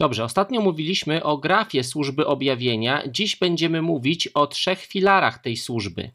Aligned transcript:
Dobrze, 0.00 0.24
ostatnio 0.24 0.60
mówiliśmy 0.60 1.22
o 1.22 1.36
grafie 1.36 1.84
służby 1.84 2.26
objawienia. 2.26 3.02
Dziś 3.08 3.36
będziemy 3.36 3.82
mówić 3.82 4.28
o 4.28 4.46
trzech 4.46 4.80
filarach 4.80 5.38
tej 5.38 5.56
służby. 5.56 6.10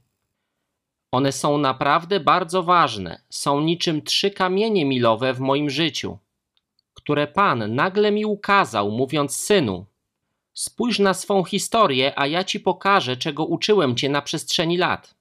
One 1.11 1.31
są 1.31 1.57
naprawdę 1.57 2.19
bardzo 2.19 2.63
ważne. 2.63 3.21
Są 3.29 3.61
niczym 3.61 4.01
trzy 4.01 4.31
kamienie 4.31 4.85
milowe 4.85 5.33
w 5.33 5.39
moim 5.39 5.69
życiu, 5.69 6.17
które 6.93 7.27
Pan 7.27 7.75
nagle 7.75 8.11
mi 8.11 8.25
ukazał, 8.25 8.91
mówiąc: 8.91 9.35
Synu, 9.35 9.85
spójrz 10.53 10.99
na 10.99 11.13
swą 11.13 11.43
historię, 11.43 12.19
a 12.19 12.27
ja 12.27 12.43
ci 12.43 12.59
pokażę, 12.59 13.17
czego 13.17 13.45
uczyłem 13.45 13.95
cię 13.95 14.09
na 14.09 14.21
przestrzeni 14.21 14.77
lat. 14.77 15.15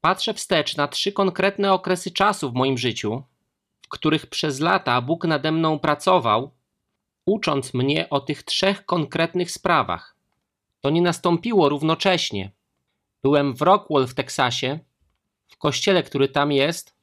Patrzę 0.00 0.34
wstecz 0.34 0.76
na 0.76 0.88
trzy 0.88 1.12
konkretne 1.12 1.72
okresy 1.72 2.10
czasu 2.10 2.50
w 2.50 2.54
moim 2.54 2.78
życiu, 2.78 3.22
w 3.82 3.88
których 3.88 4.26
przez 4.26 4.60
lata 4.60 5.00
Bóg 5.00 5.24
nade 5.24 5.52
mną 5.52 5.78
pracował 5.78 6.50
ucząc 7.26 7.74
mnie 7.74 8.10
o 8.10 8.20
tych 8.20 8.42
trzech 8.42 8.86
konkretnych 8.86 9.50
sprawach. 9.50 10.16
To 10.80 10.90
nie 10.90 11.02
nastąpiło 11.02 11.68
równocześnie. 11.68 12.50
Byłem 13.22 13.54
w 13.54 13.62
Rockwell 13.62 14.06
w 14.06 14.14
Teksasie, 14.14 14.78
w 15.48 15.56
kościele, 15.56 16.02
który 16.02 16.28
tam 16.28 16.52
jest, 16.52 16.94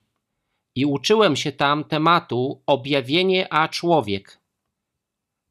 i 0.76 0.86
uczyłem 0.86 1.36
się 1.36 1.52
tam 1.52 1.84
tematu 1.84 2.62
objawienie 2.66 3.54
a 3.54 3.68
człowiek. 3.68 4.42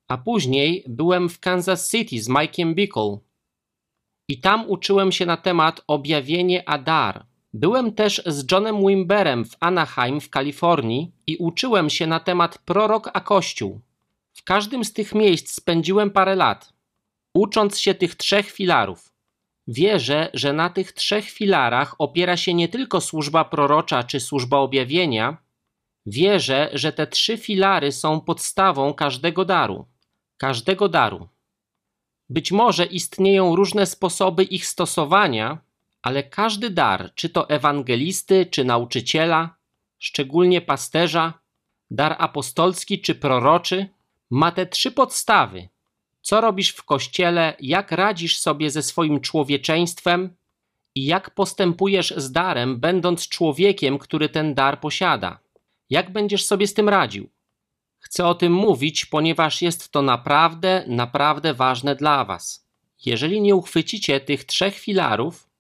A 0.09 0.19
później 0.19 0.85
byłem 0.89 1.29
w 1.29 1.41
Kansas 1.41 1.91
City 1.91 2.23
z 2.23 2.29
Mike'iem 2.29 2.75
Bickle 2.75 3.19
i 4.29 4.41
tam 4.41 4.71
uczyłem 4.71 5.13
się 5.13 5.27
na 5.27 5.37
temat 5.37 5.81
objawienie 5.87 6.69
a 6.69 6.79
dar. 6.79 7.27
Byłem 7.53 7.93
też 7.93 8.23
z 8.27 8.53
Johnem 8.53 8.87
Wimberem 8.87 9.45
w 9.45 9.57
Anaheim 9.61 10.21
w 10.21 10.31
Kalifornii 10.31 11.13
i 11.27 11.37
uczyłem 11.37 11.91
się 11.91 12.07
na 12.07 12.21
temat 12.21 12.59
prorok 12.59 13.11
a 13.13 13.21
kościół. 13.21 13.81
W 14.33 14.45
każdym 14.45 14.85
z 14.85 14.93
tych 14.93 15.15
miejsc 15.15 15.55
spędziłem 15.55 16.11
parę 16.11 16.37
lat, 16.37 16.73
ucząc 17.35 17.79
się 17.79 17.95
tych 17.95 18.15
trzech 18.15 18.51
filarów. 18.51 19.13
Wierzę, 19.69 20.31
że 20.35 20.53
na 20.53 20.71
tych 20.71 20.93
trzech 20.93 21.31
filarach 21.31 21.95
opiera 21.99 22.37
się 22.37 22.55
nie 22.55 22.69
tylko 22.69 23.01
służba 23.01 23.45
prorocza 23.45 24.03
czy 24.03 24.21
służba 24.21 24.59
objawienia. 24.59 25.37
Wierzę, 26.07 26.71
że 26.73 26.93
te 26.93 27.07
trzy 27.07 27.39
filary 27.39 27.93
są 27.93 28.21
podstawą 28.21 28.95
każdego 28.95 29.45
daru. 29.45 29.87
Każdego 30.37 30.89
daru. 30.89 31.29
Być 32.29 32.53
może 32.53 32.87
istnieją 32.87 33.57
różne 33.57 33.87
sposoby 33.87 34.45
ich 34.45 34.67
stosowania, 34.67 35.59
ale 36.03 36.23
każdy 36.23 36.71
dar, 36.71 37.15
czy 37.15 37.29
to 37.29 37.49
ewangelisty, 37.49 38.47
czy 38.47 38.65
nauczyciela, 38.65 39.57
szczególnie 39.99 40.61
pasterza, 40.61 41.35
dar 41.91 42.17
apostolski 42.19 43.01
czy 43.01 43.15
proroczy, 43.15 43.89
ma 44.31 44.53
te 44.53 44.67
trzy 44.67 44.91
podstawy. 44.91 45.69
Co 46.23 46.41
robisz 46.41 46.71
w 46.71 46.85
kościele, 46.85 47.57
jak 47.61 47.93
radzisz 47.93 48.39
sobie 48.39 48.71
ze 48.71 48.83
swoim 48.83 49.21
człowieczeństwem 49.21 50.37
i 50.95 51.05
jak 51.05 51.31
postępujesz 51.35 52.15
z 52.17 52.33
darem, 52.33 52.81
będąc 52.81 53.29
człowiekiem, 53.29 53.99
który 53.99 54.29
ten 54.29 54.55
dar 54.55 54.81
posiada. 54.81 55.39
Jak 55.91 56.13
będziesz 56.13 56.47
sobie 56.47 56.67
z 56.67 56.75
tym 56.75 56.89
radził? 56.89 57.31
Chcę 57.99 58.27
o 58.27 58.35
tym 58.35 58.53
mówić, 58.53 59.07
ponieważ 59.07 59.63
jest 59.63 59.93
to 59.93 60.03
naprawdę, 60.03 60.85
naprawdę 60.87 61.55
ważne 61.55 61.97
dla 61.97 62.25
Was. 62.25 62.67
Jeżeli 63.07 63.41
nie 63.41 63.57
uchwycicie 63.57 64.21
tych 64.21 64.45
trzech 64.45 64.79
filarów, 64.79 65.51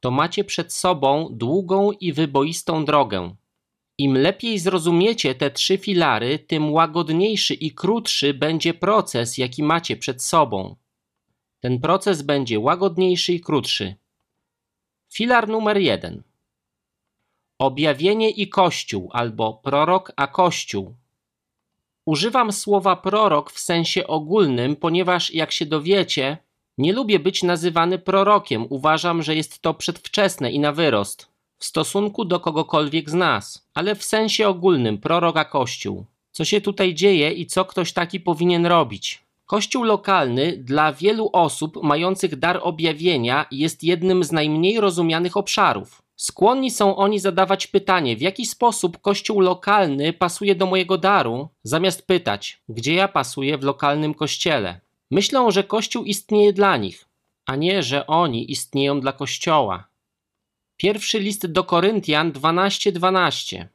to 0.00 0.10
macie 0.10 0.44
przed 0.44 0.72
sobą 0.72 1.28
długą 1.30 1.92
i 1.92 2.12
wyboistą 2.12 2.84
drogę. 2.84 3.34
Im 3.98 4.16
lepiej 4.16 4.58
zrozumiecie 4.58 5.34
te 5.34 5.50
trzy 5.50 5.78
filary, 5.78 6.38
tym 6.38 6.72
łagodniejszy 6.72 7.54
i 7.54 7.70
krótszy 7.70 8.34
będzie 8.34 8.74
proces, 8.74 9.38
jaki 9.38 9.62
macie 9.62 9.96
przed 9.96 10.22
sobą. 10.22 10.76
Ten 11.60 11.80
proces 11.80 12.22
będzie 12.22 12.60
łagodniejszy 12.60 13.32
i 13.32 13.40
krótszy. 13.40 13.94
Filar 15.12 15.48
numer 15.48 15.78
jeden. 15.78 16.22
Objawienie 17.58 18.30
i 18.30 18.48
Kościół 18.48 19.10
albo 19.12 19.54
prorok 19.54 20.12
a 20.16 20.26
Kościół. 20.26 20.94
Używam 22.04 22.52
słowa 22.52 22.96
prorok 22.96 23.50
w 23.50 23.58
sensie 23.58 24.06
ogólnym, 24.06 24.76
ponieważ 24.76 25.34
jak 25.34 25.52
się 25.52 25.66
dowiecie, 25.66 26.38
nie 26.78 26.92
lubię 26.92 27.18
być 27.18 27.42
nazywany 27.42 27.98
prorokiem. 27.98 28.66
Uważam, 28.70 29.22
że 29.22 29.36
jest 29.36 29.60
to 29.60 29.74
przedwczesne 29.74 30.52
i 30.52 30.60
na 30.60 30.72
wyrost 30.72 31.37
w 31.58 31.64
stosunku 31.64 32.24
do 32.24 32.40
kogokolwiek 32.40 33.10
z 33.10 33.14
nas, 33.14 33.68
ale 33.74 33.94
w 33.94 34.04
sensie 34.04 34.48
ogólnym 34.48 34.98
proroka 34.98 35.44
Kościół. 35.44 36.04
Co 36.32 36.44
się 36.44 36.60
tutaj 36.60 36.94
dzieje 36.94 37.32
i 37.32 37.46
co 37.46 37.64
ktoś 37.64 37.92
taki 37.92 38.20
powinien 38.20 38.66
robić? 38.66 39.22
Kościół 39.46 39.84
lokalny 39.84 40.56
dla 40.56 40.92
wielu 40.92 41.30
osób 41.32 41.82
mających 41.82 42.36
dar 42.36 42.60
objawienia 42.62 43.46
jest 43.50 43.84
jednym 43.84 44.24
z 44.24 44.32
najmniej 44.32 44.80
rozumianych 44.80 45.36
obszarów. 45.36 46.02
Skłonni 46.16 46.70
są 46.70 46.96
oni 46.96 47.18
zadawać 47.18 47.66
pytanie, 47.66 48.16
w 48.16 48.20
jaki 48.20 48.46
sposób 48.46 48.98
kościół 49.00 49.40
lokalny 49.40 50.12
pasuje 50.12 50.54
do 50.54 50.66
mojego 50.66 50.98
daru, 50.98 51.48
zamiast 51.62 52.06
pytać, 52.06 52.60
gdzie 52.68 52.94
ja 52.94 53.08
pasuję 53.08 53.58
w 53.58 53.62
lokalnym 53.62 54.14
kościele. 54.14 54.80
Myślą, 55.10 55.50
że 55.50 55.64
kościół 55.64 56.04
istnieje 56.04 56.52
dla 56.52 56.76
nich, 56.76 57.04
a 57.46 57.56
nie, 57.56 57.82
że 57.82 58.06
oni 58.06 58.52
istnieją 58.52 59.00
dla 59.00 59.12
kościoła. 59.12 59.87
Pierwszy 60.78 61.18
list 61.20 61.46
do 61.46 61.64
Koryntian 61.64 62.32
12:12. 62.32 62.92
12. 62.92 63.68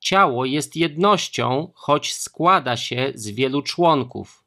Ciało 0.00 0.44
jest 0.44 0.76
jednością, 0.76 1.72
choć 1.74 2.14
składa 2.14 2.76
się 2.76 3.12
z 3.14 3.30
wielu 3.30 3.62
członków. 3.62 4.44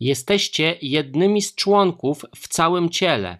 Jesteście 0.00 0.78
jednymi 0.82 1.42
z 1.42 1.54
członków 1.54 2.24
w 2.36 2.48
całym 2.48 2.90
ciele. 2.90 3.38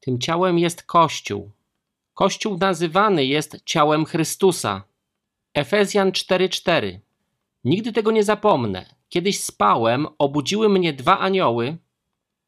Tym 0.00 0.18
ciałem 0.18 0.58
jest 0.58 0.82
Kościół. 0.82 1.50
Kościół 2.14 2.58
nazywany 2.58 3.24
jest 3.24 3.56
ciałem 3.64 4.04
Chrystusa. 4.04 4.84
Efezjan 5.54 6.10
4:4. 6.10 7.00
Nigdy 7.64 7.92
tego 7.92 8.10
nie 8.10 8.24
zapomnę. 8.24 8.94
Kiedyś 9.08 9.40
spałem, 9.40 10.06
obudziły 10.18 10.68
mnie 10.68 10.92
dwa 10.92 11.18
anioły 11.18 11.76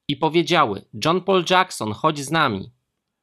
i 0.09 0.17
powiedziały: 0.17 0.85
John 1.05 1.21
Paul 1.21 1.45
Jackson, 1.51 1.93
chodź 1.93 2.19
z 2.21 2.31
nami. 2.31 2.78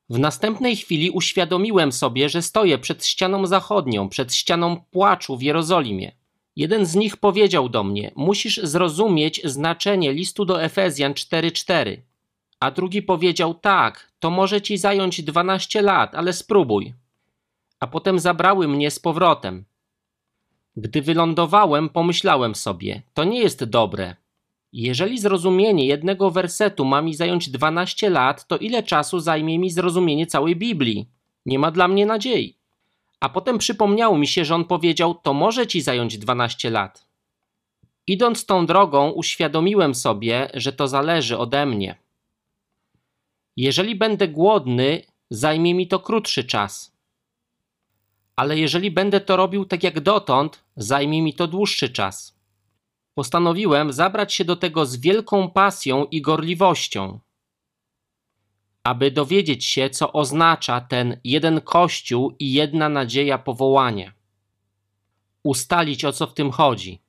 W 0.09 0.19
następnej 0.19 0.75
chwili 0.75 1.11
uświadomiłem 1.11 1.91
sobie, 1.91 2.29
że 2.29 2.41
stoję 2.41 2.77
przed 2.77 3.05
ścianą 3.05 3.45
zachodnią, 3.45 4.09
przed 4.09 4.33
ścianą 4.33 4.81
płaczu 4.91 5.37
w 5.37 5.41
Jerozolimie. 5.41 6.11
Jeden 6.55 6.85
z 6.85 6.95
nich 6.95 7.17
powiedział 7.17 7.69
do 7.69 7.83
mnie: 7.83 8.11
Musisz 8.15 8.57
zrozumieć 8.63 9.41
znaczenie 9.43 10.13
listu 10.13 10.45
do 10.45 10.63
Efezjan 10.63 11.13
4:4. 11.13 11.97
A 12.59 12.71
drugi 12.71 13.01
powiedział: 13.01 13.53
Tak, 13.53 14.11
to 14.19 14.29
może 14.29 14.61
ci 14.61 14.77
zająć 14.77 15.23
12 15.23 15.81
lat, 15.81 16.15
ale 16.15 16.33
spróbuj. 16.33 16.93
A 17.79 17.87
potem 17.87 18.19
zabrały 18.19 18.67
mnie 18.67 18.91
z 18.91 18.99
powrotem. 18.99 19.65
Gdy 20.75 21.01
wylądowałem, 21.01 21.89
pomyślałem 21.89 22.55
sobie: 22.55 23.01
To 23.13 23.23
nie 23.23 23.39
jest 23.39 23.63
dobre. 23.63 24.15
Jeżeli 24.77 25.19
zrozumienie 25.19 25.85
jednego 25.85 26.31
wersetu 26.31 26.85
ma 26.85 27.01
mi 27.01 27.13
zająć 27.15 27.49
12 27.49 28.09
lat, 28.09 28.47
to 28.47 28.57
ile 28.57 28.83
czasu 28.83 29.19
zajmie 29.19 29.59
mi 29.59 29.69
zrozumienie 29.69 30.27
całej 30.27 30.55
Biblii? 30.55 31.09
Nie 31.45 31.59
ma 31.59 31.71
dla 31.71 31.87
mnie 31.87 32.05
nadziei. 32.05 32.57
A 33.19 33.29
potem 33.29 33.57
przypomniało 33.57 34.17
mi 34.17 34.27
się, 34.27 34.45
że 34.45 34.55
on 34.55 34.65
powiedział: 34.65 35.15
To 35.23 35.33
może 35.33 35.67
ci 35.67 35.81
zająć 35.81 36.17
12 36.17 36.69
lat. 36.69 37.07
Idąc 38.07 38.45
tą 38.45 38.65
drogą, 38.65 39.09
uświadomiłem 39.09 39.95
sobie, 39.95 40.49
że 40.53 40.73
to 40.73 40.87
zależy 40.87 41.37
ode 41.37 41.65
mnie. 41.65 41.95
Jeżeli 43.57 43.95
będę 43.95 44.27
głodny, 44.27 45.01
zajmie 45.29 45.73
mi 45.73 45.87
to 45.87 45.99
krótszy 45.99 46.43
czas. 46.43 46.95
Ale 48.35 48.59
jeżeli 48.59 48.91
będę 48.91 49.21
to 49.21 49.37
robił 49.37 49.65
tak 49.65 49.83
jak 49.83 49.99
dotąd, 49.99 50.63
zajmie 50.75 51.21
mi 51.21 51.33
to 51.33 51.47
dłuższy 51.47 51.89
czas 51.89 52.35
postanowiłem 53.15 53.93
zabrać 53.93 54.33
się 54.33 54.45
do 54.45 54.55
tego 54.55 54.85
z 54.85 54.95
wielką 54.95 55.49
pasją 55.51 56.05
i 56.05 56.21
gorliwością, 56.21 57.19
aby 58.83 59.11
dowiedzieć 59.11 59.65
się, 59.65 59.89
co 59.89 60.13
oznacza 60.13 60.81
ten 60.81 61.19
jeden 61.23 61.61
Kościół 61.61 62.35
i 62.39 62.53
jedna 62.53 62.89
nadzieja 62.89 63.37
powołania. 63.37 64.13
Ustalić, 65.43 66.05
o 66.05 66.11
co 66.11 66.27
w 66.27 66.33
tym 66.33 66.51
chodzi. 66.51 67.01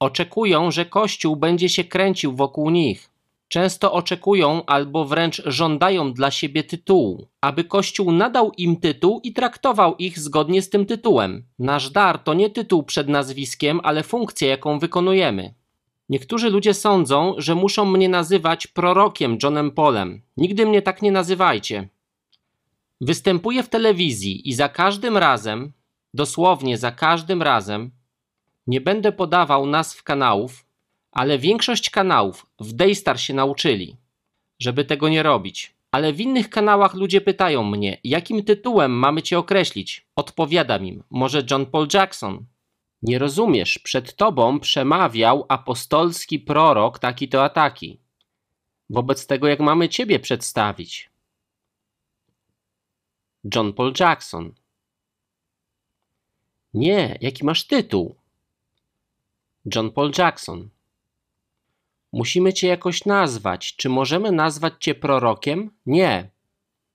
Oczekują, 0.00 0.70
że 0.70 0.86
Kościół 0.86 1.36
będzie 1.36 1.68
się 1.68 1.84
kręcił 1.84 2.36
wokół 2.36 2.70
nich 2.70 3.15
często 3.48 3.92
oczekują 3.92 4.64
albo 4.66 5.04
wręcz 5.04 5.42
żądają 5.46 6.12
dla 6.12 6.30
siebie 6.30 6.64
tytułu, 6.64 7.28
aby 7.40 7.64
Kościół 7.64 8.12
nadał 8.12 8.52
im 8.56 8.76
tytuł 8.76 9.20
i 9.22 9.32
traktował 9.32 9.96
ich 9.96 10.18
zgodnie 10.18 10.62
z 10.62 10.70
tym 10.70 10.86
tytułem. 10.86 11.44
Nasz 11.58 11.90
dar 11.90 12.18
to 12.18 12.34
nie 12.34 12.50
tytuł 12.50 12.82
przed 12.82 13.08
nazwiskiem, 13.08 13.80
ale 13.82 14.02
funkcja, 14.02 14.48
jaką 14.48 14.78
wykonujemy. 14.78 15.54
Niektórzy 16.08 16.50
ludzie 16.50 16.74
sądzą, 16.74 17.34
że 17.38 17.54
muszą 17.54 17.84
mnie 17.84 18.08
nazywać 18.08 18.66
prorokiem 18.66 19.38
Johnem 19.42 19.70
Polem. 19.70 20.22
Nigdy 20.36 20.66
mnie 20.66 20.82
tak 20.82 21.02
nie 21.02 21.12
nazywajcie. 21.12 21.88
Występuję 23.00 23.62
w 23.62 23.68
telewizji 23.68 24.48
i 24.48 24.54
za 24.54 24.68
każdym 24.68 25.16
razem, 25.16 25.72
dosłownie 26.14 26.78
za 26.78 26.92
każdym 26.92 27.42
razem, 27.42 27.90
nie 28.66 28.80
będę 28.80 29.12
podawał 29.12 29.66
nazw 29.66 30.02
kanałów, 30.02 30.65
Ale 31.16 31.38
większość 31.38 31.90
kanałów 31.90 32.46
w 32.60 32.72
Daystar 32.72 33.20
się 33.20 33.34
nauczyli, 33.34 33.96
żeby 34.58 34.84
tego 34.84 35.08
nie 35.08 35.22
robić. 35.22 35.74
Ale 35.90 36.12
w 36.12 36.20
innych 36.20 36.50
kanałach 36.50 36.94
ludzie 36.94 37.20
pytają 37.20 37.62
mnie, 37.62 37.98
jakim 38.04 38.44
tytułem 38.44 38.92
mamy 38.92 39.22
cię 39.22 39.38
określić. 39.38 40.06
Odpowiadam 40.16 40.86
im, 40.86 41.02
może 41.10 41.42
John 41.50 41.66
Paul 41.66 41.88
Jackson. 41.94 42.46
Nie 43.02 43.18
rozumiesz, 43.18 43.78
przed 43.78 44.16
tobą 44.16 44.60
przemawiał 44.60 45.46
apostolski 45.48 46.40
prorok 46.40 46.98
taki 46.98 47.28
to 47.28 47.44
ataki. 47.44 48.00
Wobec 48.90 49.26
tego, 49.26 49.48
jak 49.48 49.60
mamy 49.60 49.88
ciebie 49.88 50.18
przedstawić? 50.20 51.10
John 53.54 53.72
Paul 53.72 53.92
Jackson. 54.00 54.54
Nie, 56.74 57.18
jaki 57.20 57.44
masz 57.44 57.66
tytuł? 57.66 58.16
John 59.74 59.90
Paul 59.90 60.12
Jackson. 60.18 60.75
Musimy 62.16 62.52
cię 62.52 62.68
jakoś 62.68 63.04
nazwać. 63.04 63.76
Czy 63.76 63.88
możemy 63.88 64.32
nazwać 64.32 64.74
cię 64.80 64.94
prorokiem? 64.94 65.70
Nie. 65.86 66.30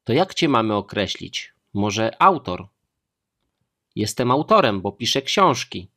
To 0.04 0.14
jak 0.14 0.34
cię 0.34 0.50
mamy 0.50 0.76
określić? 0.76 1.54
Może 1.74 2.22
autor? 2.22 2.68
Jestem 3.96 4.32
autorem, 4.32 4.82
bo 4.82 4.92
piszę 4.92 5.22
książki. 5.22 5.88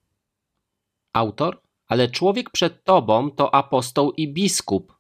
Autor? 1.13 1.61
Ale 1.87 2.09
człowiek 2.09 2.51
przed 2.51 2.85
tobą 2.85 3.31
to 3.31 3.55
apostoł 3.55 4.13
i 4.13 4.29
biskup, 4.29 4.95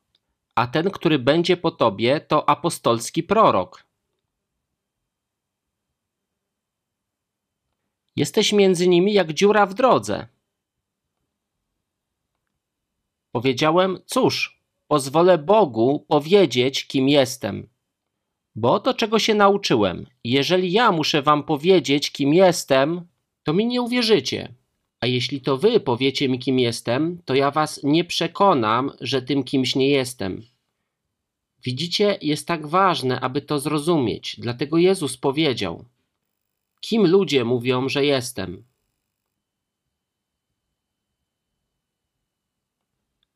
a 0.54 0.66
ten, 0.66 0.90
który 0.90 1.18
będzie 1.18 1.56
po 1.56 1.70
tobie, 1.70 2.20
to 2.20 2.48
apostolski 2.48 3.22
prorok. 3.22 3.84
Jesteś 8.16 8.52
między 8.52 8.88
nimi 8.88 9.12
jak 9.12 9.32
dziura 9.32 9.66
w 9.66 9.74
drodze. 9.74 10.33
Powiedziałem: 13.34 13.98
Cóż, 14.06 14.60
pozwolę 14.88 15.38
Bogu 15.38 16.04
powiedzieć, 16.08 16.86
kim 16.86 17.08
jestem. 17.08 17.68
Bo 18.54 18.80
to, 18.80 18.94
czego 18.94 19.18
się 19.18 19.34
nauczyłem. 19.34 20.06
Jeżeli 20.24 20.72
ja 20.72 20.92
muszę 20.92 21.22
wam 21.22 21.42
powiedzieć, 21.42 22.10
kim 22.10 22.34
jestem, 22.34 23.06
to 23.42 23.52
mi 23.52 23.66
nie 23.66 23.82
uwierzycie. 23.82 24.54
A 25.00 25.06
jeśli 25.06 25.40
to 25.40 25.56
wy 25.56 25.80
powiecie 25.80 26.28
mi, 26.28 26.38
kim 26.38 26.58
jestem, 26.58 27.22
to 27.24 27.34
ja 27.34 27.50
was 27.50 27.80
nie 27.82 28.04
przekonam, 28.04 28.90
że 29.00 29.22
tym 29.22 29.44
kimś 29.44 29.76
nie 29.76 29.88
jestem. 29.88 30.42
Widzicie, 31.64 32.18
jest 32.22 32.46
tak 32.48 32.66
ważne, 32.66 33.20
aby 33.20 33.42
to 33.42 33.58
zrozumieć. 33.58 34.36
Dlatego 34.38 34.78
Jezus 34.78 35.16
powiedział: 35.16 35.84
Kim 36.80 37.06
ludzie 37.06 37.44
mówią, 37.44 37.88
że 37.88 38.04
jestem? 38.04 38.64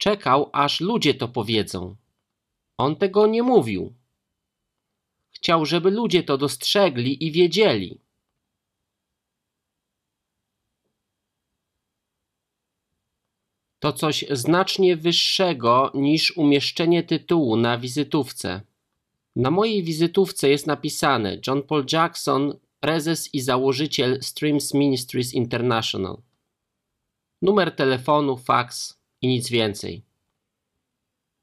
Czekał, 0.09 0.51
aż 0.53 0.81
ludzie 0.81 1.15
to 1.15 1.29
powiedzą. 1.29 1.97
On 2.79 2.97
tego 2.97 3.27
nie 3.27 3.43
mówił. 3.43 3.95
Chciał, 5.31 5.67
żeby 5.67 5.91
ludzie 5.91 6.23
to 6.23 6.39
dostrzegli 6.39 7.25
i 7.27 7.33
wiedzieli. 7.33 8.01
To 13.79 13.93
coś 13.93 14.25
znacznie 14.31 14.97
wyższego 14.97 15.91
niż 15.95 16.37
umieszczenie 16.37 17.03
tytułu 17.03 17.57
na 17.57 17.79
wizytówce. 17.79 18.63
Na 19.37 19.51
mojej 19.51 19.83
wizytówce 19.83 20.49
jest 20.49 20.67
napisane 20.67 21.41
John 21.47 21.63
Paul 21.63 21.87
Jackson, 21.93 22.59
prezes 22.81 23.35
i 23.35 23.41
założyciel 23.41 24.19
Streams 24.23 24.75
Ministries 24.75 25.35
International. 25.35 26.23
Numer 27.43 27.77
telefonu, 27.77 28.37
faks 28.37 28.98
i 29.23 29.29
nic 29.29 29.49
więcej. 29.49 30.03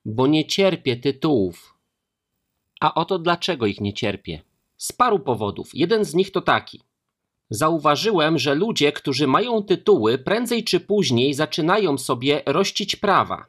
Bo 0.05 0.27
nie 0.27 0.45
cierpię 0.45 0.97
tytułów. 0.97 1.75
A 2.79 2.93
oto 2.93 3.19
dlaczego 3.19 3.65
ich 3.65 3.81
nie 3.81 3.93
cierpię. 3.93 4.41
Z 4.77 4.91
paru 4.91 5.19
powodów. 5.19 5.69
Jeden 5.73 6.05
z 6.05 6.13
nich 6.13 6.31
to 6.31 6.41
taki. 6.41 6.81
Zauważyłem, 7.49 8.39
że 8.39 8.55
ludzie, 8.55 8.91
którzy 8.91 9.27
mają 9.27 9.63
tytuły, 9.63 10.17
prędzej 10.17 10.63
czy 10.63 10.79
później 10.79 11.33
zaczynają 11.33 11.97
sobie 11.97 12.41
rościć 12.45 12.95
prawa. 12.95 13.45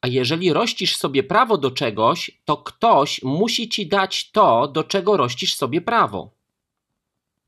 A 0.00 0.08
jeżeli 0.08 0.52
rościsz 0.52 0.96
sobie 0.96 1.22
prawo 1.22 1.58
do 1.58 1.70
czegoś, 1.70 2.40
to 2.44 2.56
ktoś 2.56 3.22
musi 3.22 3.68
ci 3.68 3.86
dać 3.86 4.30
to, 4.30 4.68
do 4.68 4.84
czego 4.84 5.16
rościsz 5.16 5.54
sobie 5.54 5.80
prawo. 5.80 6.30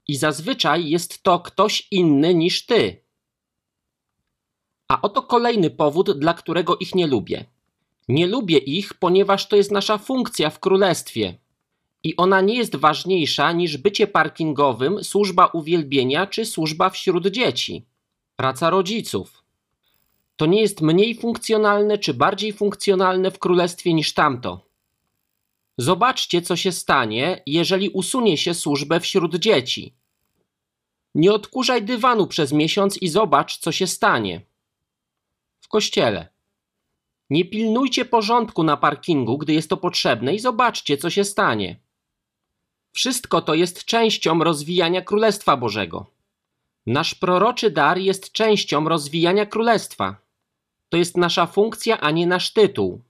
I 0.08 0.16
zazwyczaj 0.16 0.88
jest 0.88 1.22
to 1.22 1.40
ktoś 1.40 1.88
inny 1.90 2.34
niż 2.34 2.66
ty. 2.66 3.07
A 4.88 5.00
oto 5.02 5.22
kolejny 5.22 5.70
powód, 5.70 6.10
dla 6.18 6.34
którego 6.34 6.76
ich 6.76 6.94
nie 6.94 7.06
lubię. 7.06 7.44
Nie 8.08 8.26
lubię 8.26 8.58
ich, 8.58 8.94
ponieważ 8.94 9.48
to 9.48 9.56
jest 9.56 9.72
nasza 9.72 9.98
funkcja 9.98 10.50
w 10.50 10.60
królestwie. 10.60 11.38
I 12.04 12.16
ona 12.16 12.40
nie 12.40 12.54
jest 12.54 12.76
ważniejsza 12.76 13.52
niż 13.52 13.76
bycie 13.76 14.06
parkingowym, 14.06 15.04
służba 15.04 15.46
uwielbienia 15.46 16.26
czy 16.26 16.46
służba 16.46 16.90
wśród 16.90 17.26
dzieci. 17.26 17.86
Praca 18.36 18.70
rodziców. 18.70 19.42
To 20.36 20.46
nie 20.46 20.60
jest 20.60 20.80
mniej 20.80 21.14
funkcjonalne 21.14 21.98
czy 21.98 22.14
bardziej 22.14 22.52
funkcjonalne 22.52 23.30
w 23.30 23.38
królestwie 23.38 23.94
niż 23.94 24.14
tamto. 24.14 24.68
Zobaczcie, 25.78 26.42
co 26.42 26.56
się 26.56 26.72
stanie, 26.72 27.42
jeżeli 27.46 27.88
usunie 27.88 28.36
się 28.36 28.54
służbę 28.54 29.00
wśród 29.00 29.34
dzieci. 29.36 29.94
Nie 31.14 31.32
odkurzaj 31.32 31.82
dywanu 31.82 32.26
przez 32.26 32.52
miesiąc 32.52 33.02
i 33.02 33.08
zobacz, 33.08 33.58
co 33.58 33.72
się 33.72 33.86
stanie. 33.86 34.40
W 35.68 35.70
kościele. 35.70 36.28
Nie 37.30 37.44
pilnujcie 37.44 38.04
porządku 38.04 38.62
na 38.62 38.76
parkingu, 38.76 39.38
gdy 39.38 39.52
jest 39.52 39.70
to 39.70 39.76
potrzebne 39.76 40.34
i 40.34 40.38
zobaczcie, 40.38 40.96
co 40.96 41.10
się 41.10 41.24
stanie. 41.24 41.76
Wszystko 42.92 43.42
to 43.42 43.54
jest 43.54 43.84
częścią 43.84 44.44
rozwijania 44.44 45.02
Królestwa 45.02 45.56
Bożego. 45.56 46.06
Nasz 46.86 47.14
proroczy 47.14 47.70
dar 47.70 47.98
jest 47.98 48.32
częścią 48.32 48.88
rozwijania 48.88 49.46
Królestwa. 49.46 50.16
To 50.88 50.96
jest 50.96 51.16
nasza 51.16 51.46
funkcja, 51.46 52.00
a 52.00 52.10
nie 52.10 52.26
nasz 52.26 52.52
tytuł. 52.52 53.02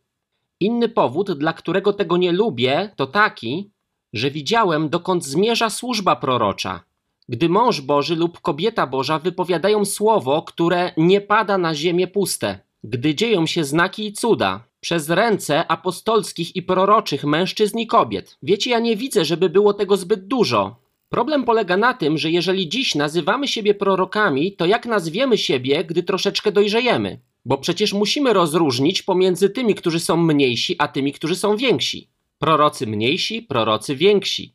Inny 0.61 0.89
powód, 0.89 1.39
dla 1.39 1.53
którego 1.53 1.93
tego 1.93 2.17
nie 2.17 2.33
lubię, 2.33 2.91
to 2.97 3.07
taki, 3.07 3.71
że 4.13 4.31
widziałem, 4.31 4.89
dokąd 4.89 5.25
zmierza 5.25 5.71
służba 5.71 6.17
prorocza. 6.17 6.88
Gdy 7.29 7.49
mąż 7.49 7.81
Boży 7.81 8.17
lub 8.17 8.41
kobieta 8.41 8.87
Boża 8.87 9.19
wypowiadają 9.19 9.85
słowo, 9.85 10.43
które 10.43 10.93
nie 10.97 11.21
pada 11.21 11.59
na 11.59 11.75
ziemię 11.75 12.07
puste, 12.07 12.59
gdy 12.85 13.15
dzieją 13.15 13.47
się 13.47 13.65
znaki 13.65 14.07
i 14.07 14.13
cuda, 14.13 14.65
przez 14.81 15.11
ręce 15.11 15.67
apostolskich 15.67 16.57
i 16.57 16.63
proroczych 16.63 17.25
mężczyzn 17.25 17.79
i 17.79 17.87
kobiet. 17.87 18.39
Wiecie, 18.43 18.71
ja 18.71 18.79
nie 18.79 18.97
widzę, 18.97 19.25
żeby 19.25 19.49
było 19.49 19.75
tego 19.75 19.97
zbyt 19.97 20.27
dużo. 20.27 20.77
Problem 21.09 21.45
polega 21.45 21.77
na 21.77 21.95
tym, 21.95 22.19
że 22.19 22.31
jeżeli 22.31 22.69
dziś 22.69 22.95
nazywamy 22.95 23.49
siebie 23.49 23.75
prorokami, 23.75 24.53
to 24.53 24.67
jak 24.67 24.87
nazwiemy 24.87 25.39
siebie, 25.39 25.85
gdy 25.85 26.03
troszeczkę 26.03 26.53
dojrzejemy? 26.53 27.21
Bo 27.45 27.59
przecież 27.59 27.93
musimy 27.93 28.33
rozróżnić 28.33 29.03
pomiędzy 29.03 29.51
tymi, 29.51 29.75
którzy 29.75 30.01
są 30.01 30.17
mniejsi, 30.17 30.77
a 30.79 30.89
tymi, 30.89 31.13
którzy 31.13 31.37
są 31.37 31.57
więksi. 31.57 32.09
Prorocy 32.39 32.87
mniejsi, 32.87 33.43
prorocy 33.43 33.97
więksi. 33.97 34.55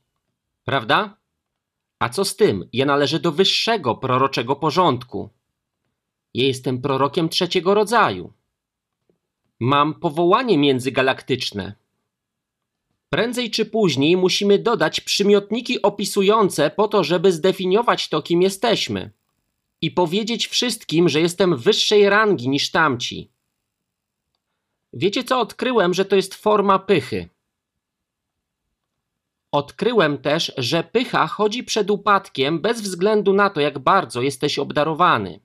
Prawda? 0.65 1.18
A 2.03 2.10
co 2.10 2.25
z 2.25 2.36
tym? 2.36 2.69
Ja 2.74 2.86
należę 2.86 3.19
do 3.19 3.31
wyższego 3.31 3.95
proroczego 3.95 4.55
porządku. 4.55 5.29
Ja 6.33 6.45
jestem 6.45 6.81
prorokiem 6.81 7.29
trzeciego 7.29 7.74
rodzaju. 7.74 8.33
Mam 9.60 9.93
powołanie 9.93 10.57
międzygalaktyczne. 10.57 11.75
Prędzej 13.10 13.51
czy 13.51 13.65
później 13.65 14.17
musimy 14.17 14.60
dodać 14.60 15.01
przymiotniki 15.01 15.81
opisujące 15.81 16.69
po 16.69 16.88
to, 16.88 17.03
żeby 17.03 17.31
zdefiniować 17.31 18.10
to, 18.10 18.22
kim 18.22 18.41
jesteśmy. 18.41 19.12
I 19.81 19.91
powiedzieć 19.91 20.48
wszystkim, 20.48 21.10
że 21.10 21.22
jestem 21.22 21.57
wyższej 21.57 22.10
rangi 22.10 22.50
niż 22.50 22.72
tamci. 22.72 23.29
Wiecie 24.93 25.24
co 25.24 25.39
odkryłem, 25.39 25.93
że 25.93 26.05
to 26.05 26.15
jest 26.15 26.36
forma 26.36 26.79
pychy. 26.79 27.29
Odkryłem 29.53 30.17
też, 30.17 30.51
że 30.57 30.83
pycha 30.83 31.27
chodzi 31.27 31.63
przed 31.63 31.91
upadkiem 31.91 32.60
bez 32.60 32.81
względu 32.81 33.33
na 33.33 33.50
to, 33.50 33.62
jak 33.62 33.79
bardzo 33.79 34.22
jesteś 34.22 34.60
obdarowany. 34.60 35.39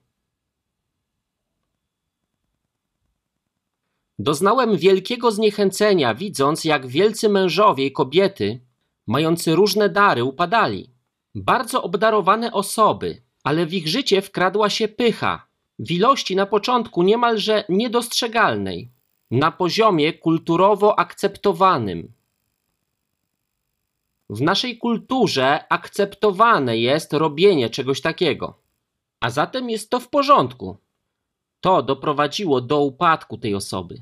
Doznałem 4.19 4.77
wielkiego 4.77 5.31
zniechęcenia, 5.31 6.15
widząc, 6.15 6.63
jak 6.63 6.87
wielcy 6.87 7.29
mężowie 7.29 7.85
i 7.85 7.91
kobiety, 7.91 8.59
mający 9.07 9.55
różne 9.55 9.89
dary, 9.89 10.23
upadali. 10.23 10.89
Bardzo 11.35 11.83
obdarowane 11.83 12.51
osoby, 12.51 13.21
ale 13.43 13.65
w 13.65 13.73
ich 13.73 13.87
życie 13.87 14.21
wkradła 14.21 14.69
się 14.69 14.87
pycha, 14.87 15.47
w 15.79 15.91
ilości 15.91 16.35
na 16.35 16.45
początku 16.45 17.03
niemalże 17.03 17.63
niedostrzegalnej, 17.69 18.91
na 19.31 19.51
poziomie 19.51 20.13
kulturowo 20.13 20.99
akceptowanym. 20.99 22.18
W 24.29 24.41
naszej 24.41 24.77
kulturze 24.77 25.71
akceptowane 25.71 26.77
jest 26.77 27.13
robienie 27.13 27.69
czegoś 27.69 28.01
takiego, 28.01 28.59
a 29.19 29.29
zatem 29.29 29.69
jest 29.69 29.89
to 29.89 29.99
w 29.99 30.09
porządku. 30.09 30.77
To 31.61 31.83
doprowadziło 31.83 32.61
do 32.61 32.81
upadku 32.81 33.37
tej 33.37 33.55
osoby. 33.55 34.01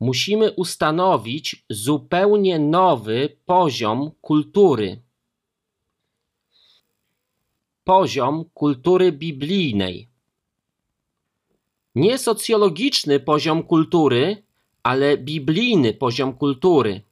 Musimy 0.00 0.52
ustanowić 0.52 1.64
zupełnie 1.70 2.58
nowy 2.58 3.36
poziom 3.46 4.10
kultury. 4.20 5.02
Poziom 7.84 8.44
kultury 8.54 9.12
biblijnej. 9.12 10.08
Nie 11.94 12.18
socjologiczny 12.18 13.20
poziom 13.20 13.62
kultury, 13.62 14.42
ale 14.82 15.18
biblijny 15.18 15.94
poziom 15.94 16.32
kultury. 16.32 17.09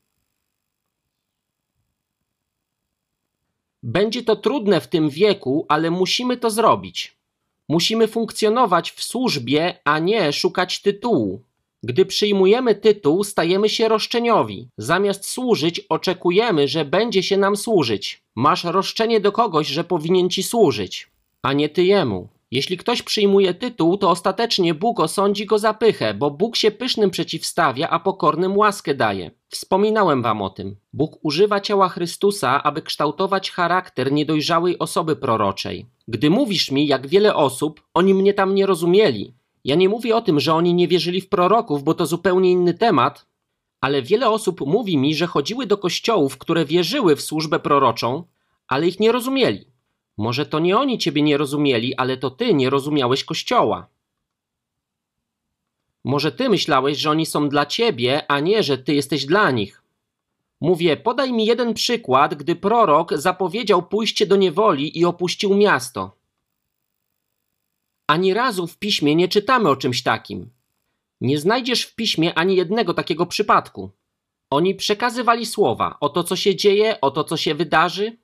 Będzie 3.83 4.23
to 4.23 4.37
trudne 4.37 4.81
w 4.81 4.89
tym 4.89 5.11
wieku, 5.11 5.67
ale 5.69 5.91
musimy 5.91 6.37
to 6.37 6.51
zrobić. 6.51 7.17
Musimy 7.69 8.09
funkcjonować 8.09 8.91
w 8.91 9.03
służbie, 9.03 9.75
a 9.85 9.99
nie 9.99 10.33
szukać 10.33 10.83
tytułu. 10.83 11.43
Gdy 11.83 12.07
przyjmujemy 12.07 12.75
tytuł, 12.75 13.25
stajemy 13.25 13.69
się 13.69 13.89
roszczeniowi. 13.89 14.69
Zamiast 14.77 15.27
służyć, 15.27 15.81
oczekujemy, 15.89 16.69
że 16.69 16.85
będzie 16.85 17.23
się 17.23 17.37
nam 17.37 17.57
służyć. 17.57 18.23
Masz 18.37 18.65
roszczenie 18.65 19.21
do 19.21 19.33
kogoś, 19.33 19.69
że 19.69 19.85
powinien 19.85 20.31
ci 20.31 20.43
służyć, 20.43 21.11
a 21.43 21.53
nie 21.53 21.69
ty 21.69 21.85
jemu. 21.85 22.29
Jeśli 22.51 22.77
ktoś 22.77 23.03
przyjmuje 23.03 23.55
tytuł, 23.55 23.97
to 23.97 24.11
ostatecznie 24.11 24.75
Bóg 24.75 25.01
osądzi 25.01 25.47
go 25.47 25.59
za 25.59 25.75
pychę, 25.75 26.15
bo 26.15 26.31
Bóg 26.31 26.57
się 26.57 26.71
pysznym 26.71 27.11
przeciwstawia, 27.11 27.89
a 27.89 28.01
pokornym 28.01 28.57
łaskę 28.57 28.95
daje. 28.95 29.31
Wspominałem 29.49 30.23
wam 30.23 30.43
o 30.43 30.51
tym. 30.51 30.77
Bóg 30.93 31.19
używa 31.23 31.61
ciała 31.61 31.89
Chrystusa, 31.89 32.63
aby 32.63 32.83
kształtować 32.83 33.51
charakter 33.51 34.13
niedojrzałej 34.13 34.79
osoby 34.79 35.17
proroczej. 35.17 35.87
Gdy 36.09 36.31
mówisz 36.31 36.71
mi, 36.71 36.87
jak 36.87 37.07
wiele 37.07 37.35
osób, 37.35 37.83
oni 37.95 38.15
mnie 38.15 38.35
tam 38.35 38.55
nie 38.55 38.67
rozumieli. 38.67 39.35
Ja 39.65 39.75
nie 39.75 39.89
mówię 39.89 40.17
o 40.17 40.21
tym, 40.21 40.41
że 40.41 40.55
oni 40.55 40.75
nie 40.75 40.89
wierzyli 40.89 41.21
w 41.21 41.29
proroków, 41.29 41.83
bo 41.83 41.95
to 41.95 42.07
zupełnie 42.07 42.51
inny 42.51 42.75
temat, 42.75 43.27
ale 43.81 44.03
wiele 44.03 44.31
osób 44.31 44.61
mówi 44.61 44.99
mi, 44.99 45.15
że 45.15 45.27
chodziły 45.27 45.67
do 45.67 45.79
kościołów, 45.79 46.39
które 46.39 46.65
wierzyły 46.65 47.17
w 47.17 47.23
służbę 47.23 47.59
proroczą, 47.59 48.25
ale 48.69 48.89
ich 48.89 49.01
nie 49.01 49.13
rozumieli. 49.13 49.67
Może 50.19 50.47
to 50.47 50.59
nie 50.59 50.79
oni 50.79 50.99
ciebie 50.99 51.23
nie 51.23 51.37
rozumieli, 51.37 51.95
ale 51.95 52.17
to 52.17 52.31
ty 52.31 52.55
nie 52.55 52.71
rozumiałeś 52.71 53.25
kościoła. 53.25 53.87
Może 56.05 56.33
ty 56.33 56.49
myślałeś, 56.49 56.99
że 56.99 57.11
oni 57.11 57.27
są 57.27 57.49
dla 57.49 57.67
ciebie, 57.67 58.31
a 58.31 58.41
nie, 58.41 58.63
że 58.63 58.79
ty 58.79 58.95
jesteś 58.95 59.27
dla 59.27 59.51
nich. 59.51 59.83
Mówię, 60.61 60.97
podaj 60.97 61.33
mi 61.33 61.47
jeden 61.47 61.75
przykład, 61.75 62.35
gdy 62.35 62.57
prorok 62.57 63.15
zapowiedział 63.15 63.83
pójście 63.83 64.27
do 64.27 64.37
niewoli 64.37 64.99
i 64.99 65.05
opuścił 65.05 65.55
miasto. 65.55 66.17
Ani 68.07 68.35
razu 68.35 68.67
w 68.67 68.79
piśmie 68.79 69.15
nie 69.15 69.29
czytamy 69.29 69.69
o 69.69 69.77
czymś 69.77 70.03
takim. 70.03 70.51
Nie 71.21 71.39
znajdziesz 71.39 71.83
w 71.83 71.95
piśmie 71.95 72.35
ani 72.35 72.57
jednego 72.57 72.95
takiego 72.95 73.27
przypadku. 73.27 73.91
Oni 74.51 74.75
przekazywali 74.75 75.47
słowa 75.47 75.97
o 76.01 76.09
to, 76.09 76.25
co 76.25 76.37
się 76.37 76.57
dzieje, 76.57 77.01
o 77.01 77.11
to, 77.11 77.25
co 77.25 77.37
się 77.37 77.55
wydarzy, 77.55 78.17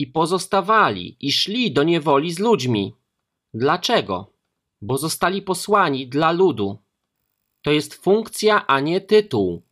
i 0.00 0.06
pozostawali 0.06 1.16
i 1.20 1.32
szli 1.32 1.72
do 1.72 1.82
niewoli 1.82 2.32
z 2.32 2.38
ludźmi. 2.38 2.94
Dlaczego? 3.54 4.32
Bo 4.80 4.98
zostali 4.98 5.42
posłani 5.42 6.08
dla 6.08 6.32
ludu. 6.32 6.78
To 7.62 7.70
jest 7.70 7.94
funkcja, 7.94 8.66
a 8.66 8.80
nie 8.80 9.00
tytuł. 9.00 9.62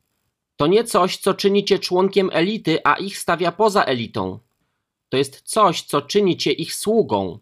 To 0.56 0.66
nie 0.66 0.84
coś, 0.84 1.16
co 1.16 1.34
czyni 1.34 1.64
cię 1.64 1.78
członkiem 1.78 2.30
elity, 2.32 2.78
a 2.84 2.94
ich 2.94 3.18
stawia 3.18 3.52
poza 3.52 3.84
elitą. 3.84 4.38
To 5.08 5.16
jest 5.16 5.42
coś, 5.42 5.82
co 5.82 6.02
czyni 6.02 6.36
cię 6.36 6.52
ich 6.52 6.74
sługą. 6.74 7.38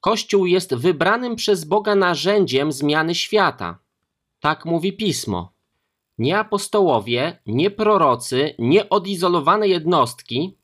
Kościół 0.00 0.46
jest 0.46 0.74
wybranym 0.74 1.36
przez 1.36 1.64
Boga 1.64 1.94
narzędziem 1.94 2.72
zmiany 2.72 3.14
świata. 3.14 3.78
Tak 4.40 4.64
mówi 4.64 4.92
pismo. 4.92 5.53
Nie 6.18 6.38
apostołowie, 6.38 7.38
nie 7.46 7.70
prorocy, 7.70 8.54
nie 8.58 8.88
odizolowane 8.88 9.68
jednostki, 9.68 10.56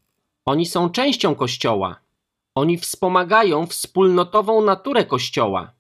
oni 0.45 0.67
są 0.67 0.91
częścią 0.91 1.35
Kościoła. 1.35 2.01
Oni 2.55 2.79
wspomagają 2.79 3.67
wspólnotową 3.67 4.63
naturę 4.63 5.05
Kościoła. 5.05 5.73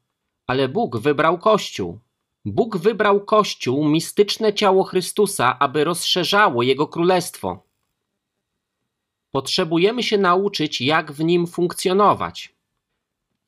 Ale 0.46 0.68
Bóg 0.68 0.96
wybrał 0.96 1.38
Kościół. 1.38 1.98
Bóg 2.44 2.76
wybrał 2.76 3.24
Kościół, 3.24 3.88
mistyczne 3.88 4.54
ciało 4.54 4.84
Chrystusa, 4.84 5.58
aby 5.58 5.84
rozszerzało 5.84 6.62
Jego 6.62 6.86
królestwo. 6.86 7.62
Potrzebujemy 9.30 10.02
się 10.02 10.18
nauczyć, 10.18 10.80
jak 10.80 11.12
w 11.12 11.24
nim 11.24 11.46
funkcjonować. 11.46 12.54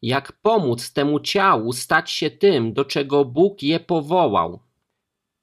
Jak 0.02 0.33
pomóc 0.33 0.93
temu 0.93 1.21
ciału 1.21 1.73
stać 1.73 2.11
się 2.11 2.31
tym, 2.31 2.73
do 2.73 2.85
czego 2.85 3.25
Bóg 3.25 3.62
je 3.62 3.81
powołał. 3.81 4.61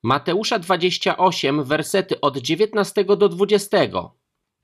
Mateusza 0.03 0.60
28, 0.60 1.63
wersety 1.63 2.22
od 2.22 2.38
19 2.38 3.03
do 3.03 3.29
20. 3.29 3.77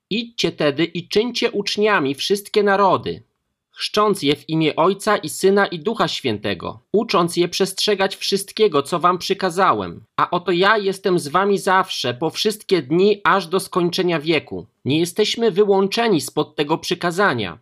Idźcie 0.09 0.51
tedy 0.51 0.85
i 0.85 1.07
czyńcie 1.07 1.51
uczniami 1.51 2.15
wszystkie 2.15 2.63
narody, 2.63 3.23
chrzcząc 3.71 4.21
je 4.21 4.35
w 4.35 4.49
imię 4.49 4.75
Ojca 4.75 5.17
i 5.17 5.29
Syna 5.29 5.67
i 5.67 5.79
Ducha 5.79 6.07
Świętego, 6.07 6.79
ucząc 6.91 7.37
je 7.37 7.47
przestrzegać 7.47 8.15
wszystkiego, 8.15 8.83
co 8.83 8.99
wam 8.99 9.17
przykazałem. 9.17 10.03
A 10.17 10.29
oto 10.29 10.51
ja 10.51 10.77
jestem 10.77 11.19
z 11.19 11.27
wami 11.27 11.57
zawsze, 11.57 12.13
po 12.13 12.29
wszystkie 12.29 12.81
dni, 12.81 13.21
aż 13.23 13.47
do 13.47 13.59
skończenia 13.59 14.19
wieku. 14.19 14.65
Nie 14.85 14.99
jesteśmy 14.99 15.51
wyłączeni 15.51 16.21
spod 16.21 16.55
tego 16.55 16.77
przykazania. 16.77 17.57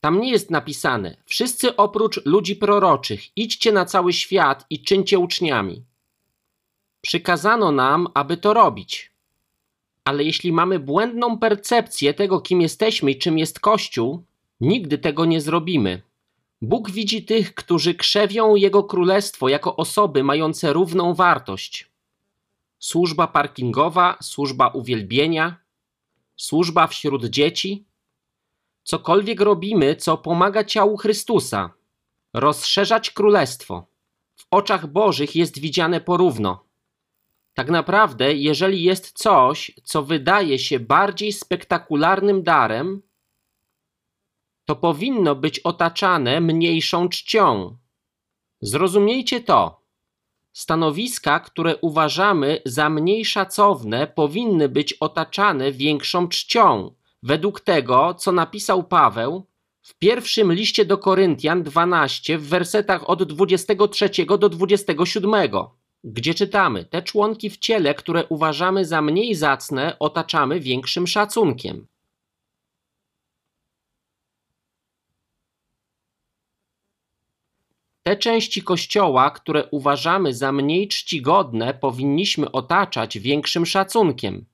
Tam 0.00 0.20
nie 0.20 0.30
jest 0.30 0.50
napisane, 0.50 1.16
wszyscy 1.26 1.76
oprócz 1.76 2.26
ludzi 2.26 2.56
proroczych, 2.56 3.36
idźcie 3.36 3.72
na 3.72 3.84
cały 3.84 4.12
świat 4.12 4.66
i 4.70 4.82
czyńcie 4.82 5.18
uczniami. 5.18 5.82
Przykazano 7.02 7.72
nam, 7.72 8.08
aby 8.14 8.36
to 8.36 8.54
robić. 8.54 9.12
Ale 10.04 10.24
jeśli 10.24 10.52
mamy 10.52 10.78
błędną 10.78 11.38
percepcję 11.38 12.14
tego, 12.14 12.40
kim 12.40 12.60
jesteśmy 12.60 13.10
i 13.10 13.18
czym 13.18 13.38
jest 13.38 13.60
Kościół, 13.60 14.24
nigdy 14.60 14.98
tego 14.98 15.24
nie 15.24 15.40
zrobimy. 15.40 16.02
Bóg 16.62 16.90
widzi 16.90 17.24
tych, 17.24 17.54
którzy 17.54 17.94
krzewią 17.94 18.56
Jego 18.56 18.84
królestwo 18.84 19.48
jako 19.48 19.76
osoby 19.76 20.24
mające 20.24 20.72
równą 20.72 21.14
wartość. 21.14 21.90
Służba 22.78 23.26
parkingowa, 23.26 24.18
służba 24.22 24.68
uwielbienia, 24.68 25.56
służba 26.36 26.86
wśród 26.86 27.24
dzieci. 27.24 27.84
Cokolwiek 28.84 29.40
robimy, 29.40 29.96
co 29.96 30.18
pomaga 30.18 30.64
ciału 30.64 30.96
Chrystusa, 30.96 31.70
rozszerzać 32.34 33.10
królestwo. 33.10 33.86
W 34.36 34.46
oczach 34.50 34.86
Bożych 34.86 35.36
jest 35.36 35.58
widziane 35.58 36.00
porówno. 36.00 36.71
Tak 37.54 37.70
naprawdę, 37.70 38.34
jeżeli 38.34 38.82
jest 38.82 39.12
coś, 39.18 39.72
co 39.84 40.02
wydaje 40.02 40.58
się 40.58 40.80
bardziej 40.80 41.32
spektakularnym 41.32 42.42
darem, 42.42 43.02
to 44.64 44.76
powinno 44.76 45.34
być 45.34 45.58
otaczane 45.58 46.40
mniejszą 46.40 47.08
czcią. 47.08 47.76
Zrozumiejcie 48.60 49.40
to. 49.40 49.82
Stanowiska, 50.52 51.40
które 51.40 51.76
uważamy 51.76 52.62
za 52.64 52.90
mniej 52.90 53.24
szacowne, 53.24 54.06
powinny 54.06 54.68
być 54.68 54.92
otaczane 54.92 55.72
większą 55.72 56.28
czcią, 56.28 56.94
według 57.22 57.60
tego, 57.60 58.14
co 58.14 58.32
napisał 58.32 58.84
Paweł 58.84 59.46
w 59.82 59.94
pierwszym 59.94 60.52
liście 60.52 60.84
do 60.84 60.98
Koryntian 60.98 61.62
12 61.62 62.38
w 62.38 62.48
wersetach 62.48 63.10
od 63.10 63.22
23 63.22 64.10
do 64.38 64.48
27 64.48 65.34
gdzie 66.04 66.34
czytamy: 66.34 66.84
Te 66.84 67.02
członki 67.02 67.50
w 67.50 67.58
ciele, 67.58 67.94
które 67.94 68.26
uważamy 68.26 68.84
za 68.84 69.02
mniej 69.02 69.34
zacne, 69.34 69.98
otaczamy 69.98 70.60
większym 70.60 71.06
szacunkiem. 71.06 71.86
Te 78.02 78.16
części 78.16 78.62
kościoła, 78.62 79.30
które 79.30 79.66
uważamy 79.70 80.34
za 80.34 80.52
mniej 80.52 80.88
czcigodne, 80.88 81.74
powinniśmy 81.74 82.52
otaczać 82.52 83.18
większym 83.18 83.66
szacunkiem. 83.66 84.44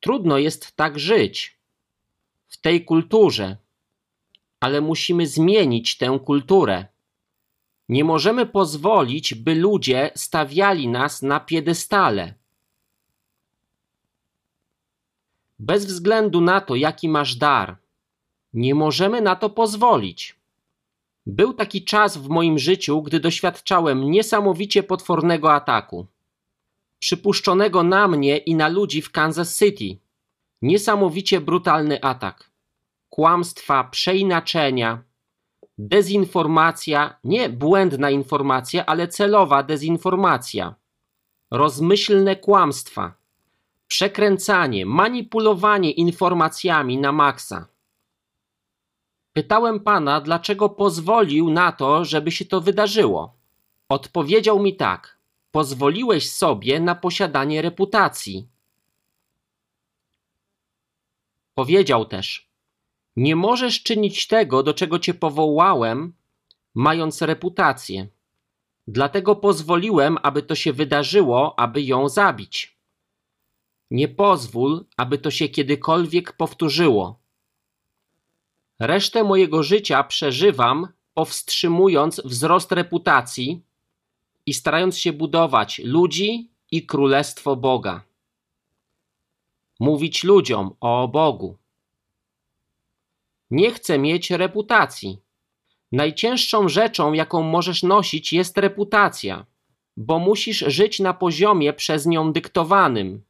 Trudno 0.00 0.38
jest 0.38 0.76
tak 0.76 0.98
żyć 0.98 1.58
w 2.48 2.56
tej 2.56 2.84
kulturze, 2.84 3.56
ale 4.60 4.80
musimy 4.80 5.26
zmienić 5.26 5.96
tę 5.96 6.18
kulturę. 6.24 6.86
Nie 7.88 8.04
możemy 8.04 8.46
pozwolić, 8.46 9.34
by 9.34 9.54
ludzie 9.54 10.10
stawiali 10.14 10.88
nas 10.88 11.22
na 11.22 11.40
piedestale. 11.40 12.34
Bez 15.58 15.86
względu 15.86 16.40
na 16.40 16.60
to, 16.60 16.74
jaki 16.74 17.08
masz 17.08 17.36
dar, 17.36 17.76
nie 18.52 18.74
możemy 18.74 19.20
na 19.20 19.36
to 19.36 19.50
pozwolić. 19.50 20.38
Był 21.26 21.52
taki 21.52 21.84
czas 21.84 22.16
w 22.16 22.28
moim 22.28 22.58
życiu, 22.58 23.02
gdy 23.02 23.20
doświadczałem 23.20 24.10
niesamowicie 24.10 24.82
potwornego 24.82 25.54
ataku, 25.54 26.06
przypuszczonego 26.98 27.82
na 27.82 28.08
mnie 28.08 28.36
i 28.36 28.54
na 28.54 28.68
ludzi 28.68 29.02
w 29.02 29.10
Kansas 29.10 29.58
City. 29.58 30.00
Niesamowicie 30.62 31.40
brutalny 31.40 32.02
atak. 32.02 32.50
Kłamstwa, 33.08 33.84
przeinaczenia, 33.84 35.02
dezinformacja, 35.78 37.18
nie 37.24 37.48
błędna 37.48 38.10
informacja, 38.10 38.86
ale 38.86 39.08
celowa 39.08 39.62
dezinformacja, 39.62 40.74
rozmyślne 41.50 42.36
kłamstwa, 42.36 43.14
przekręcanie, 43.86 44.86
manipulowanie 44.86 45.90
informacjami 45.90 46.98
na 46.98 47.12
maksa. 47.12 47.68
Pytałem 49.32 49.80
pana, 49.80 50.20
dlaczego 50.20 50.68
pozwolił 50.68 51.50
na 51.50 51.72
to, 51.72 52.04
żeby 52.04 52.30
się 52.30 52.44
to 52.44 52.60
wydarzyło. 52.60 53.34
Odpowiedział 53.88 54.60
mi 54.60 54.76
tak: 54.76 55.18
Pozwoliłeś 55.50 56.30
sobie 56.30 56.80
na 56.80 56.94
posiadanie 56.94 57.62
reputacji. 57.62 58.48
Powiedział 61.54 62.04
też: 62.04 62.47
Nie 63.18 63.36
możesz 63.36 63.82
czynić 63.82 64.26
tego, 64.26 64.62
do 64.62 64.74
czego 64.74 64.98
cię 64.98 65.14
powołałem, 65.14 66.12
mając 66.74 67.22
reputację. 67.22 68.08
Dlatego 68.88 69.36
pozwoliłem, 69.36 70.18
aby 70.22 70.42
to 70.42 70.54
się 70.54 70.72
wydarzyło, 70.72 71.58
aby 71.58 71.82
ją 71.82 72.08
zabić. 72.08 72.76
Nie 73.90 74.08
pozwól, 74.08 74.84
aby 74.96 75.18
to 75.18 75.30
się 75.30 75.48
kiedykolwiek 75.48 76.32
powtórzyło. 76.32 77.18
Resztę 78.78 79.24
mojego 79.24 79.62
życia 79.62 80.04
przeżywam, 80.04 80.88
powstrzymując 81.14 82.20
wzrost 82.24 82.72
reputacji 82.72 83.62
i 84.46 84.54
starając 84.54 84.98
się 84.98 85.12
budować 85.12 85.78
ludzi 85.78 86.50
i 86.70 86.86
królestwo 86.86 87.56
Boga. 87.56 88.02
Mówić 89.80 90.24
ludziom 90.24 90.74
o 90.80 91.08
Bogu. 91.08 91.56
Nie 93.50 93.70
chcę 93.70 93.98
mieć 93.98 94.30
reputacji. 94.30 95.18
Najcięższą 95.92 96.68
rzeczą, 96.68 97.12
jaką 97.12 97.42
możesz 97.42 97.82
nosić, 97.82 98.32
jest 98.32 98.58
reputacja, 98.58 99.46
bo 99.96 100.18
musisz 100.18 100.58
żyć 100.58 101.00
na 101.00 101.14
poziomie 101.14 101.72
przez 101.72 102.06
nią 102.06 102.32
dyktowanym. 102.32 103.22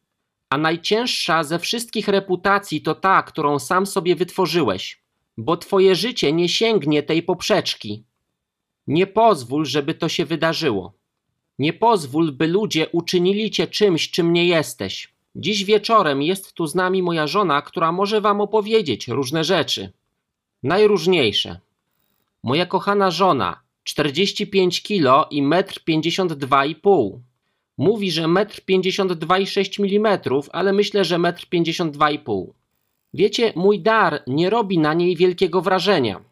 A 0.51 0.59
najcięższa 0.59 1.45
ze 1.45 1.59
wszystkich 1.59 2.09
reputacji 2.09 2.83
to 2.83 2.95
ta, 2.95 3.23
którą 3.23 3.59
sam 3.59 3.87
sobie 3.87 4.17
wytworzyłeś, 4.17 5.03
bo 5.37 5.57
twoje 5.57 5.95
życie 5.95 6.33
nie 6.33 6.49
sięgnie 6.49 7.03
tej 7.03 7.23
poprzeczki. 7.23 8.05
Nie 8.87 9.07
pozwól, 9.07 9.67
żeby 9.67 9.95
to 9.95 10.09
się 10.09 10.25
wydarzyło. 10.25 10.93
Nie 11.59 11.73
pozwól, 11.73 12.33
by 12.33 12.47
ludzie 12.47 12.89
uczynili 12.89 13.51
cię 13.51 13.67
czymś, 13.67 14.11
czym 14.11 14.33
nie 14.33 14.47
jesteś. 14.47 15.15
Dziś 15.37 15.65
wieczorem 15.65 16.23
jest 16.23 16.53
tu 16.53 16.67
z 16.67 16.75
nami 16.75 17.03
moja 17.03 17.27
żona, 17.27 17.63
która 17.63 17.93
może 17.93 18.21
wam 18.21 18.41
opowiedzieć 18.41 19.09
różne 19.09 19.45
rzeczy. 19.45 19.93
Najróżniejsze. 20.62 21.61
Moja 22.43 22.67
kochana 22.67 23.11
żona, 23.11 23.62
45 23.85 24.83
kilo 24.83 25.27
i 25.31 25.43
1,52,5 25.43 27.15
m. 27.15 27.23
Mówi, 27.79 28.11
że 28.11 28.23
1,52,6 28.23 29.97
mm, 29.97 30.19
ale 30.53 30.73
myślę, 30.73 31.05
że 31.05 31.17
1,52,5 31.17 32.47
m. 32.47 32.53
Wiecie, 33.15 33.53
mój 33.57 33.81
dar 33.81 34.23
nie 34.27 34.50
robi 34.50 34.79
na 34.79 34.95
niej 34.95 35.17
wielkiego 35.17 35.62
wrażenia. 35.62 36.25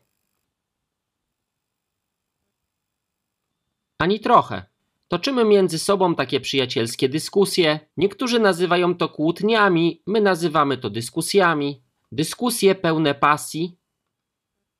Ani 3.98 4.20
trochę. 4.20 4.62
Toczymy 5.08 5.44
między 5.44 5.78
sobą 5.78 6.14
takie 6.14 6.40
przyjacielskie 6.40 7.08
dyskusje. 7.08 7.80
Niektórzy 7.96 8.38
nazywają 8.38 8.94
to 8.94 9.08
kłótniami, 9.08 10.02
my 10.06 10.20
nazywamy 10.20 10.78
to 10.78 10.90
dyskusjami. 10.90 11.82
Dyskusje 12.12 12.74
pełne 12.74 13.14
pasji. 13.14 13.76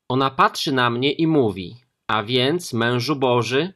Ona 0.09 0.31
patrzy 0.31 0.71
na 0.71 0.89
mnie 0.89 1.11
i 1.11 1.27
mówi: 1.27 1.75
A 2.07 2.23
więc, 2.23 2.73
mężu 2.73 3.15
Boży, 3.15 3.73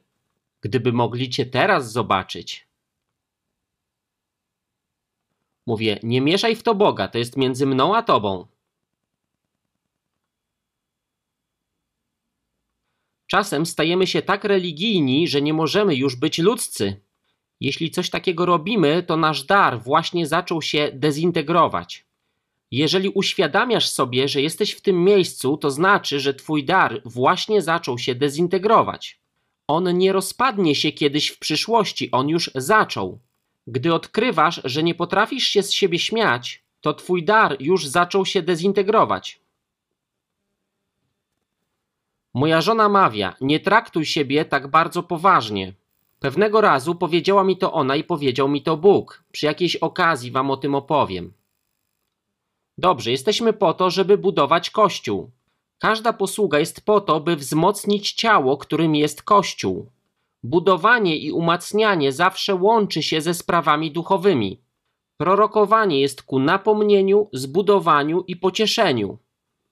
gdyby 0.60 0.92
mogli 0.92 1.30
cię 1.30 1.46
teraz 1.46 1.92
zobaczyć. 1.92 2.66
Mówię: 5.66 5.98
Nie 6.02 6.20
mieszaj 6.20 6.56
w 6.56 6.62
to 6.62 6.74
Boga, 6.74 7.08
to 7.08 7.18
jest 7.18 7.36
między 7.36 7.66
mną 7.66 7.96
a 7.96 8.02
tobą. 8.02 8.46
Czasem 13.26 13.66
stajemy 13.66 14.06
się 14.06 14.22
tak 14.22 14.44
religijni, 14.44 15.28
że 15.28 15.42
nie 15.42 15.54
możemy 15.54 15.94
już 15.94 16.16
być 16.16 16.38
ludzcy. 16.38 17.00
Jeśli 17.60 17.90
coś 17.90 18.10
takiego 18.10 18.46
robimy, 18.46 19.02
to 19.02 19.16
nasz 19.16 19.44
dar 19.44 19.82
właśnie 19.82 20.26
zaczął 20.26 20.62
się 20.62 20.90
dezintegrować. 20.94 22.06
Jeżeli 22.72 23.08
uświadamiasz 23.08 23.88
sobie, 23.88 24.28
że 24.28 24.42
jesteś 24.42 24.72
w 24.72 24.80
tym 24.80 25.04
miejscu, 25.04 25.56
to 25.56 25.70
znaczy, 25.70 26.20
że 26.20 26.34
twój 26.34 26.64
dar 26.64 27.02
właśnie 27.04 27.62
zaczął 27.62 27.98
się 27.98 28.14
dezintegrować. 28.14 29.20
On 29.68 29.98
nie 29.98 30.12
rozpadnie 30.12 30.74
się 30.74 30.92
kiedyś 30.92 31.28
w 31.28 31.38
przyszłości, 31.38 32.10
on 32.10 32.28
już 32.28 32.50
zaczął. 32.54 33.18
Gdy 33.66 33.94
odkrywasz, 33.94 34.60
że 34.64 34.82
nie 34.82 34.94
potrafisz 34.94 35.44
się 35.44 35.62
z 35.62 35.72
siebie 35.72 35.98
śmiać, 35.98 36.62
to 36.80 36.94
twój 36.94 37.24
dar 37.24 37.56
już 37.60 37.86
zaczął 37.86 38.26
się 38.26 38.42
dezintegrować. 38.42 39.40
Moja 42.34 42.60
żona 42.60 42.88
mawia: 42.88 43.36
Nie 43.40 43.60
traktuj 43.60 44.06
siebie 44.06 44.44
tak 44.44 44.68
bardzo 44.68 45.02
poważnie. 45.02 45.74
Pewnego 46.20 46.60
razu 46.60 46.94
powiedziała 46.94 47.44
mi 47.44 47.56
to 47.56 47.72
ona 47.72 47.96
i 47.96 48.04
powiedział 48.04 48.48
mi 48.48 48.62
to 48.62 48.76
Bóg. 48.76 49.24
Przy 49.32 49.46
jakiejś 49.46 49.76
okazji 49.76 50.30
wam 50.30 50.50
o 50.50 50.56
tym 50.56 50.74
opowiem. 50.74 51.32
Dobrze, 52.78 53.10
jesteśmy 53.10 53.52
po 53.52 53.74
to, 53.74 53.90
żeby 53.90 54.18
budować 54.18 54.70
kościół. 54.70 55.30
Każda 55.78 56.12
posługa 56.12 56.58
jest 56.58 56.80
po 56.80 57.00
to, 57.00 57.20
by 57.20 57.36
wzmocnić 57.36 58.12
ciało, 58.12 58.56
którym 58.56 58.94
jest 58.94 59.22
kościół. 59.22 59.86
Budowanie 60.42 61.16
i 61.16 61.32
umacnianie 61.32 62.12
zawsze 62.12 62.54
łączy 62.54 63.02
się 63.02 63.20
ze 63.20 63.34
sprawami 63.34 63.90
duchowymi. 63.90 64.60
Prorokowanie 65.16 66.00
jest 66.00 66.22
ku 66.22 66.38
napomnieniu, 66.38 67.28
zbudowaniu 67.32 68.24
i 68.26 68.36
pocieszeniu. 68.36 69.18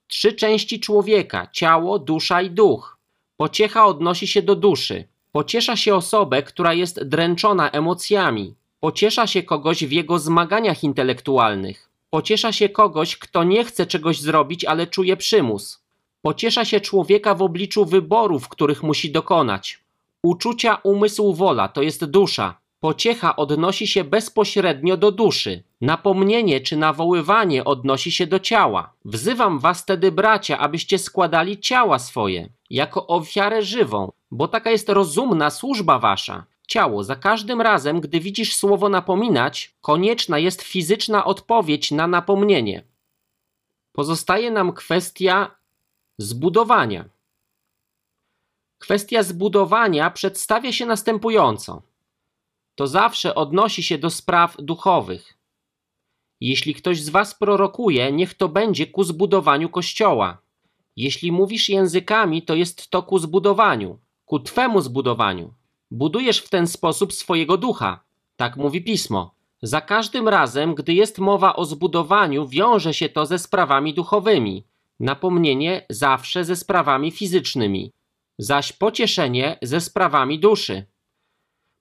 Trzy 0.07 0.33
części 0.33 0.81
człowieka 0.81 1.47
ciało, 1.53 1.99
dusza 1.99 2.43
i 2.43 2.51
duch. 2.51 2.99
Pociecha 3.37 3.87
odnosi 3.87 4.27
się 4.27 4.43
do 4.43 4.57
duszy. 4.57 5.05
Pociesza 5.33 5.77
się 5.77 5.95
osobę, 5.95 6.43
która 6.43 6.75
jest 6.75 7.05
dręczona 7.05 7.71
emocjami. 7.71 8.55
Pociesza 8.81 9.27
się 9.27 9.43
kogoś 9.43 9.85
w 9.85 9.93
jego 9.93 10.19
zmaganiach 10.19 10.85
intelektualnych. 10.85 11.90
Pociesza 12.11 12.53
się 12.53 12.69
kogoś, 12.69 13.17
kto 13.17 13.45
nie 13.45 13.65
chce 13.65 13.87
czegoś 13.87 14.21
zrobić, 14.21 14.65
ale 14.65 14.87
czuje 14.87 15.17
przymus. 15.17 15.85
Pociesza 16.23 16.65
się 16.65 16.81
człowieka 16.81 17.35
w 17.35 17.43
obliczu 17.43 17.85
wyborów, 17.85 18.49
których 18.49 18.83
musi 18.83 19.13
dokonać. 19.13 19.81
Uczucia, 20.23 20.79
umysł, 20.83 21.33
wola 21.33 21.69
to 21.69 21.83
jest 21.83 22.05
dusza. 22.05 22.61
Pociecha 22.81 23.37
odnosi 23.37 23.87
się 23.87 24.05
bezpośrednio 24.05 24.97
do 24.97 25.13
duszy. 25.13 25.63
Napomnienie 25.81 26.61
czy 26.61 26.77
nawoływanie 26.77 27.65
odnosi 27.65 28.13
się 28.13 28.27
do 28.27 28.39
ciała. 28.39 28.93
Wzywam 29.05 29.59
was 29.59 29.85
tedy, 29.85 30.13
bracia, 30.13 30.59
abyście 30.59 30.99
składali 30.99 31.59
ciała 31.59 31.99
swoje 31.99 32.49
jako 32.71 33.07
ofiarę 33.07 33.63
żywą, 33.63 34.13
bo 34.31 34.49
taka 34.49 34.71
jest 34.71 34.89
rozumna 34.89 35.51
służba 35.51 35.99
wasza. 35.99 36.45
Ciało, 36.71 37.05
za 37.05 37.17
każdym 37.17 37.61
razem, 37.61 38.01
gdy 38.01 38.21
widzisz 38.21 38.57
słowo 38.57 38.89
napominać, 38.89 39.75
konieczna 39.81 40.39
jest 40.39 40.63
fizyczna 40.63 41.25
odpowiedź 41.25 41.91
na 41.91 42.07
napomnienie. 42.07 42.83
Pozostaje 43.93 44.51
nam 44.51 44.73
kwestia 44.73 45.51
zbudowania. 46.19 47.05
Kwestia 48.79 49.23
zbudowania 49.23 50.11
przedstawia 50.11 50.73
się 50.73 50.87
następująco 50.87 51.83
to 52.81 52.87
zawsze 52.87 53.35
odnosi 53.35 53.83
się 53.83 53.99
do 53.99 54.11
spraw 54.11 54.57
duchowych. 54.59 55.39
Jeśli 56.41 56.75
ktoś 56.75 57.03
z 57.03 57.09
was 57.09 57.35
prorokuje, 57.35 58.13
niech 58.13 58.35
to 58.35 58.49
będzie 58.49 58.87
ku 58.87 59.05
zbudowaniu 59.05 59.69
kościoła. 59.69 60.39
Jeśli 60.97 61.33
mówisz 61.33 61.69
językami, 61.69 62.43
to 62.43 62.55
jest 62.55 62.91
to 62.91 63.03
ku 63.03 63.19
zbudowaniu, 63.19 63.99
ku 64.25 64.39
twemu 64.39 64.81
zbudowaniu. 64.81 65.55
Budujesz 65.91 66.39
w 66.39 66.49
ten 66.49 66.67
sposób 66.67 67.13
swojego 67.13 67.57
ducha. 67.57 68.01
Tak 68.37 68.57
mówi 68.57 68.85
pismo. 68.85 69.35
Za 69.63 69.81
każdym 69.81 70.29
razem, 70.29 70.75
gdy 70.75 70.95
jest 70.95 71.19
mowa 71.19 71.57
o 71.57 71.65
zbudowaniu, 71.65 72.49
wiąże 72.49 72.95
się 72.95 73.09
to 73.09 73.27
ze 73.27 73.39
sprawami 73.39 73.95
duchowymi. 73.95 74.67
Napomnienie 75.01 75.87
zawsze 75.91 76.45
ze 76.45 76.57
sprawami 76.57 77.11
fizycznymi, 77.11 77.93
zaś 78.39 78.73
pocieszenie 78.73 79.59
ze 79.63 79.81
sprawami 79.81 80.39
duszy. 80.39 80.85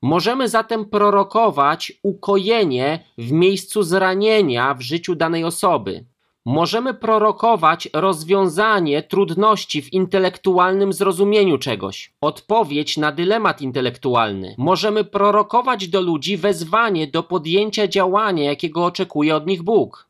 Możemy 0.02 0.50
zatem 0.50 0.86
prorokować 0.86 1.94
ukojenie 2.04 3.04
w 3.18 3.32
miejscu 3.32 3.84
zranienia 3.84 4.74
w 4.74 4.82
życiu 4.82 5.16
danej 5.16 5.44
osoby. 5.44 6.06
Możemy 6.46 6.94
prorokować 6.94 7.90
rozwiązanie 7.94 9.04
trudności 9.04 9.82
w 9.82 9.94
intelektualnym 9.94 10.94
zrozumieniu 10.94 11.58
czegoś, 11.58 12.14
odpowiedź 12.22 12.98
na 12.98 13.12
dylemat 13.12 13.62
intelektualny. 13.62 14.56
Możemy 14.58 15.04
prorokować 15.04 15.88
do 15.88 16.02
ludzi 16.02 16.38
wezwanie 16.38 17.08
do 17.08 17.24
podjęcia 17.24 17.88
działania, 17.88 18.44
jakiego 18.44 18.86
oczekuje 18.86 19.36
od 19.36 19.48
nich 19.48 19.64
Bóg. 19.64 20.08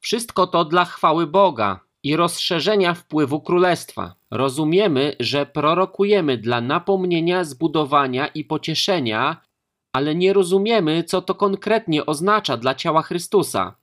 Wszystko 0.00 0.46
to 0.46 0.64
dla 0.64 0.84
chwały 0.84 1.26
Boga 1.26 1.80
i 2.02 2.16
rozszerzenia 2.16 2.94
wpływu 2.94 3.40
królestwa. 3.40 4.14
Rozumiemy, 4.30 5.16
że 5.20 5.46
prorokujemy 5.46 6.38
dla 6.38 6.60
napomnienia, 6.60 7.44
zbudowania 7.44 8.26
i 8.26 8.44
pocieszenia, 8.44 9.36
ale 9.92 10.14
nie 10.14 10.32
rozumiemy, 10.32 11.04
co 11.04 11.22
to 11.22 11.34
konkretnie 11.34 12.06
oznacza 12.06 12.56
dla 12.56 12.74
ciała 12.74 13.02
Chrystusa. 13.02 13.74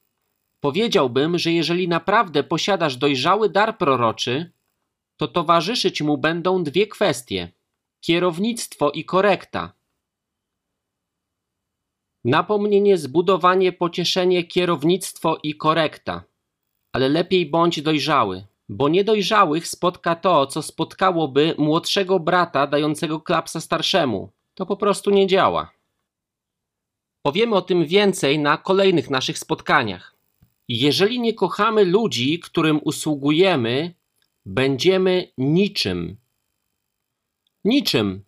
Powiedziałbym, 0.62 1.38
że 1.38 1.52
jeżeli 1.52 1.88
naprawdę 1.88 2.44
posiadasz 2.44 2.98
dojrzały 2.98 3.50
dar 3.50 3.78
proroczy, 3.78 4.52
to 5.18 5.28
towarzyszyć 5.28 6.02
mu 6.02 6.18
będą 6.18 6.64
dwie 6.64 6.88
kwestie: 6.88 7.52
kierownictwo 8.02 8.92
i 8.92 9.06
korekta. 9.06 9.74
Napomnienie, 12.26 12.98
zbudowanie, 12.98 13.74
pocieszenie, 13.74 14.44
kierownictwo 14.44 15.38
i 15.44 15.56
korekta. 15.56 16.24
Ale 16.94 17.10
lepiej 17.10 17.46
bądź 17.46 17.82
dojrzały, 17.82 18.46
bo 18.70 18.90
niedojrzałych 18.90 19.68
spotka 19.68 20.16
to, 20.16 20.48
co 20.48 20.62
spotkałoby 20.62 21.56
młodszego 21.58 22.20
brata 22.20 22.68
dającego 22.68 23.20
klapsa 23.20 23.62
starszemu. 23.62 24.30
To 24.54 24.66
po 24.66 24.78
prostu 24.78 25.10
nie 25.10 25.28
działa. 25.28 25.72
Powiemy 27.26 27.56
o 27.56 27.62
tym 27.62 27.86
więcej 27.86 28.40
na 28.40 28.58
kolejnych 28.58 29.10
naszych 29.10 29.40
spotkaniach. 29.40 30.21
Jeżeli 30.74 31.20
nie 31.20 31.34
kochamy 31.34 31.86
ludzi, 31.86 32.40
którym 32.40 32.80
usługujemy, 32.84 33.94
będziemy 34.46 35.32
niczym. 35.38 36.18
Niczym. 37.66 38.24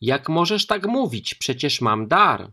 Jak 0.00 0.28
możesz 0.28 0.66
tak 0.66 0.86
mówić? 0.86 1.34
Przecież 1.34 1.80
mam 1.80 2.08
dar. 2.08 2.50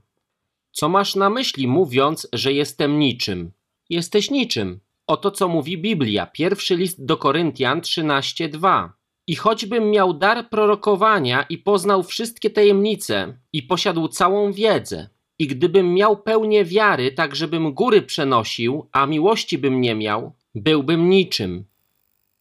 Co 0.71 0.89
masz 0.89 1.15
na 1.15 1.29
myśli, 1.29 1.67
mówiąc, 1.67 2.27
że 2.33 2.53
jestem 2.53 2.99
niczym? 2.99 3.51
Jesteś 3.89 4.31
niczym. 4.31 4.79
Oto 5.07 5.31
co 5.31 5.47
mówi 5.47 5.77
Biblia, 5.77 6.25
pierwszy 6.25 6.75
list 6.75 7.05
do 7.05 7.17
Koryntian 7.17 7.81
13:2. 7.81 8.89
I 9.27 9.35
choćbym 9.35 9.91
miał 9.91 10.13
dar 10.13 10.49
prorokowania 10.49 11.43
i 11.43 11.57
poznał 11.57 12.03
wszystkie 12.03 12.49
tajemnice 12.49 13.37
i 13.53 13.63
posiadł 13.63 14.07
całą 14.07 14.51
wiedzę, 14.51 15.09
i 15.43 15.47
gdybym 15.47 15.93
miał 15.93 16.17
pełnię 16.17 16.65
wiary, 16.65 17.11
tak 17.11 17.35
żebym 17.35 17.73
góry 17.73 18.01
przenosił, 18.01 18.87
a 18.91 19.05
miłości 19.05 19.57
bym 19.57 19.81
nie 19.81 19.95
miał, 19.95 20.33
byłbym 20.55 21.09
niczym. 21.09 21.65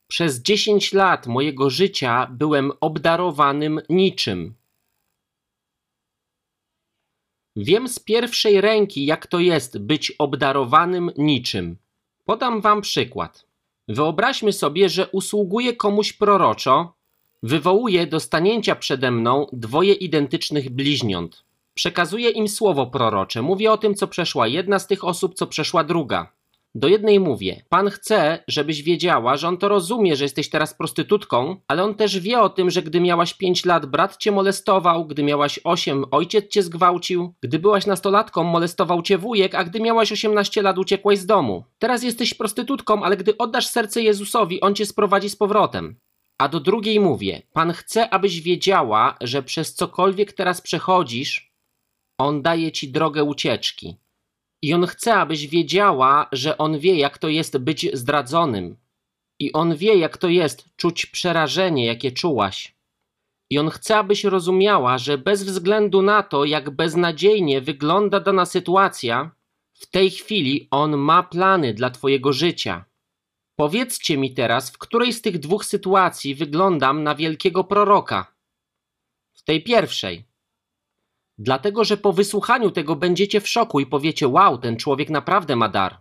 Przez 0.08 0.42
dziesięć 0.42 0.92
lat 0.92 1.26
mojego 1.26 1.70
życia 1.70 2.28
byłem 2.30 2.72
obdarowanym 2.80 3.80
niczym. 3.88 4.54
Wiem 7.56 7.88
z 7.88 7.98
pierwszej 7.98 8.60
ręki, 8.60 9.06
jak 9.06 9.26
to 9.26 9.40
jest 9.40 9.78
być 9.78 10.12
obdarowanym 10.18 11.10
niczym. 11.18 11.76
Podam 12.24 12.60
wam 12.60 12.80
przykład. 12.80 13.46
Wyobraźmy 13.88 14.52
sobie, 14.52 14.88
że 14.88 15.08
usługuję 15.08 15.76
komuś 15.76 16.12
proroczo, 16.12 16.94
wywołuję 17.42 18.06
do 18.06 18.20
stanięcia 18.20 18.76
przede 18.76 19.10
mną 19.10 19.46
dwoje 19.52 19.94
identycznych 19.94 20.70
bliźniąt. 20.70 21.51
Przekazuję 21.74 22.30
im 22.30 22.48
słowo 22.48 22.86
prorocze, 22.86 23.42
mówię 23.42 23.72
o 23.72 23.78
tym, 23.78 23.94
co 23.94 24.06
przeszła 24.06 24.46
jedna 24.46 24.78
z 24.78 24.86
tych 24.86 25.04
osób, 25.04 25.34
co 25.34 25.46
przeszła 25.46 25.84
druga. 25.84 26.32
Do 26.74 26.88
jednej 26.88 27.20
mówię: 27.20 27.62
Pan 27.68 27.90
chce, 27.90 28.44
żebyś 28.48 28.82
wiedziała, 28.82 29.36
że 29.36 29.48
on 29.48 29.56
to 29.56 29.68
rozumie, 29.68 30.16
że 30.16 30.24
jesteś 30.24 30.50
teraz 30.50 30.74
prostytutką, 30.74 31.56
ale 31.68 31.84
on 31.84 31.94
też 31.94 32.20
wie 32.20 32.40
o 32.40 32.48
tym, 32.48 32.70
że 32.70 32.82
gdy 32.82 33.00
miałaś 33.00 33.34
5 33.34 33.64
lat, 33.64 33.86
brat 33.86 34.16
cię 34.16 34.32
molestował, 34.32 35.06
gdy 35.06 35.22
miałaś 35.22 35.60
8, 35.64 36.04
ojciec 36.10 36.50
cię 36.50 36.62
zgwałcił, 36.62 37.34
gdy 37.40 37.58
byłaś 37.58 37.86
nastolatką, 37.86 38.44
molestował 38.44 39.02
cię 39.02 39.18
wujek, 39.18 39.54
a 39.54 39.64
gdy 39.64 39.80
miałaś 39.80 40.12
18 40.12 40.62
lat, 40.62 40.78
uciekłaś 40.78 41.18
z 41.18 41.26
domu. 41.26 41.64
Teraz 41.78 42.02
jesteś 42.02 42.34
prostytutką, 42.34 43.02
ale 43.02 43.16
gdy 43.16 43.38
oddasz 43.38 43.66
serce 43.66 44.02
Jezusowi, 44.02 44.60
on 44.60 44.74
cię 44.74 44.86
sprowadzi 44.86 45.30
z 45.30 45.36
powrotem. 45.36 45.96
A 46.38 46.48
do 46.48 46.60
drugiej 46.60 47.00
mówię: 47.00 47.42
Pan 47.52 47.72
chce, 47.72 48.10
abyś 48.10 48.40
wiedziała, 48.40 49.16
że 49.20 49.42
przez 49.42 49.74
cokolwiek 49.74 50.32
teraz 50.32 50.60
przechodzisz, 50.60 51.51
on 52.18 52.42
daje 52.42 52.72
ci 52.72 52.92
drogę 52.92 53.24
ucieczki. 53.24 53.96
I 54.62 54.74
on 54.74 54.86
chce, 54.86 55.14
abyś 55.14 55.46
wiedziała, 55.46 56.28
że 56.32 56.58
on 56.58 56.78
wie, 56.78 56.96
jak 56.96 57.18
to 57.18 57.28
jest 57.28 57.58
być 57.58 57.86
zdradzonym. 57.92 58.76
I 59.38 59.52
on 59.52 59.76
wie, 59.76 59.94
jak 59.94 60.16
to 60.16 60.28
jest 60.28 60.76
czuć 60.76 61.06
przerażenie, 61.06 61.86
jakie 61.86 62.12
czułaś. 62.12 62.74
I 63.50 63.58
on 63.58 63.70
chce, 63.70 63.96
abyś 63.96 64.24
rozumiała, 64.24 64.98
że 64.98 65.18
bez 65.18 65.44
względu 65.44 66.02
na 66.02 66.22
to, 66.22 66.44
jak 66.44 66.70
beznadziejnie 66.70 67.60
wygląda 67.60 68.20
dana 68.20 68.46
sytuacja, 68.46 69.30
w 69.72 69.86
tej 69.86 70.10
chwili 70.10 70.68
on 70.70 70.96
ma 70.96 71.22
plany 71.22 71.74
dla 71.74 71.90
Twojego 71.90 72.32
życia. 72.32 72.84
Powiedzcie 73.56 74.18
mi 74.18 74.34
teraz, 74.34 74.70
w 74.70 74.78
której 74.78 75.12
z 75.12 75.22
tych 75.22 75.38
dwóch 75.38 75.64
sytuacji 75.64 76.34
wyglądam 76.34 77.02
na 77.02 77.14
wielkiego 77.14 77.64
proroka? 77.64 78.34
W 79.32 79.42
tej 79.42 79.62
pierwszej. 79.62 80.24
Dlatego, 81.44 81.84
że 81.84 81.96
po 81.96 82.12
wysłuchaniu 82.12 82.70
tego 82.70 82.96
będziecie 82.96 83.40
w 83.40 83.48
szoku 83.48 83.80
i 83.80 83.86
powiecie: 83.86 84.28
Wow, 84.28 84.58
ten 84.58 84.76
człowiek 84.76 85.10
naprawdę 85.10 85.56
ma 85.56 85.68
dar. 85.68 86.00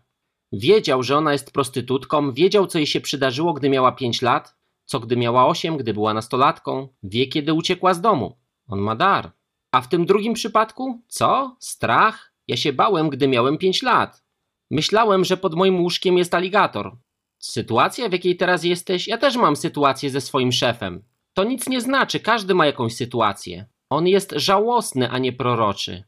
Wiedział, 0.52 1.04
że 1.04 1.18
ona 1.18 1.32
jest 1.32 1.52
prostytutką, 1.52 2.32
wiedział, 2.32 2.68
co 2.68 2.78
jej 2.78 2.88
się 2.88 3.02
przydarzyło, 3.02 3.54
gdy 3.54 3.70
miała 3.70 3.92
5 3.92 4.22
lat, 4.22 4.56
co 4.86 5.00
gdy 5.00 5.18
miała 5.18 5.48
8, 5.48 5.78
gdy 5.78 5.94
była 5.94 6.14
nastolatką, 6.14 6.88
wie, 7.04 7.28
kiedy 7.28 7.54
uciekła 7.54 7.94
z 7.94 8.02
domu. 8.02 8.38
On 8.68 8.80
ma 8.80 8.96
dar. 8.96 9.32
A 9.72 9.82
w 9.82 9.90
tym 9.90 10.06
drugim 10.06 10.34
przypadku? 10.34 11.02
Co? 11.08 11.56
Strach? 11.60 12.34
Ja 12.48 12.58
się 12.58 12.74
bałem, 12.74 13.10
gdy 13.10 13.28
miałem 13.28 13.58
5 13.58 13.82
lat. 13.82 14.24
Myślałem, 14.72 15.26
że 15.26 15.38
pod 15.38 15.56
moim 15.56 15.82
łóżkiem 15.82 16.18
jest 16.18 16.34
aligator. 16.34 16.98
Sytuacja, 17.40 18.10
w 18.10 18.12
jakiej 18.12 18.38
teraz 18.38 18.64
jesteś, 18.64 19.08
ja 19.08 19.18
też 19.18 19.38
mam 19.38 19.56
sytuację 19.56 20.10
ze 20.10 20.22
swoim 20.22 20.52
szefem. 20.52 21.04
To 21.34 21.44
nic 21.44 21.70
nie 21.70 21.82
znaczy, 21.82 22.20
każdy 22.20 22.56
ma 22.56 22.66
jakąś 22.66 22.96
sytuację. 22.96 23.71
On 23.92 24.08
jest 24.08 24.34
żałosny, 24.36 25.10
a 25.10 25.18
nie 25.18 25.34
proroczy. 25.34 26.04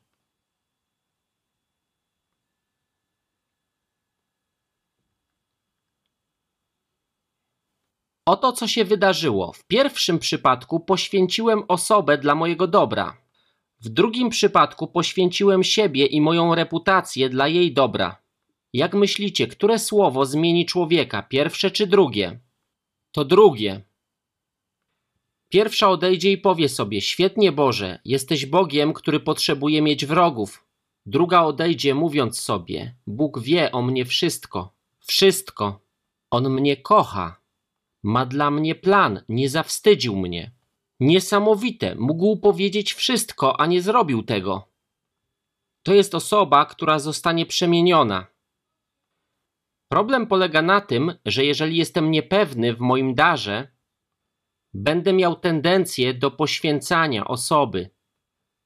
Oto 8.25 8.53
co 8.53 8.67
się 8.67 8.85
wydarzyło. 8.85 9.51
W 9.51 9.63
pierwszym 9.67 10.19
przypadku 10.19 10.79
poświęciłem 10.79 11.63
osobę 11.67 12.17
dla 12.17 12.35
mojego 12.35 12.67
dobra. 12.67 13.17
W 13.79 13.89
drugim 13.89 14.29
przypadku 14.29 14.87
poświęciłem 14.87 15.63
siebie 15.63 16.05
i 16.05 16.21
moją 16.21 16.55
reputację 16.55 17.29
dla 17.29 17.47
jej 17.47 17.73
dobra. 17.73 18.23
Jak 18.73 18.93
myślicie, 18.93 19.47
które 19.47 19.79
słowo 19.79 20.25
zmieni 20.25 20.65
człowieka, 20.65 21.23
pierwsze 21.23 21.71
czy 21.71 21.87
drugie? 21.87 22.39
To 23.11 23.25
drugie. 23.25 23.92
Pierwsza 25.53 25.89
odejdzie 25.89 26.31
i 26.31 26.37
powie 26.37 26.69
sobie: 26.69 27.01
Świetnie, 27.01 27.51
Boże, 27.51 27.99
jesteś 28.05 28.45
Bogiem, 28.45 28.93
który 28.93 29.19
potrzebuje 29.19 29.81
mieć 29.81 30.05
wrogów. 30.05 30.65
Druga 31.05 31.41
odejdzie, 31.41 31.95
mówiąc 31.95 32.39
sobie: 32.39 32.95
Bóg 33.07 33.39
wie 33.39 33.71
o 33.71 33.81
mnie 33.81 34.05
wszystko. 34.05 34.73
Wszystko. 34.99 35.79
On 36.31 36.49
mnie 36.49 36.77
kocha. 36.77 37.39
Ma 38.03 38.25
dla 38.25 38.51
mnie 38.51 38.75
plan, 38.75 39.21
nie 39.29 39.49
zawstydził 39.49 40.15
mnie. 40.15 40.51
Niesamowite, 40.99 41.95
mógł 41.95 42.37
powiedzieć 42.37 42.93
wszystko, 42.93 43.59
a 43.59 43.65
nie 43.65 43.81
zrobił 43.81 44.23
tego. 44.23 44.67
To 45.83 45.93
jest 45.93 46.15
osoba, 46.15 46.65
która 46.65 46.99
zostanie 46.99 47.45
przemieniona. 47.45 48.27
Problem 49.87 50.27
polega 50.27 50.61
na 50.61 50.81
tym, 50.81 51.13
że 51.25 51.45
jeżeli 51.45 51.77
jestem 51.77 52.11
niepewny 52.11 52.73
w 52.73 52.79
moim 52.79 53.15
darze, 53.15 53.72
będę 54.73 55.13
miał 55.13 55.35
tendencję 55.35 56.13
do 56.13 56.31
poświęcania 56.31 57.27
osoby, 57.27 57.89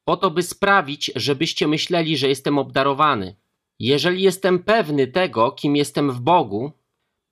po 0.08 0.18
to, 0.18 0.32
by 0.32 0.44
sprawić, 0.44 1.12
żebyście 1.16 1.68
myśleli, 1.68 2.18
że 2.18 2.28
jestem 2.28 2.58
obdarowany. 2.58 3.36
Jeżeli 3.80 4.22
jestem 4.24 4.64
pewny 4.64 5.08
tego, 5.08 5.52
kim 5.52 5.76
jestem 5.76 6.12
w 6.12 6.20
Bogu, 6.22 6.72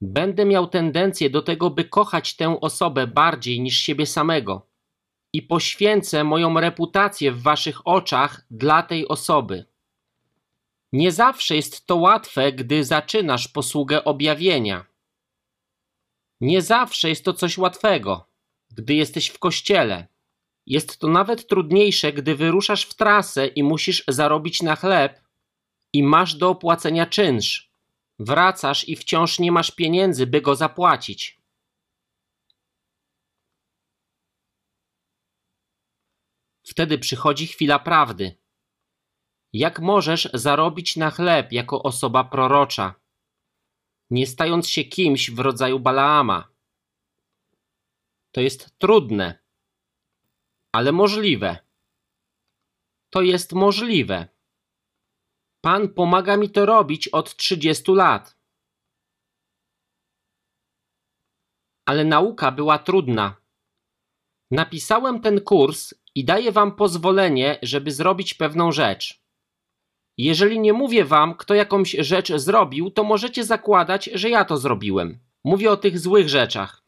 będę 0.01 0.45
miał 0.45 0.67
tendencję 0.67 1.29
do 1.29 1.41
tego, 1.41 1.69
by 1.69 1.83
kochać 1.85 2.35
tę 2.35 2.59
osobę 2.61 3.07
bardziej 3.07 3.61
niż 3.61 3.77
siebie 3.77 4.05
samego 4.05 4.67
i 5.33 5.41
poświęcę 5.41 6.23
moją 6.23 6.59
reputację 6.59 7.31
w 7.31 7.41
waszych 7.41 7.87
oczach 7.87 8.45
dla 8.51 8.83
tej 8.83 9.07
osoby. 9.07 9.65
Nie 10.93 11.11
zawsze 11.11 11.55
jest 11.55 11.87
to 11.87 11.95
łatwe, 11.95 12.51
gdy 12.51 12.83
zaczynasz 12.83 13.47
posługę 13.47 14.03
objawienia. 14.03 14.85
Nie 16.41 16.61
zawsze 16.61 17.09
jest 17.09 17.25
to 17.25 17.33
coś 17.33 17.57
łatwego 17.57 18.34
gdy 18.75 18.93
jesteś 18.93 19.27
w 19.27 19.39
kościele. 19.39 20.07
Jest 20.65 20.99
to 20.99 21.07
nawet 21.07 21.47
trudniejsze, 21.47 22.13
gdy 22.13 22.35
wyruszasz 22.35 22.85
w 22.85 22.93
trasę 22.93 23.47
i 23.47 23.63
musisz 23.63 24.03
zarobić 24.07 24.61
na 24.61 24.75
chleb 24.75 25.21
i 25.93 26.03
masz 26.03 26.35
do 26.35 26.49
opłacenia 26.49 27.05
czynsz. 27.05 27.71
Wracasz 28.19 28.89
i 28.89 28.95
wciąż 28.95 29.39
nie 29.39 29.51
masz 29.51 29.71
pieniędzy, 29.71 30.27
by 30.27 30.41
go 30.41 30.55
zapłacić. 30.55 31.41
Wtedy 36.63 36.97
przychodzi 36.97 37.47
chwila 37.47 37.79
prawdy. 37.79 38.37
Jak 39.53 39.79
możesz 39.79 40.29
zarobić 40.33 40.95
na 40.95 41.11
chleb 41.11 41.51
jako 41.51 41.83
osoba 41.83 42.23
prorocza? 42.23 42.95
nie 44.09 44.27
stając 44.27 44.69
się 44.69 44.83
kimś 44.83 45.31
w 45.31 45.39
rodzaju 45.39 45.79
Balaama. 45.79 46.54
To 48.35 48.41
jest 48.41 48.79
trudne, 48.79 49.39
ale 50.71 50.91
możliwe. 50.91 51.57
To 53.09 53.21
jest 53.21 53.53
możliwe. 53.53 54.27
Pan 55.61 55.89
pomaga 55.89 56.37
mi 56.37 56.49
to 56.49 56.65
robić 56.65 57.07
od 57.07 57.35
30 57.35 57.91
lat. 57.91 58.35
Ale 61.85 62.05
nauka 62.05 62.51
była 62.51 62.79
trudna. 62.79 63.35
Napisałem 64.51 65.21
ten 65.21 65.41
kurs 65.41 65.93
i 66.15 66.25
daję 66.25 66.51
wam 66.51 66.75
pozwolenie, 66.75 67.59
żeby 67.61 67.91
zrobić 67.91 68.33
pewną 68.33 68.71
rzecz. 68.71 69.23
Jeżeli 70.17 70.59
nie 70.59 70.73
mówię 70.73 71.05
wam, 71.05 71.35
kto 71.35 71.53
jakąś 71.53 71.91
rzecz 71.91 72.33
zrobił, 72.33 72.91
to 72.91 73.03
możecie 73.03 73.43
zakładać, 73.43 74.09
że 74.13 74.29
ja 74.29 74.45
to 74.45 74.57
zrobiłem. 74.57 75.19
Mówię 75.43 75.71
o 75.71 75.77
tych 75.77 75.99
złych 75.99 76.29
rzeczach. 76.29 76.84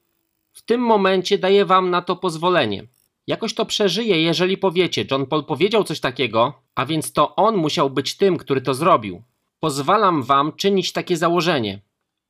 W 0.58 0.62
tym 0.62 0.82
momencie 0.82 1.38
daję 1.38 1.66
wam 1.66 1.90
na 1.90 2.02
to 2.02 2.16
pozwolenie. 2.16 2.88
Jakoś 3.28 3.54
to 3.54 3.66
przeżyje, 3.66 4.22
jeżeli 4.22 4.58
powiecie, 4.58 5.06
John 5.12 5.26
Paul 5.26 5.44
powiedział 5.46 5.84
coś 5.84 6.00
takiego, 6.00 6.54
a 6.76 6.86
więc 6.86 7.14
to 7.14 7.36
on 7.36 7.58
musiał 7.58 7.90
być 7.90 8.18
tym, 8.18 8.38
który 8.38 8.62
to 8.62 8.74
zrobił. 8.74 9.24
Pozwalam 9.60 10.24
wam 10.24 10.52
czynić 10.52 10.92
takie 10.92 11.18
założenie. 11.18 11.82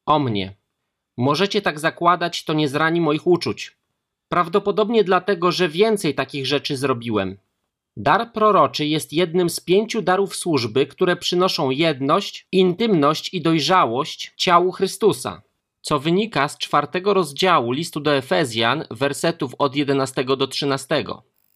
O 0.06 0.20
mnie. 0.20 0.56
Możecie 1.18 1.62
tak 1.62 1.80
zakładać, 1.80 2.44
to 2.44 2.54
nie 2.54 2.70
zrani 2.70 3.02
moich 3.02 3.28
uczuć. 3.28 3.78
Prawdopodobnie 4.30 5.04
dlatego, 5.04 5.52
że 5.52 5.70
więcej 5.70 6.16
takich 6.16 6.48
rzeczy 6.48 6.78
zrobiłem. 6.78 7.38
Dar 7.98 8.34
proroczy 8.34 8.86
jest 8.86 9.14
jednym 9.14 9.50
z 9.50 9.60
pięciu 9.60 10.02
darów 10.02 10.36
służby, 10.36 10.86
które 10.86 11.16
przynoszą 11.16 11.70
jedność, 11.70 12.48
intymność 12.52 13.34
i 13.34 13.42
dojrzałość 13.42 14.34
ciału 14.38 14.72
Chrystusa, 14.72 15.42
co 15.88 16.00
wynika 16.00 16.48
z 16.48 16.58
czwartego 16.58 17.14
rozdziału 17.14 17.72
listu 17.72 18.00
do 18.00 18.16
Efezjan, 18.16 18.84
wersetów 18.92 19.56
od 19.58 19.76
11 19.76 20.24
do 20.24 20.48
13. 20.48 21.06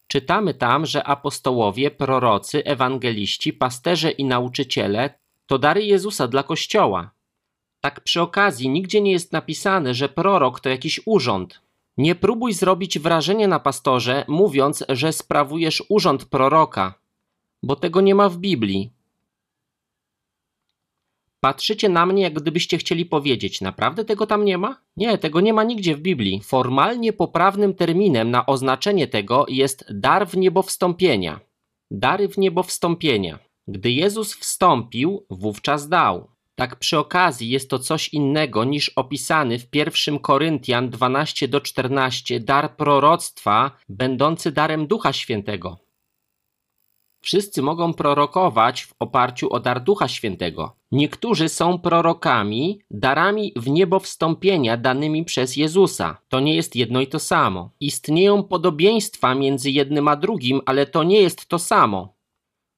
Czytamy 0.08 0.54
tam, 0.54 0.86
że 0.86 1.04
apostołowie, 1.04 1.92
prorocy, 1.92 2.66
ewangeliści, 2.66 3.54
pasterze 3.54 4.12
i 4.12 4.26
nauczyciele 4.26 5.20
to 5.46 5.60
dary 5.60 5.84
Jezusa 5.84 6.28
dla 6.28 6.44
Kościoła. 6.44 7.12
Tak 7.82 8.02
przy 8.02 8.22
okazji 8.22 8.70
nigdzie 8.70 9.02
nie 9.02 9.12
jest 9.12 9.32
napisane, 9.32 9.94
że 9.94 10.10
prorok 10.10 10.60
to 10.60 10.70
jakiś 10.70 11.02
urząd, 11.06 11.62
nie 11.98 12.16
próbuj 12.16 12.54
zrobić 12.54 13.00
wrażenia 13.00 13.48
na 13.48 13.60
pastorze, 13.60 14.26
mówiąc, 14.28 14.84
że 14.90 15.14
sprawujesz 15.14 15.84
urząd 15.90 16.26
proroka, 16.26 16.94
bo 17.64 17.76
tego 17.76 18.02
nie 18.02 18.16
ma 18.16 18.30
w 18.30 18.38
Biblii. 18.38 18.92
Patrzycie 21.44 21.90
na 21.90 22.06
mnie, 22.06 22.24
jak 22.24 22.34
gdybyście 22.34 22.78
chcieli 22.78 23.06
powiedzieć, 23.06 23.62
naprawdę 23.62 24.06
tego 24.06 24.28
tam 24.28 24.46
nie 24.46 24.58
ma? 24.58 24.82
Nie, 24.98 25.18
tego 25.18 25.42
nie 25.42 25.54
ma 25.54 25.64
nigdzie 25.64 25.96
w 25.96 26.02
Biblii. 26.02 26.42
Formalnie 26.44 27.14
poprawnym 27.14 27.74
terminem 27.74 28.32
na 28.32 28.46
oznaczenie 28.46 29.08
tego 29.08 29.46
jest 29.50 29.86
dar 29.90 30.28
w 30.28 30.38
niebo 30.38 30.62
wstąpienia. 30.62 31.40
Dary 31.92 32.28
w 32.28 32.38
niebo 32.38 32.64
wstąpienia. 32.64 33.40
Gdy 33.68 33.92
Jezus 33.92 34.36
wstąpił, 34.36 35.26
wówczas 35.30 35.90
dał. 35.90 36.32
Tak 36.56 36.76
przy 36.76 36.98
okazji 36.98 37.50
jest 37.50 37.70
to 37.70 37.80
coś 37.80 38.14
innego 38.14 38.64
niż 38.64 38.90
opisany 38.90 39.60
w 39.60 39.76
1 39.76 40.20
Koryntian 40.20 40.90
12 40.90 41.48
do 41.48 41.62
14 41.62 42.40
dar 42.40 42.76
proroctwa, 42.76 43.72
będący 43.90 44.52
darem 44.52 44.88
Ducha 44.88 45.14
Świętego. 45.14 45.78
Wszyscy 47.22 47.62
mogą 47.62 47.94
prorokować 47.94 48.84
w 48.84 48.94
oparciu 49.00 49.54
o 49.54 49.60
dar 49.60 49.84
Ducha 49.84 50.08
Świętego. 50.08 50.76
Niektórzy 50.92 51.50
są 51.50 51.80
prorokami, 51.80 52.80
darami 52.92 53.54
w 53.56 53.70
niebo 53.70 54.00
wstąpienia 54.00 54.78
danymi 54.78 55.26
przez 55.26 55.56
Jezusa. 55.56 56.18
To 56.30 56.40
nie 56.40 56.56
jest 56.56 56.76
jedno 56.76 57.02
i 57.02 57.08
to 57.08 57.20
samo. 57.20 57.70
Istnieją 57.80 58.44
podobieństwa 58.44 59.36
między 59.36 59.72
jednym 59.72 60.08
a 60.08 60.16
drugim, 60.16 60.62
ale 60.66 60.86
to 60.86 61.04
nie 61.04 61.22
jest 61.22 61.46
to 61.46 61.60
samo. 61.60 62.14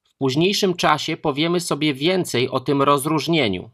W 0.04 0.18
późniejszym 0.18 0.74
czasie 0.74 1.18
powiemy 1.18 1.60
sobie 1.60 1.94
więcej 1.94 2.50
o 2.50 2.60
tym 2.60 2.82
rozróżnieniu. 2.82 3.70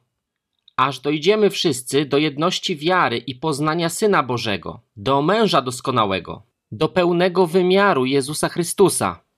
Aż 0.76 1.00
dojdziemy 1.00 1.50
wszyscy 1.50 2.06
do 2.06 2.18
jedności 2.18 2.76
wiary 2.76 3.18
i 3.18 3.36
poznania 3.36 3.90
Syna 3.90 4.24
Bożego, 4.24 4.82
do 4.96 5.22
męża 5.22 5.62
doskonałego, 5.62 6.44
do 6.72 6.90
pełnego 6.90 7.48
wymiaru 7.48 8.06
Jezusa 8.06 8.50
Chrystusa. 8.50 9.29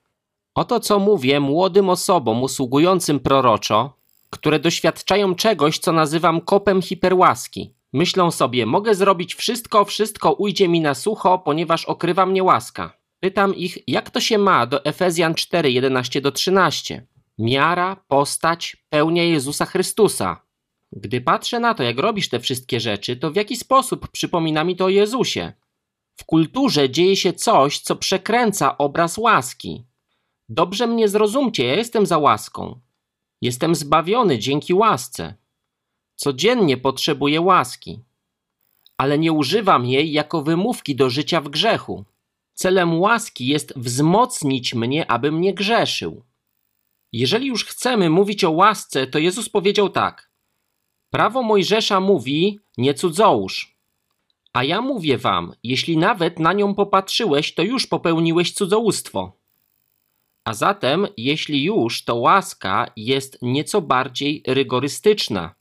Oto 0.55 0.79
co 0.79 0.99
mówię 0.99 1.39
młodym 1.39 1.89
osobom 1.89 2.43
usługującym 2.43 3.19
proroczo, 3.19 3.97
które 4.29 4.59
doświadczają 4.59 5.35
czegoś, 5.35 5.79
co 5.79 5.91
nazywam 5.91 6.41
kopem 6.41 6.81
hiperłaski. 6.81 7.73
Myślą 7.93 8.31
sobie, 8.31 8.65
mogę 8.65 8.95
zrobić 8.95 9.35
wszystko, 9.35 9.85
wszystko 9.85 10.33
ujdzie 10.33 10.67
mi 10.67 10.81
na 10.81 10.93
sucho, 10.93 11.39
ponieważ 11.39 11.85
okrywa 11.85 12.25
mnie 12.25 12.43
łaska. 12.43 12.97
Pytam 13.19 13.55
ich, 13.55 13.77
jak 13.87 14.09
to 14.09 14.19
się 14.19 14.37
ma 14.37 14.65
do 14.65 14.85
Efezjan 14.85 15.35
4, 15.35 15.69
11-13. 15.69 17.01
Miara, 17.37 17.95
postać, 18.07 18.77
pełnia 18.89 19.23
Jezusa 19.23 19.65
Chrystusa. 19.65 20.41
Gdy 20.91 21.21
patrzę 21.21 21.59
na 21.59 21.73
to, 21.73 21.83
jak 21.83 21.99
robisz 21.99 22.29
te 22.29 22.39
wszystkie 22.39 22.79
rzeczy, 22.79 23.15
to 23.15 23.31
w 23.31 23.35
jaki 23.35 23.55
sposób 23.55 24.07
przypomina 24.07 24.63
mi 24.63 24.75
to 24.75 24.85
o 24.85 24.89
Jezusie? 24.89 25.53
W 26.15 26.25
kulturze 26.25 26.89
dzieje 26.89 27.15
się 27.15 27.33
coś, 27.33 27.79
co 27.79 27.95
przekręca 27.95 28.77
obraz 28.77 29.17
łaski. 29.17 29.85
Dobrze 30.53 30.87
mnie 30.87 31.09
zrozumcie, 31.09 31.65
ja 31.65 31.75
jestem 31.75 32.05
za 32.05 32.17
łaską. 32.17 32.79
Jestem 33.41 33.75
zbawiony 33.75 34.39
dzięki 34.39 34.73
łasce. 34.73 35.33
Codziennie 36.15 36.77
potrzebuję 36.77 37.41
łaski, 37.41 37.99
ale 38.97 39.19
nie 39.19 39.31
używam 39.31 39.85
jej 39.85 40.11
jako 40.11 40.41
wymówki 40.41 40.95
do 40.95 41.09
życia 41.09 41.41
w 41.41 41.49
grzechu. 41.49 42.05
Celem 42.53 42.99
łaski 42.99 43.47
jest 43.47 43.73
wzmocnić 43.75 44.75
mnie, 44.75 45.11
abym 45.11 45.41
nie 45.41 45.53
grzeszył. 45.53 46.23
Jeżeli 47.11 47.47
już 47.47 47.65
chcemy 47.65 48.09
mówić 48.09 48.43
o 48.43 48.51
łasce, 48.51 49.07
to 49.07 49.19
Jezus 49.19 49.49
powiedział 49.49 49.89
tak: 49.89 50.31
Prawo 51.09 51.43
Mojżesza 51.43 51.99
mówi: 51.99 52.59
Nie 52.77 52.93
cudzołóż. 52.93 53.77
A 54.53 54.63
ja 54.63 54.81
mówię 54.81 55.17
wam, 55.17 55.53
jeśli 55.63 55.97
nawet 55.97 56.39
na 56.39 56.53
nią 56.53 56.75
popatrzyłeś, 56.75 57.53
to 57.53 57.63
już 57.63 57.87
popełniłeś 57.87 58.51
cudzołóstwo. 58.51 59.40
A 60.43 60.53
zatem, 60.53 61.07
jeśli 61.17 61.63
już, 61.63 62.03
to 62.03 62.15
łaska 62.15 62.91
jest 62.95 63.37
nieco 63.41 63.81
bardziej 63.81 64.43
rygorystyczna. 64.47 65.55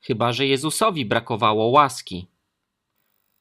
Chyba, 0.00 0.32
że 0.32 0.46
Jezusowi 0.46 1.04
brakowało 1.04 1.66
łaski. 1.66 2.26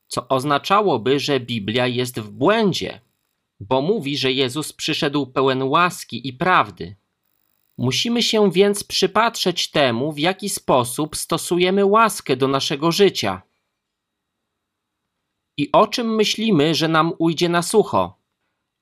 Co 0.07 0.27
oznaczałoby, 0.27 1.19
że 1.19 1.39
Biblia 1.39 1.87
jest 1.87 2.19
w 2.19 2.29
błędzie, 2.29 3.01
bo 3.59 3.81
mówi, 3.81 4.17
że 4.17 4.31
Jezus 4.31 4.73
przyszedł 4.73 5.27
pełen 5.27 5.63
łaski 5.63 6.27
i 6.27 6.33
prawdy. 6.33 6.95
Musimy 7.77 8.23
się 8.23 8.51
więc 8.51 8.83
przypatrzeć 8.83 9.71
temu, 9.71 10.11
w 10.11 10.19
jaki 10.19 10.49
sposób 10.49 11.15
stosujemy 11.15 11.85
łaskę 11.85 12.35
do 12.35 12.47
naszego 12.47 12.91
życia. 12.91 13.41
I 15.57 15.71
o 15.71 15.87
czym 15.87 16.15
myślimy, 16.15 16.75
że 16.75 16.87
nam 16.87 17.13
ujdzie 17.17 17.49
na 17.49 17.61
sucho, 17.61 18.19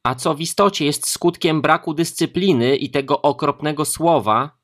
a 0.04 0.16
co 0.16 0.36
w 0.36 0.42
istocie 0.42 0.86
jest 0.86 1.08
skutkiem 1.08 1.62
braku 1.62 1.94
dyscypliny 1.94 2.76
i 2.76 2.90
tego 2.90 3.22
okropnego 3.22 3.86
słowa 3.86 4.58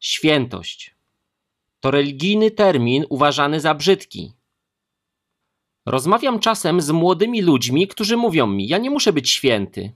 świętość. 0.00 0.96
To 1.80 1.90
religijny 1.90 2.50
termin 2.50 3.04
uważany 3.08 3.60
za 3.60 3.74
brzydki. 3.74 4.32
Rozmawiam 5.86 6.38
czasem 6.38 6.80
z 6.80 6.90
młodymi 6.90 7.42
ludźmi, 7.42 7.88
którzy 7.88 8.16
mówią 8.16 8.46
mi: 8.46 8.68
Ja 8.68 8.78
nie 8.78 8.90
muszę 8.90 9.12
być 9.12 9.30
święty. 9.30 9.92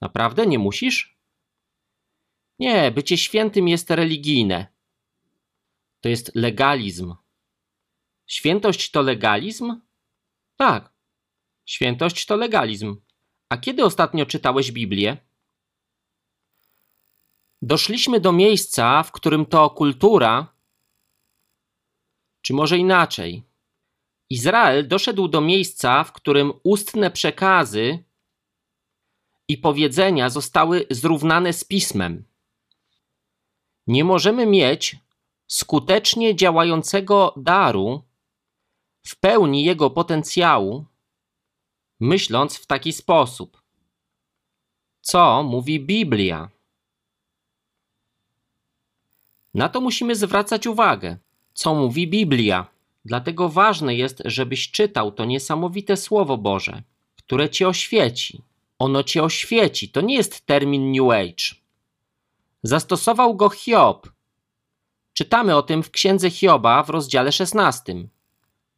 Naprawdę 0.00 0.46
nie 0.46 0.58
musisz? 0.58 1.18
Nie, 2.58 2.90
bycie 2.90 3.18
świętym 3.18 3.68
jest 3.68 3.90
religijne. 3.90 4.66
To 6.00 6.08
jest 6.08 6.34
legalizm. 6.34 7.14
Świętość 8.26 8.90
to 8.90 9.02
legalizm? 9.02 9.87
Tak. 10.58 10.92
Świętość 11.66 12.26
to 12.26 12.36
legalizm. 12.36 12.96
A 13.48 13.56
kiedy 13.58 13.84
ostatnio 13.84 14.26
czytałeś 14.26 14.72
Biblię? 14.72 15.16
Doszliśmy 17.62 18.20
do 18.20 18.32
miejsca, 18.32 19.02
w 19.02 19.12
którym 19.12 19.46
to 19.46 19.70
kultura, 19.70 20.54
czy 22.42 22.54
może 22.54 22.78
inaczej. 22.78 23.42
Izrael 24.30 24.88
doszedł 24.88 25.28
do 25.28 25.40
miejsca, 25.40 26.04
w 26.04 26.12
którym 26.12 26.52
ustne 26.62 27.10
przekazy 27.10 28.04
i 29.48 29.58
powiedzenia 29.58 30.30
zostały 30.30 30.86
zrównane 30.90 31.52
z 31.52 31.64
pismem. 31.64 32.24
Nie 33.86 34.04
możemy 34.04 34.46
mieć 34.46 34.96
skutecznie 35.46 36.36
działającego 36.36 37.34
daru 37.36 38.07
w 39.02 39.16
pełni 39.16 39.64
jego 39.64 39.90
potencjału, 39.90 40.84
myśląc 42.00 42.56
w 42.56 42.66
taki 42.66 42.92
sposób. 42.92 43.62
Co 45.00 45.42
mówi 45.42 45.80
Biblia? 45.80 46.50
Na 49.54 49.68
to 49.68 49.80
musimy 49.80 50.16
zwracać 50.16 50.66
uwagę, 50.66 51.16
co 51.54 51.74
mówi 51.74 52.08
Biblia. 52.08 52.66
Dlatego 53.04 53.48
ważne 53.48 53.94
jest, 53.94 54.22
żebyś 54.24 54.70
czytał 54.70 55.12
to 55.12 55.24
niesamowite 55.24 55.96
Słowo 55.96 56.38
Boże, 56.38 56.82
które 57.16 57.50
cię 57.50 57.68
oświeci. 57.68 58.42
Ono 58.78 59.02
cię 59.02 59.22
oświeci, 59.22 59.88
to 59.88 60.00
nie 60.00 60.14
jest 60.14 60.46
termin 60.46 60.92
New 60.92 61.10
Age. 61.10 61.60
Zastosował 62.62 63.36
go 63.36 63.50
Hiob. 63.50 64.08
Czytamy 65.12 65.56
o 65.56 65.62
tym 65.62 65.82
w 65.82 65.90
księdze 65.90 66.30
Hioba 66.30 66.82
w 66.82 66.90
rozdziale 66.90 67.32
16. 67.32 67.94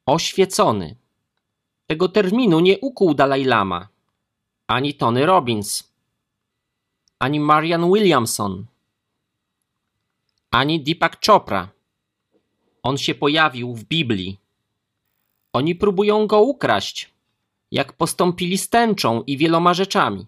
Oświecony. 0.07 0.97
Tego 1.87 2.09
terminu 2.09 2.61
nie 2.61 2.79
ukuł 2.79 3.15
Dalai 3.15 3.45
Lama, 3.45 3.89
ani 4.67 4.95
Tony 4.95 5.27
Robbins, 5.27 5.93
ani 7.19 7.41
Marian 7.41 7.93
Williamson, 7.93 8.67
ani 10.51 10.81
Deepak 10.83 11.27
Chopra. 11.27 11.69
On 12.83 12.99
się 12.99 13.15
pojawił 13.15 13.75
w 13.75 13.85
Biblii. 13.85 14.39
Oni 15.53 15.75
próbują 15.75 16.27
go 16.27 16.41
ukraść, 16.41 17.11
jak 17.71 17.93
postąpili 17.93 18.59
z 18.59 18.69
tęczą 18.69 19.23
i 19.23 19.37
wieloma 19.37 19.75
rzeczami. 19.75 20.27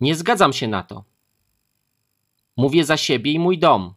Nie 0.00 0.14
zgadzam 0.14 0.52
się 0.52 0.68
na 0.68 0.82
to. 0.82 1.04
Mówię 2.56 2.84
za 2.84 2.96
siebie 2.96 3.32
i 3.32 3.38
mój 3.38 3.58
dom. 3.58 3.94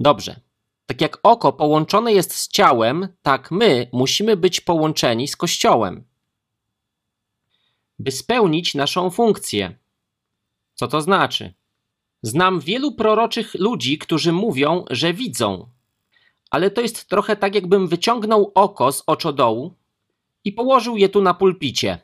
Dobrze. 0.00 0.45
Tak 0.86 1.00
jak 1.00 1.18
oko 1.22 1.52
połączone 1.52 2.12
jest 2.12 2.34
z 2.34 2.48
ciałem, 2.48 3.08
tak 3.22 3.50
my 3.50 3.88
musimy 3.92 4.36
być 4.36 4.60
połączeni 4.60 5.28
z 5.28 5.36
Kościołem. 5.36 6.04
By 7.98 8.10
spełnić 8.10 8.74
naszą 8.74 9.10
funkcję. 9.10 9.78
Co 10.74 10.88
to 10.88 11.00
znaczy? 11.00 11.54
Znam 12.22 12.60
wielu 12.60 12.92
proroczych 12.92 13.54
ludzi, 13.54 13.98
którzy 13.98 14.32
mówią, 14.32 14.84
że 14.90 15.12
widzą, 15.12 15.68
ale 16.50 16.70
to 16.70 16.80
jest 16.80 17.08
trochę 17.08 17.36
tak, 17.36 17.54
jakbym 17.54 17.88
wyciągnął 17.88 18.52
oko 18.54 18.92
z 18.92 19.02
oczodołu 19.06 19.74
i 20.44 20.52
położył 20.52 20.96
je 20.96 21.08
tu 21.08 21.22
na 21.22 21.34
pulpicie. 21.34 21.98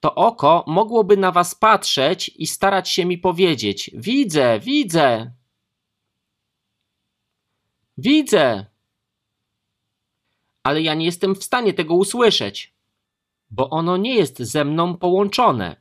To 0.00 0.14
oko 0.14 0.64
mogłoby 0.66 1.16
na 1.16 1.32
was 1.32 1.54
patrzeć 1.54 2.28
i 2.36 2.46
starać 2.46 2.88
się 2.88 3.04
mi 3.04 3.18
powiedzieć: 3.18 3.90
Widzę, 3.94 4.60
widzę. 4.60 5.32
Widzę. 8.04 8.66
Ale 10.62 10.82
ja 10.82 10.94
nie 10.94 11.04
jestem 11.04 11.34
w 11.34 11.44
stanie 11.44 11.74
tego 11.74 11.94
usłyszeć, 11.94 12.74
bo 13.50 13.70
ono 13.70 13.96
nie 13.96 14.14
jest 14.14 14.38
ze 14.38 14.64
mną 14.64 14.96
połączone. 14.96 15.76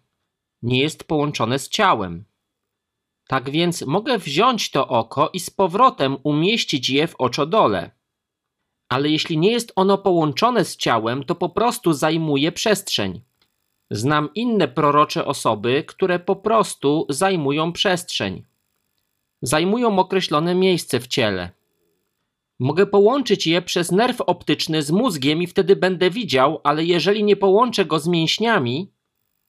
Nie 0.61 0.79
jest 0.79 1.03
połączone 1.03 1.59
z 1.59 1.69
ciałem. 1.69 2.25
Tak 3.27 3.49
więc 3.49 3.81
mogę 3.81 4.17
wziąć 4.17 4.71
to 4.71 4.87
oko 4.87 5.29
i 5.33 5.39
z 5.39 5.49
powrotem 5.49 6.17
umieścić 6.23 6.89
je 6.89 7.07
w 7.07 7.15
oczodole. 7.15 7.91
Ale 8.89 9.09
jeśli 9.09 9.37
nie 9.37 9.51
jest 9.51 9.71
ono 9.75 9.97
połączone 9.97 10.65
z 10.65 10.77
ciałem, 10.77 11.23
to 11.23 11.35
po 11.35 11.49
prostu 11.49 11.93
zajmuje 11.93 12.51
przestrzeń. 12.51 13.21
Znam 13.91 14.29
inne 14.35 14.67
prorocze 14.67 15.25
osoby, 15.25 15.83
które 15.87 16.19
po 16.19 16.35
prostu 16.35 17.05
zajmują 17.09 17.73
przestrzeń. 17.73 18.43
Zajmują 19.41 19.99
określone 19.99 20.55
miejsce 20.55 20.99
w 20.99 21.07
ciele. 21.07 21.60
Mogę 22.61 22.85
połączyć 22.85 23.47
je 23.47 23.61
przez 23.61 23.91
nerw 23.91 24.21
optyczny 24.21 24.83
z 24.83 24.91
mózgiem 24.91 25.41
i 25.41 25.47
wtedy 25.47 25.75
będę 25.75 26.09
widział, 26.09 26.61
ale 26.63 26.85
jeżeli 26.85 27.23
nie 27.23 27.35
połączę 27.35 27.85
go 27.85 27.99
z 27.99 28.07
mięśniami, 28.07 28.91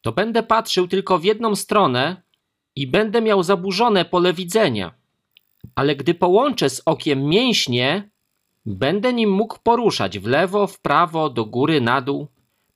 to 0.03 0.13
będę 0.13 0.43
patrzył 0.43 0.89
tylko 0.89 1.19
w 1.19 1.25
jedną 1.25 1.57
stronę 1.57 2.23
i 2.77 2.87
będę 2.87 3.23
miał 3.23 3.43
zaburzone 3.43 4.05
pole 4.05 4.33
widzenia. 4.33 4.95
Ale 5.75 5.97
gdy 5.97 6.15
połączę 6.15 6.71
z 6.71 6.83
okiem 6.87 7.25
mięśnie, 7.29 8.11
będę 8.67 9.13
nim 9.13 9.31
mógł 9.31 9.59
poruszać 9.63 10.19
w 10.19 10.27
lewo, 10.27 10.67
w 10.67 10.81
prawo, 10.81 11.31
do 11.31 11.45
góry, 11.45 11.81
na 11.81 12.01
dół. 12.01 12.27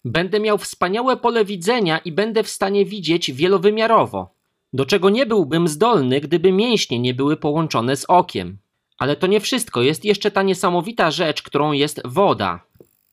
Będę 0.04 0.40
miał 0.40 0.58
wspaniałe 0.58 1.16
pole 1.16 1.44
widzenia 1.44 1.98
i 1.98 2.12
będę 2.12 2.42
w 2.42 2.48
stanie 2.48 2.84
widzieć 2.84 3.32
wielowymiarowo, 3.32 4.30
do 4.72 4.86
czego 4.86 5.10
nie 5.10 5.26
byłbym 5.26 5.68
zdolny, 5.68 6.20
gdyby 6.20 6.52
mięśnie 6.52 6.98
nie 6.98 7.14
były 7.14 7.36
połączone 7.36 7.96
z 7.96 8.04
okiem. 8.04 8.58
Ale 8.98 9.16
to 9.16 9.26
nie 9.26 9.40
wszystko, 9.40 9.82
jest 9.82 10.04
jeszcze 10.04 10.30
ta 10.30 10.42
niesamowita 10.42 11.10
rzecz, 11.10 11.42
którą 11.42 11.72
jest 11.72 12.00
woda. 12.04 12.60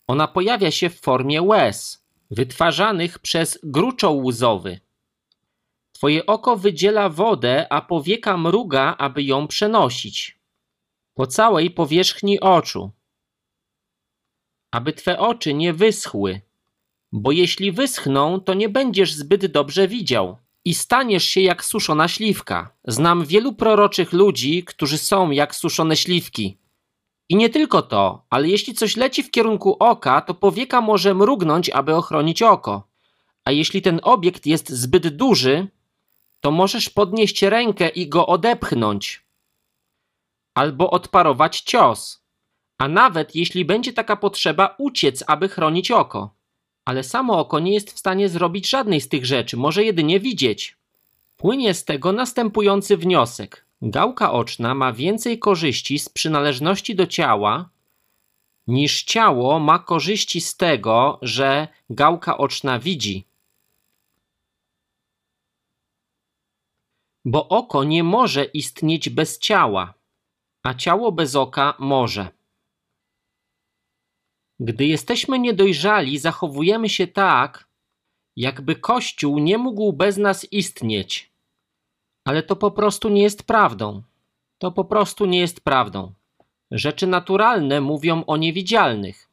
Ona 0.08 0.28
pojawia 0.28 0.72
się 0.72 0.90
w 0.90 1.00
formie 1.00 1.42
łez, 1.42 2.06
wytwarzanych 2.32 3.20
przez 3.20 3.60
gruczoł 3.64 4.26
łzowy. 4.26 4.80
Twoje 5.92 6.26
oko 6.26 6.58
wydziela 6.58 7.10
wodę, 7.10 7.68
a 7.70 7.82
powieka 7.82 8.38
mruga, 8.38 8.96
aby 8.98 9.24
ją 9.24 9.48
przenosić. 9.48 10.40
Po 11.14 11.28
całej 11.28 11.72
powierzchni 11.72 12.40
oczu. 12.40 12.92
Aby 14.72 14.94
twe 14.94 15.20
oczy 15.20 15.54
nie 15.54 15.74
wyschły, 15.74 16.42
bo 17.12 17.32
jeśli 17.32 17.72
wyschną, 17.72 18.40
to 18.40 18.54
nie 18.54 18.70
będziesz 18.70 19.14
zbyt 19.14 19.46
dobrze 19.46 19.88
widział 19.88 20.38
i 20.66 20.74
staniesz 20.74 21.24
się 21.24 21.42
jak 21.42 21.66
suszona 21.66 22.08
śliwka. 22.08 22.70
Znam 22.88 23.26
wielu 23.26 23.54
proroczych 23.54 24.14
ludzi, 24.14 24.64
którzy 24.64 24.98
są 24.98 25.32
jak 25.32 25.56
suszone 25.56 25.96
śliwki. 25.96 26.58
I 27.30 27.36
nie 27.36 27.50
tylko 27.50 27.82
to, 27.82 28.26
ale 28.30 28.48
jeśli 28.48 28.74
coś 28.74 28.98
leci 28.98 29.24
w 29.24 29.32
kierunku 29.32 29.76
oka, 29.80 30.22
to 30.22 30.34
powieka 30.34 30.82
może 30.82 31.14
mrugnąć, 31.14 31.70
aby 31.70 31.96
ochronić 31.96 32.42
oko. 32.42 32.88
A 33.46 33.52
jeśli 33.52 33.82
ten 33.82 34.00
obiekt 34.04 34.46
jest 34.46 34.70
zbyt 34.70 35.08
duży, 35.08 35.68
to 36.40 36.52
możesz 36.52 36.90
podnieść 36.90 37.42
rękę 37.42 37.90
i 37.90 38.10
go 38.10 38.28
odepchnąć. 38.28 39.24
Albo 40.54 40.90
odparować 40.92 41.62
cios. 41.62 42.24
A 42.78 42.88
nawet 42.88 43.36
jeśli 43.36 43.66
będzie 43.66 43.94
taka 43.94 44.16
potrzeba, 44.16 44.76
uciec, 44.78 45.24
aby 45.28 45.50
chronić 45.50 45.92
oko. 45.92 46.36
Ale 46.86 47.04
samo 47.04 47.40
oko 47.40 47.60
nie 47.60 47.74
jest 47.74 47.92
w 47.92 48.00
stanie 48.00 48.30
zrobić 48.30 48.70
żadnej 48.70 49.02
z 49.02 49.10
tych 49.10 49.26
rzeczy, 49.26 49.58
może 49.58 49.84
jedynie 49.84 50.20
widzieć. 50.20 50.78
Płynie 51.38 51.74
z 51.74 51.86
tego 51.86 52.12
następujący 52.12 52.98
wniosek. 52.98 53.66
Gałka 53.82 54.32
oczna 54.32 54.76
ma 54.76 54.94
więcej 54.94 55.40
korzyści 55.40 56.00
z 56.00 56.10
przynależności 56.10 56.96
do 56.96 57.08
ciała, 57.08 57.70
niż 58.68 59.04
ciało 59.04 59.60
ma 59.60 59.80
korzyści 59.80 60.42
z 60.42 60.58
tego, 60.58 61.20
że 61.22 61.68
gałka 61.90 62.38
oczna 62.38 62.80
widzi. 62.80 63.26
Bo 67.26 67.48
oko 67.50 67.84
nie 67.84 68.04
może 68.04 68.44
istnieć 68.44 69.10
bez 69.10 69.40
ciała, 69.40 69.94
a 70.64 70.74
ciało 70.74 71.12
bez 71.12 71.36
oka 71.36 71.74
może. 71.80 72.43
Gdy 74.60 74.86
jesteśmy 74.86 75.40
niedojrzali, 75.40 76.18
zachowujemy 76.18 76.90
się 76.90 77.08
tak, 77.08 77.68
jakby 78.36 78.76
Kościół 78.76 79.40
nie 79.40 79.58
mógł 79.58 79.94
bez 79.94 80.18
nas 80.18 80.48
istnieć. 80.52 81.32
Ale 82.26 82.44
to 82.44 82.56
po 82.56 82.72
prostu 82.72 83.10
nie 83.10 83.22
jest 83.22 83.44
prawdą. 83.44 84.02
To 84.58 84.72
po 84.72 84.86
prostu 84.86 85.26
nie 85.26 85.40
jest 85.40 85.62
prawdą. 85.62 86.14
Rzeczy 86.72 87.08
naturalne 87.08 87.82
mówią 87.82 88.24
o 88.26 88.38
niewidzialnych. 88.38 89.30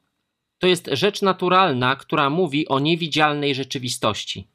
To 0.58 0.66
jest 0.66 0.88
rzecz 0.92 1.22
naturalna, 1.22 1.96
która 1.96 2.30
mówi 2.30 2.68
o 2.68 2.78
niewidzialnej 2.78 3.54
rzeczywistości. 3.54 4.46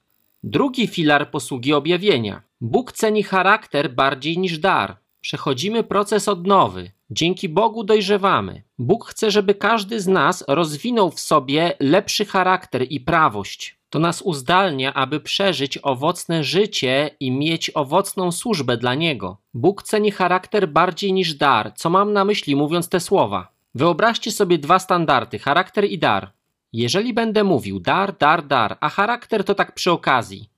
Drugi 0.43 0.88
filar 0.88 1.32
posługi 1.32 1.73
objawienia. 1.73 2.41
Bóg 2.62 2.91
ceni 2.91 3.23
charakter 3.23 3.93
bardziej 3.93 4.38
niż 4.38 4.60
dar. 4.60 4.97
Przechodzimy 5.21 5.84
proces 5.84 6.28
odnowy. 6.28 6.91
Dzięki 7.09 7.49
Bogu 7.49 7.83
dojrzewamy. 7.83 8.63
Bóg 8.77 9.05
chce, 9.05 9.31
żeby 9.31 9.55
każdy 9.55 9.99
z 9.99 10.07
nas 10.07 10.43
rozwinął 10.47 11.11
w 11.11 11.19
sobie 11.19 11.73
lepszy 11.80 12.25
charakter 12.25 12.86
i 12.89 12.99
prawość. 12.99 13.80
To 13.89 13.99
nas 13.99 14.21
uzdalnia, 14.21 14.93
aby 14.93 15.19
przeżyć 15.19 15.80
owocne 15.84 16.43
życie 16.43 17.09
i 17.19 17.32
mieć 17.32 17.71
owocną 17.73 18.32
służbę 18.32 18.77
dla 18.77 18.95
Niego. 18.95 19.38
Bóg 19.53 19.84
ceni 19.84 20.11
charakter 20.11 20.69
bardziej 20.69 21.13
niż 21.13 21.34
dar. 21.34 21.73
Co 21.75 21.89
mam 21.89 22.13
na 22.13 22.25
myśli 22.25 22.55
mówiąc 22.55 22.89
te 22.89 22.99
słowa? 22.99 23.47
Wyobraźcie 23.75 24.32
sobie 24.32 24.57
dwa 24.57 24.80
standardy: 24.80 25.39
charakter 25.39 25.86
i 25.86 25.99
dar. 25.99 26.32
Jeżeli 26.73 27.13
będę 27.13 27.43
mówił 27.43 27.80
dar, 27.80 28.17
dar, 28.17 28.47
dar, 28.47 28.77
a 28.80 28.89
charakter 28.89 29.43
to 29.43 29.55
tak 29.55 29.73
przy 29.73 29.91
okazji, 29.91 30.49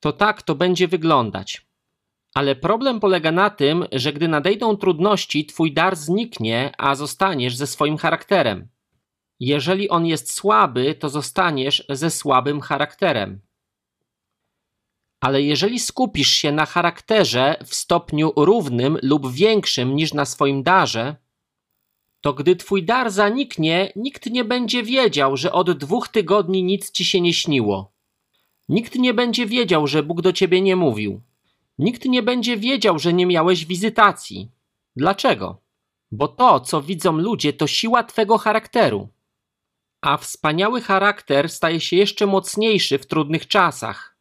to 0.00 0.12
tak 0.12 0.42
to 0.42 0.54
będzie 0.54 0.88
wyglądać. 0.88 1.67
Ale 2.38 2.56
problem 2.56 3.00
polega 3.00 3.32
na 3.32 3.50
tym, 3.50 3.84
że 3.92 4.12
gdy 4.12 4.28
nadejdą 4.28 4.76
trudności, 4.76 5.46
twój 5.46 5.72
dar 5.72 5.96
zniknie, 5.96 6.72
a 6.78 6.94
zostaniesz 6.94 7.56
ze 7.56 7.66
swoim 7.66 7.96
charakterem. 7.96 8.68
Jeżeli 9.40 9.88
on 9.88 10.06
jest 10.06 10.32
słaby, 10.32 10.94
to 10.94 11.08
zostaniesz 11.08 11.84
ze 11.88 12.10
słabym 12.10 12.60
charakterem. 12.60 13.40
Ale 15.20 15.42
jeżeli 15.42 15.80
skupisz 15.80 16.28
się 16.28 16.52
na 16.52 16.66
charakterze 16.66 17.56
w 17.64 17.74
stopniu 17.74 18.32
równym 18.36 18.98
lub 19.02 19.32
większym 19.32 19.96
niż 19.96 20.14
na 20.14 20.24
swoim 20.24 20.62
darze, 20.62 21.16
to 22.20 22.32
gdy 22.32 22.56
twój 22.56 22.84
dar 22.84 23.10
zaniknie, 23.10 23.92
nikt 23.96 24.26
nie 24.26 24.44
będzie 24.44 24.82
wiedział, 24.82 25.36
że 25.36 25.52
od 25.52 25.70
dwóch 25.70 26.08
tygodni 26.08 26.64
nic 26.64 26.90
ci 26.90 27.04
się 27.04 27.20
nie 27.20 27.32
śniło. 27.32 27.92
Nikt 28.68 28.94
nie 28.94 29.14
będzie 29.14 29.46
wiedział, 29.46 29.86
że 29.86 30.02
Bóg 30.02 30.20
do 30.22 30.32
ciebie 30.32 30.60
nie 30.60 30.76
mówił. 30.76 31.22
Nikt 31.78 32.04
nie 32.04 32.22
będzie 32.22 32.56
wiedział, 32.56 32.98
że 32.98 33.12
nie 33.12 33.26
miałeś 33.26 33.66
wizytacji. 33.66 34.50
Dlaczego? 34.96 35.60
Bo 36.10 36.28
to, 36.28 36.60
co 36.60 36.82
widzą 36.82 37.12
ludzie, 37.12 37.52
to 37.52 37.66
siła 37.66 38.04
twego 38.04 38.38
charakteru. 38.38 39.08
A 40.00 40.16
wspaniały 40.16 40.80
charakter 40.80 41.48
staje 41.48 41.80
się 41.80 41.96
jeszcze 41.96 42.26
mocniejszy 42.26 42.98
w 42.98 43.06
trudnych 43.06 43.46
czasach. 43.46 44.16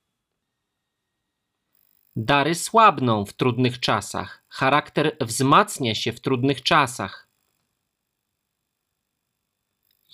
Dary 2.16 2.56
słabną 2.56 3.26
w 3.26 3.34
trudnych 3.34 3.80
czasach, 3.80 4.44
charakter 4.50 5.18
wzmacnia 5.22 5.96
się 5.96 6.14
w 6.14 6.22
trudnych 6.22 6.64
czasach. 6.64 7.28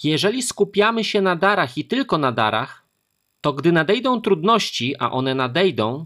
Jeżeli 0.03 0.43
skupiamy 0.43 1.03
się 1.03 1.21
na 1.21 1.35
darach 1.35 1.77
i 1.77 1.85
tylko 1.85 2.17
na 2.17 2.31
darach, 2.31 2.87
to 3.41 3.53
gdy 3.53 3.71
nadejdą 3.71 4.21
trudności, 4.21 4.95
a 4.99 5.11
one 5.11 5.35
nadejdą, 5.35 6.05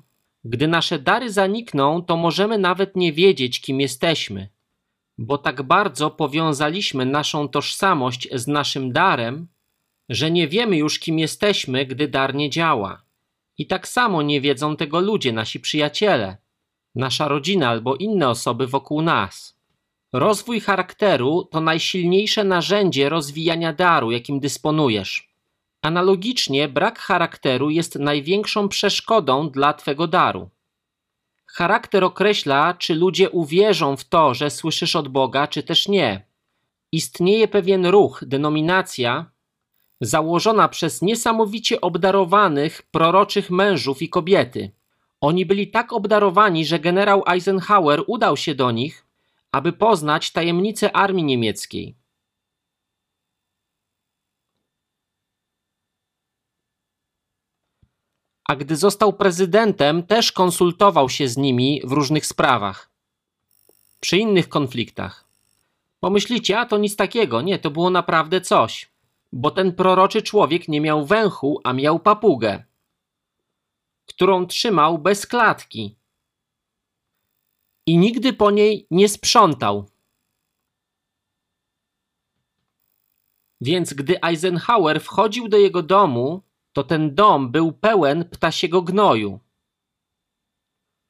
gdy 0.50 0.68
nasze 0.68 1.00
dary 1.00 1.32
zanikną, 1.32 2.02
to 2.02 2.18
możemy 2.18 2.58
nawet 2.58 2.96
nie 2.96 3.14
wiedzieć, 3.14 3.62
kim 3.62 3.80
jesteśmy, 3.82 4.50
bo 5.18 5.38
tak 5.38 5.64
bardzo 5.64 6.10
powiązaliśmy 6.12 7.06
naszą 7.06 7.48
tożsamość 7.50 8.28
z 8.34 8.48
naszym 8.48 8.92
darem, 8.92 9.48
że 10.10 10.32
nie 10.32 10.48
wiemy 10.48 10.78
już, 10.78 11.00
kim 11.00 11.20
jesteśmy, 11.20 11.86
gdy 11.86 12.08
dar 12.08 12.36
nie 12.36 12.50
działa. 12.50 13.02
I 13.58 13.68
tak 13.68 13.88
samo 13.88 14.22
nie 14.22 14.42
wiedzą 14.42 14.76
tego 14.76 15.00
ludzie, 15.00 15.34
nasi 15.34 15.60
przyjaciele, 15.60 16.38
nasza 16.96 17.28
rodzina 17.28 17.70
albo 17.70 17.96
inne 17.96 18.30
osoby 18.30 18.68
wokół 18.68 19.02
nas. 19.02 19.58
Rozwój 20.14 20.60
charakteru 20.60 21.44
to 21.52 21.62
najsilniejsze 21.62 22.44
narzędzie 22.44 23.10
rozwijania 23.10 23.74
daru, 23.74 24.12
jakim 24.12 24.40
dysponujesz. 24.40 25.37
Analogicznie, 25.82 26.68
brak 26.68 27.00
charakteru 27.00 27.70
jest 27.70 27.96
największą 27.96 28.70
przeszkodą 28.70 29.50
dla 29.50 29.74
Twego 29.74 30.08
daru. 30.08 30.50
Charakter 31.46 32.04
określa, 32.04 32.74
czy 32.74 32.96
ludzie 32.96 33.30
uwierzą 33.30 33.98
w 33.98 34.06
to, 34.06 34.34
że 34.34 34.50
słyszysz 34.50 34.96
od 34.96 35.08
Boga, 35.08 35.48
czy 35.48 35.64
też 35.64 35.88
nie. 35.88 36.26
Istnieje 36.92 37.48
pewien 37.48 37.86
ruch, 37.86 38.24
denominacja, 38.28 39.32
założona 40.02 40.68
przez 40.68 41.02
niesamowicie 41.02 41.82
obdarowanych, 41.82 42.82
proroczych 42.82 43.50
mężów 43.50 44.02
i 44.02 44.10
kobiety. 44.10 44.72
Oni 45.22 45.46
byli 45.46 45.68
tak 45.68 45.94
obdarowani, 45.94 46.66
że 46.66 46.80
generał 46.80 47.24
Eisenhower 47.28 48.04
udał 48.08 48.38
się 48.38 48.56
do 48.56 48.72
nich, 48.72 49.06
aby 49.52 49.74
poznać 49.74 50.32
tajemnice 50.32 50.96
armii 50.96 51.24
niemieckiej. 51.24 51.96
A 58.48 58.56
gdy 58.56 58.76
został 58.76 59.14
prezydentem, 59.14 60.04
też 60.04 60.32
konsultował 60.32 61.10
się 61.10 61.28
z 61.28 61.38
nimi 61.38 61.82
w 61.84 61.92
różnych 61.92 62.26
sprawach. 62.26 62.90
Przy 64.00 64.18
innych 64.18 64.50
konfliktach. 64.50 65.28
Pomyślicie, 66.00 66.60
a 66.60 66.66
to 66.66 66.78
nic 66.78 66.96
takiego. 66.96 67.42
Nie, 67.42 67.60
to 67.60 67.72
było 67.72 67.90
naprawdę 67.90 68.42
coś 68.42 68.90
bo 69.34 69.52
ten 69.52 69.76
proroczy 69.76 70.22
człowiek 70.22 70.68
nie 70.68 70.82
miał 70.82 71.06
węchu, 71.06 71.62
a 71.64 71.74
miał 71.74 72.00
papugę, 72.00 72.64
którą 74.06 74.48
trzymał 74.48 74.98
bez 74.98 75.28
klatki 75.28 75.96
i 77.86 77.98
nigdy 77.98 78.34
po 78.34 78.52
niej 78.52 78.88
nie 78.92 79.10
sprzątał. 79.10 79.90
Więc 83.62 83.94
gdy 83.94 84.22
Eisenhower 84.24 85.02
wchodził 85.02 85.48
do 85.48 85.58
jego 85.58 85.84
domu, 85.84 86.42
to 86.78 86.84
ten 86.84 87.16
dom 87.16 87.52
był 87.52 87.72
pełen 87.72 88.26
ptasiego 88.30 88.82
gnoju. 88.82 89.40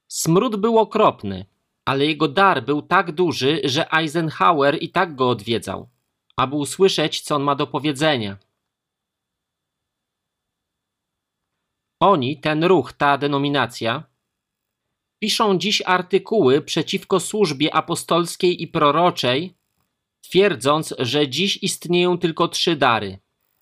Smród 0.07 0.55
był 0.55 0.79
okropny, 0.79 1.45
ale 1.85 2.05
jego 2.05 2.27
dar 2.27 2.65
był 2.65 2.81
tak 2.81 3.11
duży, 3.11 3.61
że 3.63 3.91
Eisenhower 3.91 4.83
i 4.83 4.89
tak 4.89 5.15
go 5.15 5.29
odwiedzał 5.29 5.89
aby 6.37 6.55
usłyszeć, 6.55 7.21
co 7.21 7.35
on 7.35 7.43
ma 7.43 7.55
do 7.55 7.67
powiedzenia. 7.67 8.37
Oni, 11.99 12.39
ten 12.39 12.63
ruch, 12.63 12.93
ta 12.93 13.17
denominacja, 13.17 14.03
piszą 15.19 15.57
dziś 15.57 15.81
artykuły 15.85 16.61
przeciwko 16.61 17.19
służbie 17.19 17.75
apostolskiej 17.75 18.61
i 18.61 18.67
proroczej, 18.67 19.53
twierdząc, 20.21 20.93
że 20.99 21.29
dziś 21.29 21.63
istnieją 21.63 22.17
tylko 22.17 22.47
trzy 22.47 22.75
dary: 22.75 23.19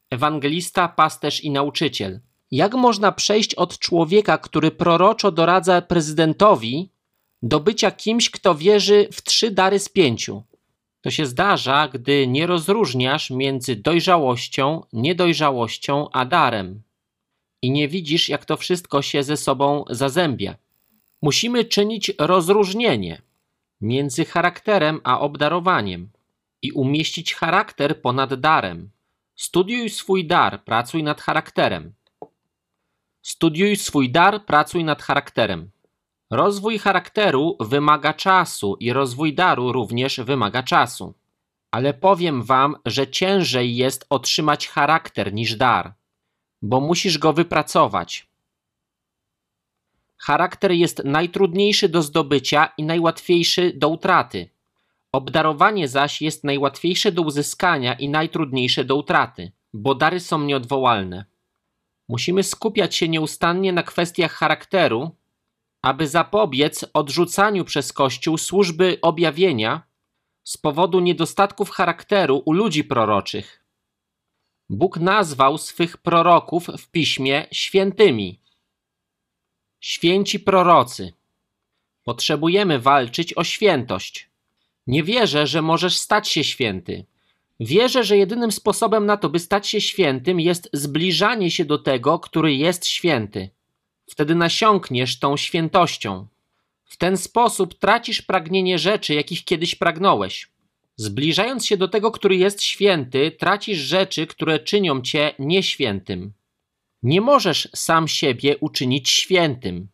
ewangelista, 0.09 0.87
pasterz 0.87 1.43
i 1.43 1.51
nauczyciel. 1.51 2.19
Jak 2.51 2.73
można 2.73 3.11
przejść 3.11 3.55
od 3.55 3.79
człowieka, 3.79 4.37
który 4.37 4.71
proroczo 4.71 5.31
doradza 5.31 5.81
prezydentowi, 5.81 6.89
do 7.41 7.59
bycia 7.59 7.91
kimś, 7.91 8.29
kto 8.29 8.55
wierzy 8.55 9.07
w 9.11 9.23
trzy 9.23 9.51
dary 9.51 9.79
z 9.79 9.89
pięciu? 9.89 10.43
To 11.01 11.11
się 11.11 11.25
zdarza, 11.25 11.87
gdy 11.87 12.27
nie 12.27 12.47
rozróżniasz 12.47 13.29
między 13.29 13.75
dojrzałością, 13.75 14.81
niedojrzałością 14.93 16.09
a 16.11 16.25
darem 16.25 16.81
i 17.61 17.71
nie 17.71 17.87
widzisz, 17.87 18.29
jak 18.29 18.45
to 18.45 18.57
wszystko 18.57 19.01
się 19.01 19.23
ze 19.23 19.37
sobą 19.37 19.85
zazębia. 19.89 20.55
Musimy 21.21 21.65
czynić 21.65 22.11
rozróżnienie 22.19 23.21
między 23.81 24.25
charakterem 24.25 25.01
a 25.03 25.19
obdarowaniem 25.19 26.09
i 26.61 26.71
umieścić 26.71 27.35
charakter 27.35 28.01
ponad 28.01 28.33
darem. 28.33 28.89
Studiuj 29.35 29.89
swój 29.89 30.27
dar, 30.27 30.63
pracuj 30.63 31.03
nad 31.03 31.21
charakterem. 31.21 31.93
Studiuj 33.21 33.75
swój 33.75 34.11
dar, 34.11 34.45
pracuj 34.45 34.83
nad 34.83 35.01
charakterem. 35.01 35.71
Rozwój 36.31 36.79
charakteru 36.79 37.57
wymaga 37.59 38.13
czasu 38.13 38.77
i 38.79 38.93
rozwój 38.93 39.33
daru 39.33 39.71
również 39.71 40.19
wymaga 40.19 40.63
czasu. 40.63 41.13
Ale 41.71 41.93
powiem 41.93 42.43
wam, 42.43 42.75
że 42.85 43.07
ciężej 43.07 43.75
jest 43.75 44.05
otrzymać 44.09 44.67
charakter 44.67 45.33
niż 45.33 45.55
dar, 45.55 45.93
bo 46.61 46.81
musisz 46.81 47.17
go 47.17 47.33
wypracować. 47.33 48.27
Charakter 50.17 50.71
jest 50.71 51.01
najtrudniejszy 51.05 51.89
do 51.89 52.01
zdobycia 52.01 52.69
i 52.77 52.83
najłatwiejszy 52.83 53.73
do 53.73 53.89
utraty. 53.89 54.49
Obdarowanie 55.15 55.87
zaś 55.87 56.21
jest 56.21 56.43
najłatwiejsze 56.43 57.11
do 57.11 57.21
uzyskania 57.21 57.93
i 57.93 58.09
najtrudniejsze 58.09 58.85
do 58.85 58.95
utraty, 58.95 59.51
bo 59.73 59.95
dary 59.95 60.19
są 60.19 60.41
nieodwołalne. 60.41 61.25
Musimy 62.09 62.43
skupiać 62.43 62.95
się 62.95 63.09
nieustannie 63.09 63.73
na 63.73 63.83
kwestiach 63.83 64.31
charakteru, 64.31 65.11
aby 65.81 66.07
zapobiec 66.07 66.85
odrzucaniu 66.93 67.65
przez 67.65 67.93
Kościół 67.93 68.37
służby 68.37 68.97
objawienia 69.01 69.81
z 70.43 70.57
powodu 70.57 70.99
niedostatków 70.99 71.69
charakteru 71.69 72.41
u 72.45 72.53
ludzi 72.53 72.83
proroczych. 72.83 73.63
Bóg 74.69 74.97
nazwał 74.97 75.57
swych 75.57 75.97
proroków 75.97 76.67
w 76.67 76.87
piśmie 76.87 77.47
świętymi. 77.51 78.39
Święci 79.79 80.39
prorocy. 80.39 81.13
Potrzebujemy 82.03 82.79
walczyć 82.79 83.37
o 83.37 83.43
świętość. 83.43 84.34
Nie 84.87 85.03
wierzę, 85.03 85.47
że 85.47 85.61
możesz 85.61 85.97
stać 85.97 86.29
się 86.29 86.43
święty. 86.43 87.05
Wierzę, 87.59 88.03
że 88.03 88.17
jedynym 88.17 88.51
sposobem 88.51 89.05
na 89.05 89.17
to, 89.17 89.29
by 89.29 89.39
stać 89.39 89.67
się 89.67 89.81
świętym, 89.81 90.39
jest 90.39 90.69
zbliżanie 90.73 91.51
się 91.51 91.65
do 91.65 91.77
tego, 91.77 92.19
który 92.19 92.55
jest 92.55 92.85
święty. 92.85 93.49
Wtedy 94.07 94.35
nasiąkniesz 94.35 95.19
tą 95.19 95.37
świętością. 95.37 96.27
W 96.85 96.97
ten 96.97 97.17
sposób 97.17 97.79
tracisz 97.79 98.21
pragnienie 98.21 98.79
rzeczy, 98.79 99.13
jakich 99.13 99.43
kiedyś 99.43 99.75
pragnąłeś. 99.75 100.47
Zbliżając 100.95 101.65
się 101.65 101.77
do 101.77 101.87
tego, 101.87 102.11
który 102.11 102.35
jest 102.35 102.63
święty, 102.63 103.31
tracisz 103.31 103.79
rzeczy, 103.79 104.27
które 104.27 104.59
czynią 104.59 105.01
cię 105.01 105.33
nieświętym. 105.39 106.33
Nie 107.03 107.21
możesz 107.21 107.69
sam 107.75 108.07
siebie 108.07 108.57
uczynić 108.57 109.09
świętym. 109.09 109.87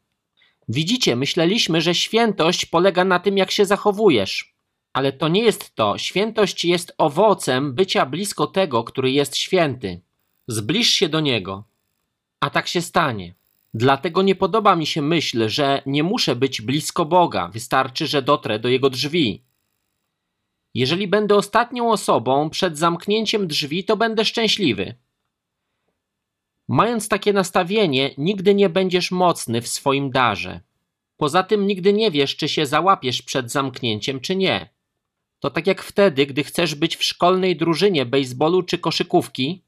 Widzicie, 0.70 1.16
myśleliśmy, 1.16 1.82
że 1.82 1.96
świętość 1.96 2.66
polega 2.66 3.06
na 3.06 3.20
tym, 3.20 3.38
jak 3.38 3.52
się 3.52 3.66
zachowujesz. 3.66 4.51
Ale 4.94 5.14
to 5.14 5.28
nie 5.28 5.44
jest 5.44 5.76
to. 5.76 5.98
Świętość 5.98 6.66
jest 6.66 6.94
owocem 6.98 7.74
bycia 7.74 8.06
blisko 8.06 8.48
tego, 8.48 8.84
który 8.84 9.12
jest 9.12 9.38
święty. 9.38 10.02
Zbliż 10.48 10.90
się 10.90 11.10
do 11.10 11.20
niego. 11.20 11.64
A 12.40 12.50
tak 12.50 12.68
się 12.68 12.82
stanie. 12.82 13.36
Dlatego 13.74 14.22
nie 14.22 14.36
podoba 14.36 14.76
mi 14.76 14.86
się 14.86 15.02
myśl, 15.02 15.50
że 15.50 15.82
nie 15.86 16.04
muszę 16.04 16.36
być 16.36 16.62
blisko 16.62 17.06
Boga, 17.06 17.48
wystarczy, 17.48 18.08
że 18.08 18.22
dotrę 18.22 18.60
do 18.60 18.70
Jego 18.70 18.90
drzwi. 18.90 19.44
Jeżeli 20.74 21.08
będę 21.08 21.36
ostatnią 21.36 21.92
osobą 21.92 22.50
przed 22.50 22.78
zamknięciem 22.78 23.48
drzwi, 23.48 23.84
to 23.84 23.98
będę 23.98 24.26
szczęśliwy. 24.26 24.96
Mając 26.68 27.10
takie 27.10 27.34
nastawienie, 27.34 28.14
nigdy 28.18 28.56
nie 28.56 28.70
będziesz 28.70 29.12
mocny 29.12 29.62
w 29.62 29.68
swoim 29.68 30.12
darze. 30.12 30.62
Poza 31.18 31.44
tym 31.44 31.68
nigdy 31.68 31.94
nie 31.94 32.12
wiesz, 32.12 32.36
czy 32.36 32.50
się 32.50 32.66
załapiesz 32.66 33.22
przed 33.22 33.52
zamknięciem, 33.52 34.20
czy 34.20 34.36
nie. 34.36 34.70
To 35.42 35.50
tak 35.50 35.68
jak 35.68 35.82
wtedy, 35.82 36.26
gdy 36.26 36.44
chcesz 36.44 36.76
być 36.76 36.96
w 36.96 37.04
szkolnej 37.04 37.56
drużynie 37.56 38.06
baseballu 38.06 38.64
czy 38.64 38.78
koszykówki, 38.78 39.64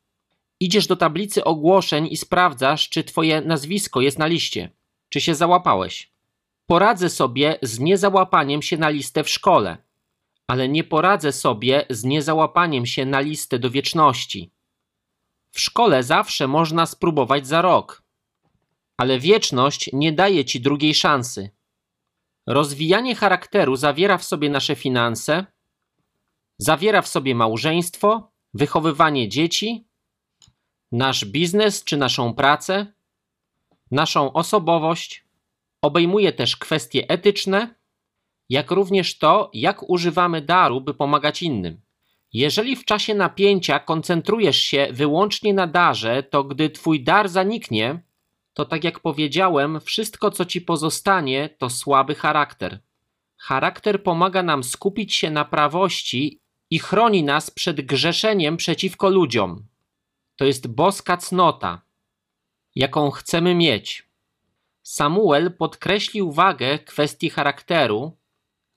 Idziesz 0.64 0.88
do 0.88 0.96
tablicy 0.96 1.44
ogłoszeń 1.44 2.08
i 2.12 2.18
sprawdzasz, 2.18 2.90
czy 2.90 3.04
twoje 3.04 3.42
nazwisko 3.42 4.02
jest 4.02 4.20
na 4.20 4.26
liście, 4.26 4.70
czy 5.10 5.22
się 5.22 5.36
załapałeś. 5.36 6.12
Poradzę 6.66 7.10
sobie 7.10 7.60
z 7.62 7.80
niezałapaniem 7.80 8.62
się 8.62 8.78
na 8.78 8.90
listę 8.90 9.24
w 9.24 9.30
szkole, 9.30 9.78
ale 10.48 10.70
nie 10.70 10.84
poradzę 10.84 11.32
sobie 11.32 11.86
z 11.90 12.04
niezałapaniem 12.04 12.86
się 12.86 13.06
na 13.06 13.20
listę 13.20 13.60
do 13.60 13.70
wieczności. 13.70 14.52
W 15.52 15.60
szkole 15.60 16.04
zawsze 16.04 16.48
można 16.48 16.86
spróbować 16.86 17.48
za 17.48 17.62
rok, 17.62 18.04
ale 18.98 19.20
wieczność 19.20 19.90
nie 19.94 20.12
daje 20.12 20.46
ci 20.46 20.62
drugiej 20.62 20.94
szansy. 20.94 21.50
Rozwijanie 22.48 23.16
charakteru 23.16 23.76
zawiera 23.76 24.18
w 24.18 24.24
sobie 24.24 24.50
nasze 24.50 24.76
finanse, 24.76 25.46
zawiera 26.64 27.02
w 27.02 27.08
sobie 27.08 27.36
małżeństwo, 27.36 28.32
wychowywanie 28.54 29.30
dzieci, 29.30 29.88
nasz 30.92 31.26
biznes 31.26 31.84
czy 31.84 31.98
naszą 31.98 32.34
pracę, 32.34 32.94
naszą 33.92 34.34
osobowość, 34.34 35.26
obejmuje 35.82 36.34
też 36.34 36.58
kwestie 36.58 37.10
etyczne, 37.10 37.76
jak 38.50 38.72
również 38.72 39.18
to, 39.18 39.50
jak 39.54 39.90
używamy 39.90 40.42
daru, 40.42 40.82
by 40.82 40.94
pomagać 40.94 41.42
innym. 41.42 41.82
Jeżeli 42.34 42.76
w 42.76 42.86
czasie 42.86 43.16
napięcia 43.16 43.80
koncentrujesz 43.80 44.58
się 44.58 44.88
wyłącznie 44.92 45.54
na 45.54 45.68
darze, 45.68 46.24
to 46.24 46.44
gdy 46.44 46.70
twój 46.70 47.04
dar 47.04 47.30
zaniknie, 47.30 48.04
to 48.54 48.66
tak 48.66 48.84
jak 48.84 49.00
powiedziałem, 49.00 49.82
wszystko 49.82 50.32
co 50.32 50.46
ci 50.46 50.62
pozostanie 50.62 51.50
to 51.58 51.70
słaby 51.70 52.16
charakter. 52.16 52.80
Charakter 53.38 54.04
pomaga 54.04 54.44
nam 54.44 54.64
skupić 54.64 55.16
się 55.16 55.32
na 55.32 55.46
prawości 55.46 56.43
i 56.74 56.80
chroni 56.80 57.24
nas 57.24 57.52
przed 57.52 57.82
grzeszeniem 57.82 58.58
przeciwko 58.58 59.10
ludziom. 59.10 59.66
To 60.36 60.46
jest 60.46 60.68
boska 60.68 61.18
cnota, 61.18 61.82
jaką 62.76 63.12
chcemy 63.12 63.56
mieć. 63.56 64.10
Samuel 64.84 65.52
podkreślił 65.52 66.32
wagę 66.32 66.80
kwestii 66.80 67.30
charakteru, 67.30 68.18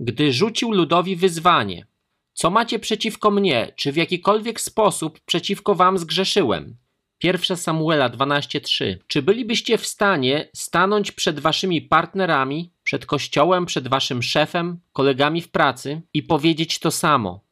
gdy 0.00 0.32
rzucił 0.32 0.72
ludowi 0.72 1.16
wyzwanie: 1.16 1.86
Co 2.32 2.50
macie 2.50 2.78
przeciwko 2.78 3.30
mnie? 3.30 3.72
Czy 3.76 3.92
w 3.92 3.96
jakikolwiek 3.96 4.60
sposób 4.60 5.20
przeciwko 5.20 5.74
wam 5.74 5.98
zgrzeszyłem? 5.98 6.76
1 7.22 7.56
Samuela 7.56 8.10
12:3 8.10 8.98
Czy 9.06 9.22
bylibyście 9.22 9.78
w 9.78 9.86
stanie 9.86 10.48
stanąć 10.54 11.12
przed 11.12 11.40
waszymi 11.40 11.82
partnerami, 11.82 12.72
przed 12.82 13.06
kościołem, 13.06 13.66
przed 13.66 13.88
waszym 13.88 14.22
szefem, 14.22 14.80
kolegami 14.92 15.42
w 15.42 15.50
pracy 15.50 16.02
i 16.14 16.22
powiedzieć 16.22 16.78
to 16.78 16.90
samo? 16.90 17.45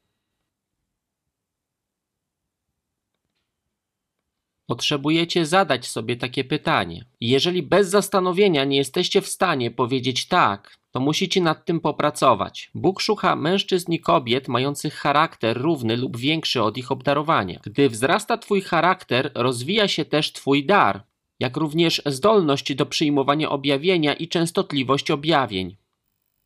Potrzebujecie 4.66 5.46
zadać 5.46 5.86
sobie 5.86 6.16
takie 6.16 6.44
pytanie. 6.44 7.04
Jeżeli 7.20 7.62
bez 7.62 7.88
zastanowienia 7.88 8.64
nie 8.64 8.76
jesteście 8.76 9.20
w 9.20 9.28
stanie 9.28 9.70
powiedzieć 9.70 10.28
tak, 10.28 10.76
to 10.90 11.00
musicie 11.00 11.40
nad 11.40 11.64
tym 11.64 11.80
popracować. 11.80 12.70
Bóg 12.74 13.00
szuka 13.00 13.36
mężczyzn 13.36 13.92
i 13.92 14.00
kobiet 14.00 14.48
mających 14.48 14.94
charakter 14.94 15.62
równy 15.62 15.96
lub 15.96 16.16
większy 16.16 16.62
od 16.62 16.78
ich 16.78 16.92
obdarowania. 16.92 17.60
Gdy 17.62 17.88
wzrasta 17.88 18.38
Twój 18.38 18.60
charakter, 18.60 19.30
rozwija 19.34 19.88
się 19.88 20.04
też 20.04 20.32
Twój 20.32 20.66
dar, 20.66 21.04
jak 21.40 21.56
również 21.56 22.02
zdolność 22.06 22.74
do 22.74 22.86
przyjmowania 22.86 23.50
objawienia 23.50 24.14
i 24.14 24.28
częstotliwość 24.28 25.10
objawień. 25.10 25.76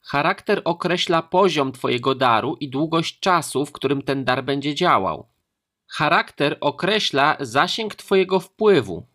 Charakter 0.00 0.62
określa 0.64 1.22
poziom 1.22 1.72
Twojego 1.72 2.14
daru 2.14 2.56
i 2.60 2.68
długość 2.68 3.20
czasu, 3.20 3.66
w 3.66 3.72
którym 3.72 4.02
ten 4.02 4.24
dar 4.24 4.44
będzie 4.44 4.74
działał. 4.74 5.26
Charakter 5.91 6.57
określa 6.61 7.36
zasięg 7.41 7.95
Twojego 7.95 8.41
wpływu. 8.41 9.07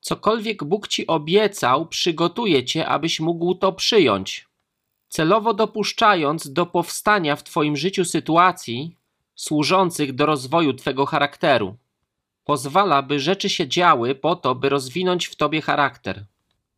Cokolwiek 0.00 0.64
Bóg 0.64 0.88
Ci 0.88 1.06
obiecał, 1.06 1.86
przygotuje 1.86 2.64
Cię, 2.64 2.88
abyś 2.88 3.20
mógł 3.20 3.54
to 3.54 3.72
przyjąć, 3.72 4.48
celowo 5.08 5.54
dopuszczając 5.54 6.52
do 6.52 6.66
powstania 6.66 7.36
w 7.36 7.44
Twoim 7.44 7.76
życiu 7.76 8.04
sytuacji 8.04 8.96
służących 9.34 10.14
do 10.14 10.26
rozwoju 10.26 10.74
Twego 10.74 11.06
charakteru. 11.06 11.76
Pozwala, 12.44 13.02
by 13.02 13.20
rzeczy 13.20 13.48
się 13.48 13.68
działy 13.68 14.14
po 14.14 14.36
to, 14.36 14.54
by 14.54 14.68
rozwinąć 14.68 15.26
w 15.26 15.36
Tobie 15.36 15.62
charakter. 15.62 16.24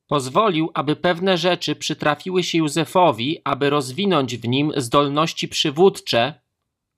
Pozwolił, 0.07 0.71
aby 0.75 0.97
pewne 0.97 1.39
rzeczy 1.39 1.77
przytrafiły 1.77 2.43
się 2.43 2.59
Józefowi, 2.59 3.41
aby 3.45 3.71
rozwinąć 3.71 4.37
w 4.37 4.49
nim 4.49 4.73
zdolności 4.77 5.49
przywódcze, 5.49 6.42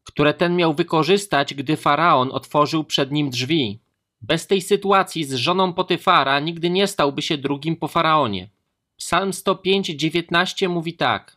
które 0.04 0.34
ten 0.34 0.56
miał 0.56 0.74
wykorzystać, 0.74 1.54
gdy 1.54 1.76
faraon 1.76 2.30
otworzył 2.32 2.84
przed 2.84 3.12
nim 3.12 3.30
drzwi. 3.30 3.78
Bez 4.20 4.46
tej 4.46 4.60
sytuacji 4.60 5.24
z 5.24 5.34
żoną 5.34 5.72
Potyfara 5.72 6.40
nigdy 6.40 6.70
nie 6.70 6.86
stałby 6.86 7.22
się 7.22 7.38
drugim 7.38 7.76
po 7.76 7.88
faraonie. 7.88 8.48
Psalm 8.96 9.30
105:19 9.30 10.68
mówi 10.68 10.94
tak: 10.94 11.36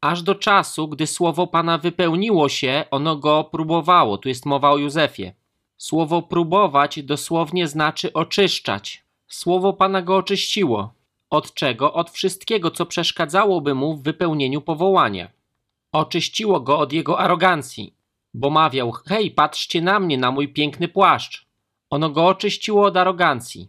Aż 0.00 0.22
do 0.22 0.34
czasu, 0.34 0.88
gdy 0.88 1.06
słowo 1.06 1.46
Pana 1.46 1.78
wypełniło 1.78 2.48
się, 2.48 2.84
ono 2.90 3.16
go 3.16 3.44
próbowało. 3.44 4.18
Tu 4.18 4.28
jest 4.28 4.46
mowa 4.46 4.70
o 4.70 4.78
Józefie. 4.78 5.32
Słowo 5.76 6.22
próbować 6.22 7.02
dosłownie 7.02 7.68
znaczy 7.68 8.12
oczyszczać. 8.12 9.04
Słowo 9.28 9.72
Pana 9.72 10.02
go 10.02 10.16
oczyściło. 10.16 10.92
Od 11.30 11.54
czego? 11.54 11.92
Od 11.92 12.10
wszystkiego, 12.10 12.70
co 12.70 12.86
przeszkadzałoby 12.86 13.74
mu 13.74 13.96
w 13.96 14.02
wypełnieniu 14.02 14.60
powołania. 14.60 15.30
Oczyściło 15.92 16.60
go 16.60 16.78
od 16.78 16.92
jego 16.92 17.18
arogancji, 17.18 17.94
bo 18.34 18.50
mawiał: 18.50 18.92
Hej, 18.92 19.30
patrzcie 19.30 19.82
na 19.82 20.00
mnie, 20.00 20.18
na 20.18 20.30
mój 20.30 20.48
piękny 20.48 20.88
płaszcz. 20.88 21.46
Ono 21.90 22.10
go 22.10 22.26
oczyściło 22.26 22.86
od 22.86 22.96
arogancji, 22.96 23.68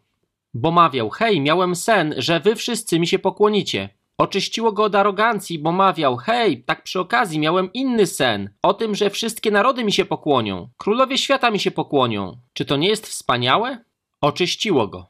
bo 0.54 0.72
mawiał: 0.72 1.10
Hej, 1.10 1.42
miałem 1.42 1.76
sen, 1.76 2.16
że 2.18 2.40
wy 2.40 2.56
wszyscy 2.56 3.00
mi 3.00 3.08
się 3.08 3.20
pokłonicie. 3.20 3.90
Oczyściło 4.18 4.72
go 4.72 4.84
od 4.84 4.96
arogancji, 4.96 5.60
bo 5.60 5.72
mawiał: 5.72 6.18
Hej, 6.18 6.64
tak 6.64 6.84
przy 6.84 7.00
okazji 7.00 7.40
miałem 7.40 7.74
inny 7.74 8.08
sen 8.08 8.50
o 8.62 8.74
tym, 8.74 8.96
że 8.96 9.10
wszystkie 9.10 9.52
narody 9.52 9.84
mi 9.84 9.92
się 9.92 10.06
pokłonią, 10.06 10.70
królowie 10.78 11.18
świata 11.18 11.52
mi 11.52 11.60
się 11.60 11.72
pokłonią. 11.72 12.38
Czy 12.54 12.66
to 12.66 12.78
nie 12.78 12.88
jest 12.88 13.08
wspaniałe? 13.08 13.84
Oczyściło 14.22 14.88
go. 14.88 15.08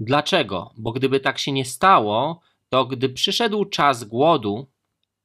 Dlaczego? 0.00 0.70
Bo 0.76 0.92
gdyby 0.92 1.20
tak 1.20 1.38
się 1.38 1.52
nie 1.52 1.64
stało, 1.64 2.40
to 2.68 2.84
gdy 2.84 3.08
przyszedł 3.08 3.64
czas 3.64 4.04
głodu, 4.04 4.66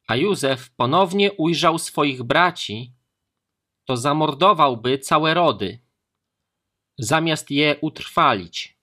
a 0.07 0.15
Józef 0.15 0.69
ponownie 0.75 1.31
ujrzał 1.31 1.79
swoich 1.79 2.23
braci, 2.23 2.91
to 3.85 3.97
zamordowałby 3.97 4.99
całe 4.99 5.33
rody, 5.33 5.79
zamiast 6.97 7.51
je 7.51 7.77
utrwalić. 7.81 8.77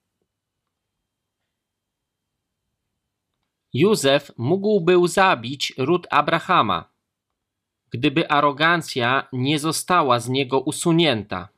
Józef 3.72 4.32
mógłby 4.36 5.09
zabić 5.09 5.72
ród 5.78 6.07
Abrahama, 6.11 6.88
gdyby 7.90 8.30
arogancja 8.30 9.28
nie 9.32 9.59
została 9.59 10.20
z 10.20 10.28
niego 10.28 10.61
usunięta. 10.61 11.49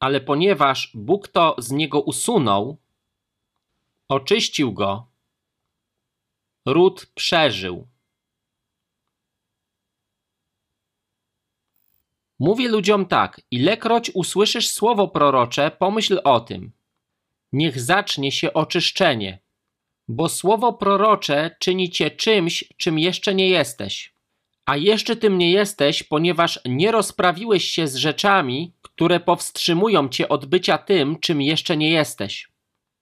Ale 0.00 0.20
ponieważ 0.20 0.90
Bóg 0.94 1.28
to 1.28 1.56
z 1.58 1.70
niego 1.70 2.00
usunął, 2.00 2.76
oczyścił 4.08 4.72
go, 4.72 5.06
ród 6.66 7.06
przeżył. 7.14 7.86
Mówię 12.38 12.68
ludziom 12.68 13.06
tak: 13.06 13.40
ilekroć 13.50 14.10
usłyszysz 14.14 14.70
słowo 14.70 15.08
prorocze, 15.08 15.70
pomyśl 15.70 16.20
o 16.24 16.40
tym. 16.40 16.72
Niech 17.52 17.80
zacznie 17.80 18.32
się 18.32 18.52
oczyszczenie, 18.52 19.38
bo 20.08 20.28
słowo 20.28 20.72
prorocze 20.72 21.56
czyni 21.58 21.90
cię 21.90 22.10
czymś, 22.10 22.64
czym 22.76 22.98
jeszcze 22.98 23.34
nie 23.34 23.48
jesteś. 23.48 24.14
A 24.66 24.76
jeszcze 24.76 25.16
tym 25.16 25.38
nie 25.38 25.50
jesteś, 25.50 26.02
ponieważ 26.02 26.60
nie 26.64 26.92
rozprawiłeś 26.92 27.64
się 27.64 27.88
z 27.88 27.96
rzeczami, 27.96 28.72
które 28.82 29.20
powstrzymują 29.20 30.08
cię 30.08 30.28
od 30.28 30.46
bycia 30.46 30.78
tym, 30.78 31.18
czym 31.18 31.42
jeszcze 31.42 31.76
nie 31.76 31.90
jesteś. 31.90 32.48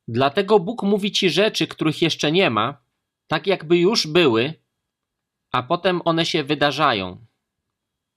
Dlatego 0.08 0.60
Bóg 0.60 0.82
mówi 0.82 1.12
ci 1.12 1.30
rzeczy, 1.30 1.66
których 1.66 2.02
jeszcze 2.02 2.32
nie 2.32 2.50
ma, 2.50 2.82
tak 3.26 3.46
jakby 3.46 3.78
już 3.78 4.06
były, 4.06 4.54
a 5.52 5.62
potem 5.62 6.00
one 6.04 6.26
się 6.26 6.44
wydarzają 6.44 7.26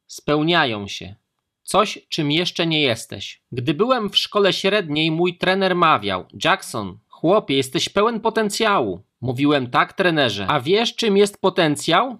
spełniają 0.08 0.88
się. 0.88 1.16
Coś, 1.64 2.00
czym 2.10 2.32
jeszcze 2.32 2.68
nie 2.68 2.82
jesteś. 2.82 3.42
Gdy 3.52 3.74
byłem 3.74 4.10
w 4.10 4.18
szkole 4.18 4.54
średniej, 4.54 5.12
mój 5.12 5.38
trener 5.38 5.76
mawiał: 5.76 6.26
Jackson, 6.44 7.00
chłopie, 7.08 7.56
jesteś 7.56 7.90
pełen 7.90 8.20
potencjału. 8.20 9.04
Mówiłem 9.22 9.70
tak, 9.70 9.94
trenerze. 9.94 10.48
A 10.50 10.60
wiesz, 10.60 10.96
czym 10.96 11.18
jest 11.18 11.42
potencjał? 11.42 12.18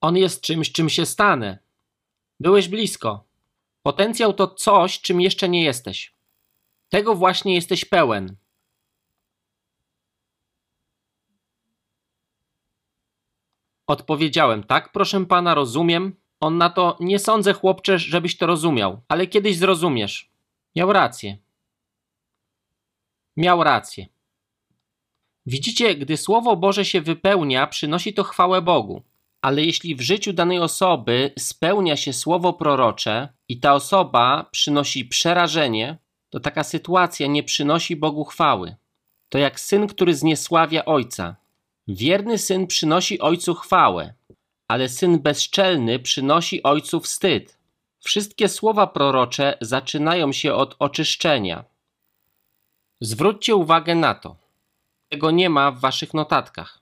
On 0.00 0.16
jest 0.16 0.40
czymś, 0.40 0.72
czym 0.72 0.88
się 0.88 1.06
stanę. 1.06 1.58
Byłeś 2.40 2.68
blisko. 2.68 3.24
Potencjał 3.82 4.32
to 4.32 4.46
coś, 4.48 5.00
czym 5.00 5.20
jeszcze 5.20 5.48
nie 5.48 5.64
jesteś. 5.64 6.14
Tego 6.88 7.14
właśnie 7.14 7.54
jesteś 7.54 7.84
pełen. 7.84 8.36
Odpowiedziałem: 13.86 14.62
Tak, 14.62 14.92
proszę 14.92 15.26
pana, 15.26 15.54
rozumiem. 15.54 16.16
On 16.40 16.58
na 16.58 16.70
to, 16.70 16.96
nie 17.00 17.18
sądzę 17.18 17.52
chłopcze, 17.52 17.98
żebyś 17.98 18.36
to 18.36 18.46
rozumiał, 18.46 19.00
ale 19.08 19.26
kiedyś 19.26 19.56
zrozumiesz. 19.56 20.30
Miał 20.76 20.92
rację. 20.92 21.38
Miał 23.36 23.64
rację. 23.64 24.06
Widzicie, 25.46 25.94
gdy 25.94 26.16
Słowo 26.16 26.56
Boże 26.56 26.84
się 26.84 27.00
wypełnia, 27.00 27.66
przynosi 27.66 28.14
to 28.14 28.24
chwałę 28.24 28.62
Bogu. 28.62 29.02
Ale 29.42 29.64
jeśli 29.64 29.94
w 29.94 30.00
życiu 30.00 30.32
danej 30.32 30.58
osoby 30.58 31.32
spełnia 31.38 31.96
się 31.96 32.12
słowo 32.12 32.52
prorocze 32.52 33.28
i 33.48 33.60
ta 33.60 33.74
osoba 33.74 34.48
przynosi 34.50 35.04
przerażenie, 35.04 35.98
to 36.30 36.40
taka 36.40 36.64
sytuacja 36.64 37.26
nie 37.26 37.42
przynosi 37.42 37.96
Bogu 37.96 38.24
chwały. 38.24 38.76
To 39.28 39.38
jak 39.38 39.60
syn, 39.60 39.86
który 39.86 40.14
zniesławia 40.14 40.84
ojca. 40.84 41.36
Wierny 41.88 42.38
syn 42.38 42.66
przynosi 42.66 43.20
ojcu 43.20 43.54
chwałę, 43.54 44.14
ale 44.68 44.88
syn 44.88 45.18
bezczelny 45.18 45.98
przynosi 45.98 46.62
ojcu 46.62 47.00
wstyd. 47.00 47.58
Wszystkie 48.00 48.48
słowa 48.48 48.86
prorocze 48.86 49.58
zaczynają 49.60 50.32
się 50.32 50.54
od 50.54 50.76
oczyszczenia. 50.78 51.64
Zwróćcie 53.00 53.56
uwagę 53.56 53.94
na 53.94 54.14
to. 54.14 54.36
Tego 55.08 55.30
nie 55.30 55.50
ma 55.50 55.70
w 55.70 55.80
waszych 55.80 56.14
notatkach. 56.14 56.80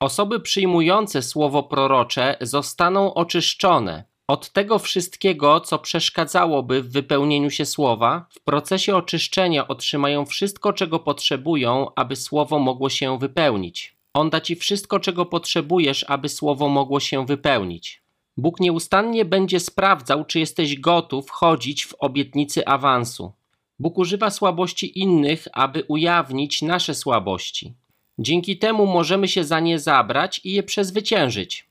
Osoby 0.00 0.40
przyjmujące 0.40 1.22
słowo 1.22 1.62
prorocze 1.62 2.36
zostaną 2.40 3.14
oczyszczone 3.14 4.04
od 4.28 4.52
tego 4.52 4.78
wszystkiego, 4.78 5.60
co 5.60 5.78
przeszkadzałoby 5.78 6.82
w 6.82 6.92
wypełnieniu 6.92 7.50
się 7.50 7.66
słowa. 7.66 8.26
W 8.30 8.40
procesie 8.40 8.96
oczyszczenia 8.96 9.68
otrzymają 9.68 10.26
wszystko, 10.26 10.72
czego 10.72 10.98
potrzebują, 10.98 11.94
aby 11.94 12.16
słowo 12.16 12.58
mogło 12.58 12.90
się 12.90 13.18
wypełnić. 13.18 13.95
On 14.16 14.30
da 14.30 14.40
ci 14.40 14.56
wszystko, 14.56 15.00
czego 15.00 15.26
potrzebujesz, 15.26 16.04
aby 16.08 16.28
słowo 16.28 16.68
mogło 16.68 17.00
się 17.00 17.26
wypełnić. 17.26 18.02
Bóg 18.36 18.60
nieustannie 18.60 19.24
będzie 19.24 19.60
sprawdzał, 19.60 20.24
czy 20.24 20.38
jesteś 20.38 20.80
gotów 20.80 21.30
chodzić 21.30 21.84
w 21.86 21.94
obietnicy 21.98 22.66
awansu. 22.66 23.32
Bóg 23.78 23.98
używa 23.98 24.30
słabości 24.30 24.98
innych, 24.98 25.48
aby 25.52 25.84
ujawnić 25.88 26.62
nasze 26.62 26.94
słabości. 26.94 27.74
Dzięki 28.18 28.58
temu 28.58 28.86
możemy 28.86 29.28
się 29.28 29.44
za 29.44 29.60
nie 29.60 29.78
zabrać 29.78 30.40
i 30.44 30.52
je 30.52 30.62
przezwyciężyć. 30.62 31.68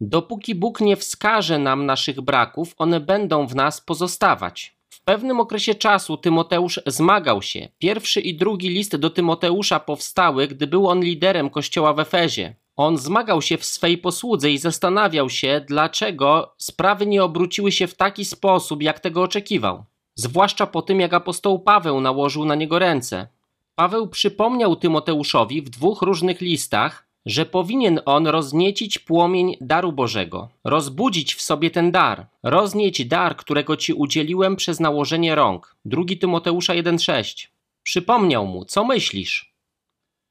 Dopóki 0.00 0.54
Bóg 0.54 0.80
nie 0.80 0.96
wskaże 0.96 1.58
nam 1.58 1.86
naszych 1.86 2.20
braków, 2.20 2.74
one 2.78 3.00
będą 3.00 3.46
w 3.46 3.54
nas 3.54 3.80
pozostawać. 3.80 4.77
W 5.08 5.10
pewnym 5.10 5.40
okresie 5.40 5.74
czasu 5.74 6.16
Tymoteusz 6.16 6.80
zmagał 6.86 7.42
się. 7.42 7.68
Pierwszy 7.78 8.20
i 8.20 8.34
drugi 8.34 8.68
list 8.68 8.96
do 8.96 9.10
Tymoteusza 9.10 9.80
powstały, 9.80 10.48
gdy 10.48 10.66
był 10.66 10.88
on 10.88 11.00
liderem 11.00 11.50
kościoła 11.50 11.92
w 11.92 12.00
Efezie. 12.00 12.54
On 12.76 12.98
zmagał 12.98 13.42
się 13.42 13.58
w 13.58 13.64
swej 13.64 13.98
posłudze 13.98 14.50
i 14.50 14.58
zastanawiał 14.58 15.30
się, 15.30 15.64
dlaczego 15.68 16.54
sprawy 16.58 17.06
nie 17.06 17.24
obróciły 17.24 17.72
się 17.72 17.86
w 17.86 17.94
taki 17.94 18.24
sposób, 18.24 18.82
jak 18.82 19.00
tego 19.00 19.22
oczekiwał. 19.22 19.84
Zwłaszcza 20.14 20.66
po 20.66 20.82
tym, 20.82 21.00
jak 21.00 21.14
apostoł 21.14 21.58
Paweł 21.58 22.00
nałożył 22.00 22.44
na 22.44 22.54
niego 22.54 22.78
ręce. 22.78 23.28
Paweł 23.74 24.08
przypomniał 24.08 24.76
Tymoteuszowi 24.76 25.62
w 25.62 25.70
dwóch 25.70 26.02
różnych 26.02 26.40
listach, 26.40 27.07
że 27.26 27.46
powinien 27.46 28.00
on 28.04 28.26
rozniecić 28.26 28.98
płomień 28.98 29.56
daru 29.60 29.92
Bożego, 29.92 30.48
rozbudzić 30.64 31.34
w 31.34 31.40
sobie 31.40 31.70
ten 31.70 31.92
dar, 31.92 32.26
roznieć 32.42 33.06
dar, 33.06 33.36
którego 33.36 33.76
ci 33.76 33.92
udzieliłem 33.92 34.56
przez 34.56 34.80
nałożenie 34.80 35.34
rąk. 35.34 35.76
2 35.84 36.02
Tymoteusza 36.20 36.72
1,6. 36.72 37.46
Przypomniał 37.82 38.46
mu, 38.46 38.64
co 38.64 38.84
myślisz? 38.84 39.54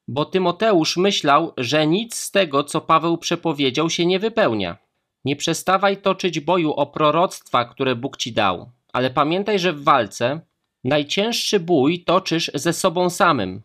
Bo 0.07 0.25
Tymoteusz 0.25 0.97
myślał, 0.97 1.53
że 1.57 1.88
nic 1.88 2.15
z 2.15 2.31
tego, 2.31 2.63
co 2.63 2.81
Paweł 2.81 3.17
przepowiedział, 3.17 3.89
się 3.89 4.05
nie 4.05 4.19
wypełnia. 4.19 4.77
Nie 5.25 5.35
przestawaj 5.35 5.97
toczyć 5.97 6.39
boju 6.39 6.73
o 6.73 6.85
proroctwa, 6.85 7.65
które 7.65 7.95
Bóg 7.95 8.17
ci 8.17 8.33
dał, 8.33 8.71
ale 8.93 9.09
pamiętaj, 9.09 9.59
że 9.59 9.73
w 9.73 9.83
walce 9.83 10.41
najcięższy 10.83 11.59
bój 11.59 12.03
toczysz 12.03 12.51
ze 12.53 12.73
sobą 12.73 13.09
samym, 13.09 13.61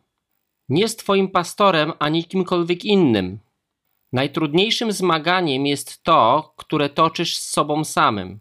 nie 0.73 0.89
z 0.89 0.97
Twoim 0.97 1.29
pastorem 1.29 1.93
ani 1.99 2.25
kimkolwiek 2.25 2.85
innym. 2.85 3.39
Najtrudniejszym 4.13 4.93
zmaganiem 4.93 5.67
jest 5.67 6.03
to, 6.03 6.53
które 6.57 6.89
toczysz 6.89 7.37
z 7.37 7.51
sobą 7.51 7.85
samym. 7.85 8.41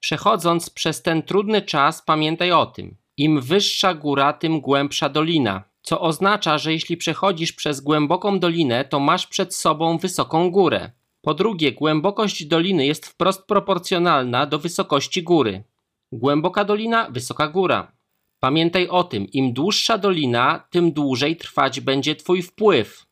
Przechodząc 0.00 0.70
przez 0.70 1.02
ten 1.02 1.22
trudny 1.22 1.62
czas, 1.62 2.02
pamiętaj 2.02 2.52
o 2.52 2.66
tym. 2.66 2.96
Im 3.16 3.40
wyższa 3.40 3.94
góra, 3.94 4.32
tym 4.32 4.60
głębsza 4.60 5.08
dolina. 5.08 5.64
Co 5.82 6.00
oznacza, 6.00 6.58
że 6.58 6.72
jeśli 6.72 6.96
przechodzisz 6.96 7.52
przez 7.52 7.80
głęboką 7.80 8.38
dolinę, 8.38 8.84
to 8.84 9.00
masz 9.00 9.26
przed 9.26 9.54
sobą 9.54 9.98
wysoką 9.98 10.50
górę. 10.50 10.90
Po 11.20 11.34
drugie, 11.34 11.72
głębokość 11.72 12.44
doliny 12.44 12.86
jest 12.86 13.06
wprost 13.06 13.46
proporcjonalna 13.46 14.46
do 14.46 14.58
wysokości 14.58 15.22
góry. 15.22 15.64
Głęboka 16.12 16.64
dolina, 16.64 17.10
wysoka 17.10 17.48
góra. 17.48 17.92
Pamiętaj 18.44 18.88
o 18.88 19.04
tym, 19.04 19.26
im 19.26 19.52
dłuższa 19.52 19.98
dolina, 19.98 20.68
tym 20.70 20.92
dłużej 20.92 21.36
trwać 21.36 21.80
będzie 21.80 22.16
Twój 22.16 22.42
wpływ. 22.42 23.06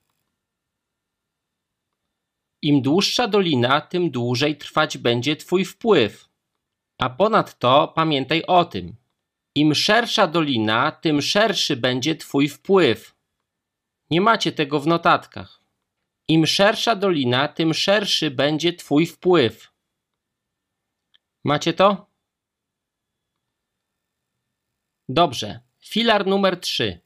Im 2.63 2.83
dłuższa 2.83 3.29
dolina, 3.29 3.81
tym 3.81 4.11
dłużej 4.11 4.57
trwać 4.57 4.99
będzie 4.99 5.37
Twój 5.37 5.65
wpływ. 5.65 6.29
A 6.99 7.11
ponadto 7.11 7.93
pamiętaj 7.95 8.43
o 8.47 8.65
tym, 8.65 8.97
im 9.55 9.75
szersza 9.75 10.27
dolina, 10.27 10.93
tym 10.93 11.23
szerszy 11.23 11.77
będzie 11.77 12.17
Twój 12.17 12.49
wpływ. 12.49 13.15
Nie 14.11 14.21
macie 14.21 14.53
tego 14.53 14.81
w 14.81 14.87
notatkach. 14.87 15.61
Im 16.29 16.47
szersza 16.47 16.97
dolina, 16.97 17.49
tym 17.49 17.75
szerszy 17.75 18.31
będzie 18.31 18.73
Twój 18.73 19.07
wpływ. 19.07 19.73
Macie 21.45 21.73
to? 21.73 22.10
Dobrze. 25.13 25.61
Filar 25.79 26.27
numer 26.27 26.61
3. 26.61 27.01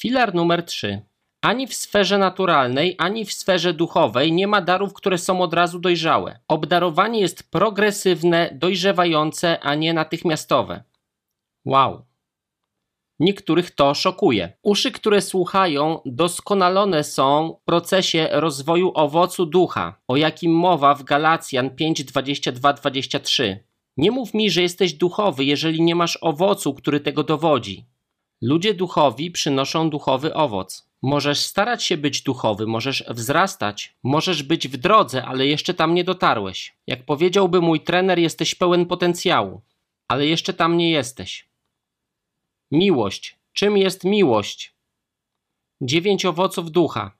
Filar 0.00 0.34
numer 0.34 0.64
3. 0.64 1.02
Ani 1.42 1.66
w 1.66 1.74
sferze 1.74 2.18
naturalnej, 2.18 2.94
ani 2.98 3.24
w 3.24 3.32
sferze 3.32 3.74
duchowej 3.74 4.32
nie 4.32 4.46
ma 4.46 4.60
darów, 4.60 4.94
które 4.94 5.18
są 5.18 5.40
od 5.40 5.54
razu 5.54 5.78
dojrzałe. 5.78 6.38
Obdarowanie 6.48 7.20
jest 7.20 7.50
progresywne, 7.50 8.50
dojrzewające, 8.54 9.60
a 9.60 9.74
nie 9.74 9.94
natychmiastowe. 9.94 10.84
Wow. 11.64 12.06
Niektórych 13.20 13.70
to 13.70 13.94
szokuje. 13.94 14.52
Uszy, 14.62 14.92
które 14.92 15.20
słuchają, 15.20 16.00
doskonalone 16.06 17.04
są 17.04 17.56
w 17.62 17.64
procesie 17.64 18.28
rozwoju 18.32 18.92
owocu 18.94 19.46
ducha, 19.46 20.00
o 20.08 20.16
jakim 20.16 20.52
mowa 20.52 20.94
w 20.94 21.04
Galacjan 21.04 21.70
5:22-23. 21.70 23.56
Nie 23.96 24.10
mów 24.10 24.34
mi, 24.34 24.50
że 24.50 24.62
jesteś 24.62 24.94
duchowy, 24.94 25.44
jeżeli 25.44 25.82
nie 25.82 25.94
masz 25.94 26.18
owocu, 26.20 26.74
który 26.74 27.00
tego 27.00 27.24
dowodzi. 27.24 27.86
Ludzie 28.42 28.74
duchowi 28.74 29.30
przynoszą 29.30 29.90
duchowy 29.90 30.34
owoc. 30.34 30.88
Możesz 31.02 31.38
starać 31.38 31.84
się 31.84 31.96
być 31.96 32.22
duchowy, 32.22 32.66
możesz 32.66 33.04
wzrastać, 33.08 33.96
możesz 34.02 34.42
być 34.42 34.68
w 34.68 34.76
drodze, 34.76 35.24
ale 35.24 35.46
jeszcze 35.46 35.74
tam 35.74 35.94
nie 35.94 36.04
dotarłeś. 36.04 36.76
Jak 36.86 37.04
powiedziałby 37.04 37.60
mój 37.60 37.80
trener, 37.80 38.18
jesteś 38.18 38.54
pełen 38.54 38.86
potencjału, 38.86 39.62
ale 40.08 40.26
jeszcze 40.26 40.52
tam 40.52 40.76
nie 40.76 40.90
jesteś. 40.90 41.53
Miłość. 42.70 43.38
Czym 43.52 43.76
jest 43.76 44.04
miłość? 44.04 44.74
Dziewięć 45.80 46.24
owoców 46.24 46.70
ducha. 46.70 47.16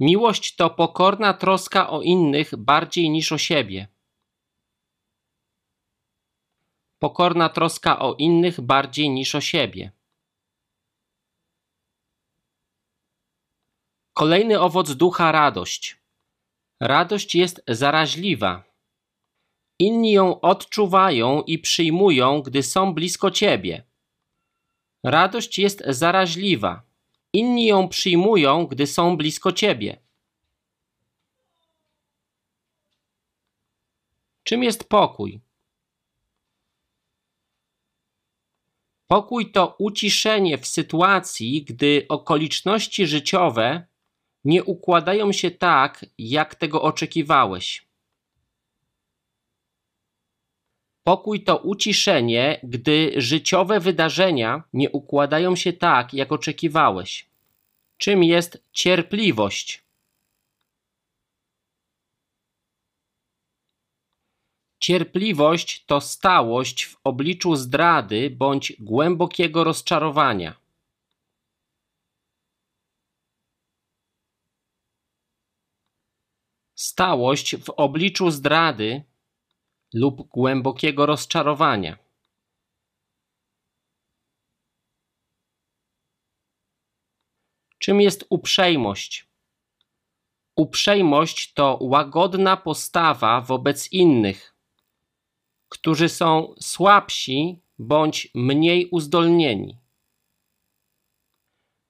Miłość 0.00 0.56
to 0.56 0.70
pokorna 0.70 1.34
troska 1.34 1.90
o 1.90 2.02
innych 2.02 2.56
bardziej 2.56 3.10
niż 3.10 3.32
o 3.32 3.38
siebie. 3.38 3.88
Pokorna 6.98 7.48
troska 7.48 7.98
o 7.98 8.14
innych 8.14 8.60
bardziej 8.60 9.10
niż 9.10 9.34
o 9.34 9.40
siebie. 9.40 9.92
Kolejny 14.12 14.60
owoc 14.60 14.94
ducha 14.94 15.32
radość. 15.32 15.96
Radość 16.80 17.34
jest 17.34 17.62
zaraźliwa. 17.68 18.64
Inni 19.78 20.12
ją 20.12 20.40
odczuwają 20.40 21.42
i 21.42 21.58
przyjmują, 21.58 22.42
gdy 22.42 22.62
są 22.62 22.94
blisko 22.94 23.30
ciebie. 23.30 23.89
Radość 25.04 25.58
jest 25.58 25.82
zaraźliwa. 25.86 26.82
Inni 27.32 27.66
ją 27.66 27.88
przyjmują, 27.88 28.66
gdy 28.66 28.86
są 28.86 29.16
blisko 29.16 29.52
ciebie. 29.52 30.00
Czym 34.42 34.62
jest 34.62 34.88
pokój? 34.88 35.40
Pokój 39.06 39.52
to 39.52 39.76
uciszenie 39.78 40.58
w 40.58 40.66
sytuacji, 40.66 41.64
gdy 41.64 42.06
okoliczności 42.08 43.06
życiowe 43.06 43.86
nie 44.44 44.64
układają 44.64 45.32
się 45.32 45.50
tak, 45.50 46.06
jak 46.18 46.54
tego 46.54 46.82
oczekiwałeś. 46.82 47.89
Pokój 51.04 51.44
to 51.44 51.56
uciszenie, 51.56 52.60
gdy 52.62 53.12
życiowe 53.16 53.80
wydarzenia 53.80 54.62
nie 54.72 54.90
układają 54.90 55.56
się 55.56 55.72
tak, 55.72 56.14
jak 56.14 56.32
oczekiwałeś. 56.32 57.26
Czym 57.98 58.24
jest 58.24 58.64
cierpliwość? 58.72 59.84
Cierpliwość 64.80 65.84
to 65.84 66.00
stałość 66.00 66.86
w 66.86 66.96
obliczu 67.04 67.56
zdrady 67.56 68.30
bądź 68.30 68.72
głębokiego 68.80 69.64
rozczarowania. 69.64 70.60
Stałość 76.74 77.56
w 77.56 77.70
obliczu 77.70 78.30
zdrady 78.30 79.04
lub 79.94 80.28
głębokiego 80.28 81.06
rozczarowania. 81.06 81.98
Czym 87.78 88.00
jest 88.00 88.24
uprzejmość? 88.30 89.28
Uprzejmość 90.56 91.52
to 91.52 91.78
łagodna 91.80 92.56
postawa 92.56 93.40
wobec 93.40 93.92
innych, 93.92 94.54
którzy 95.68 96.08
są 96.08 96.54
słabsi 96.60 97.60
bądź 97.78 98.30
mniej 98.34 98.88
uzdolnieni. 98.90 99.78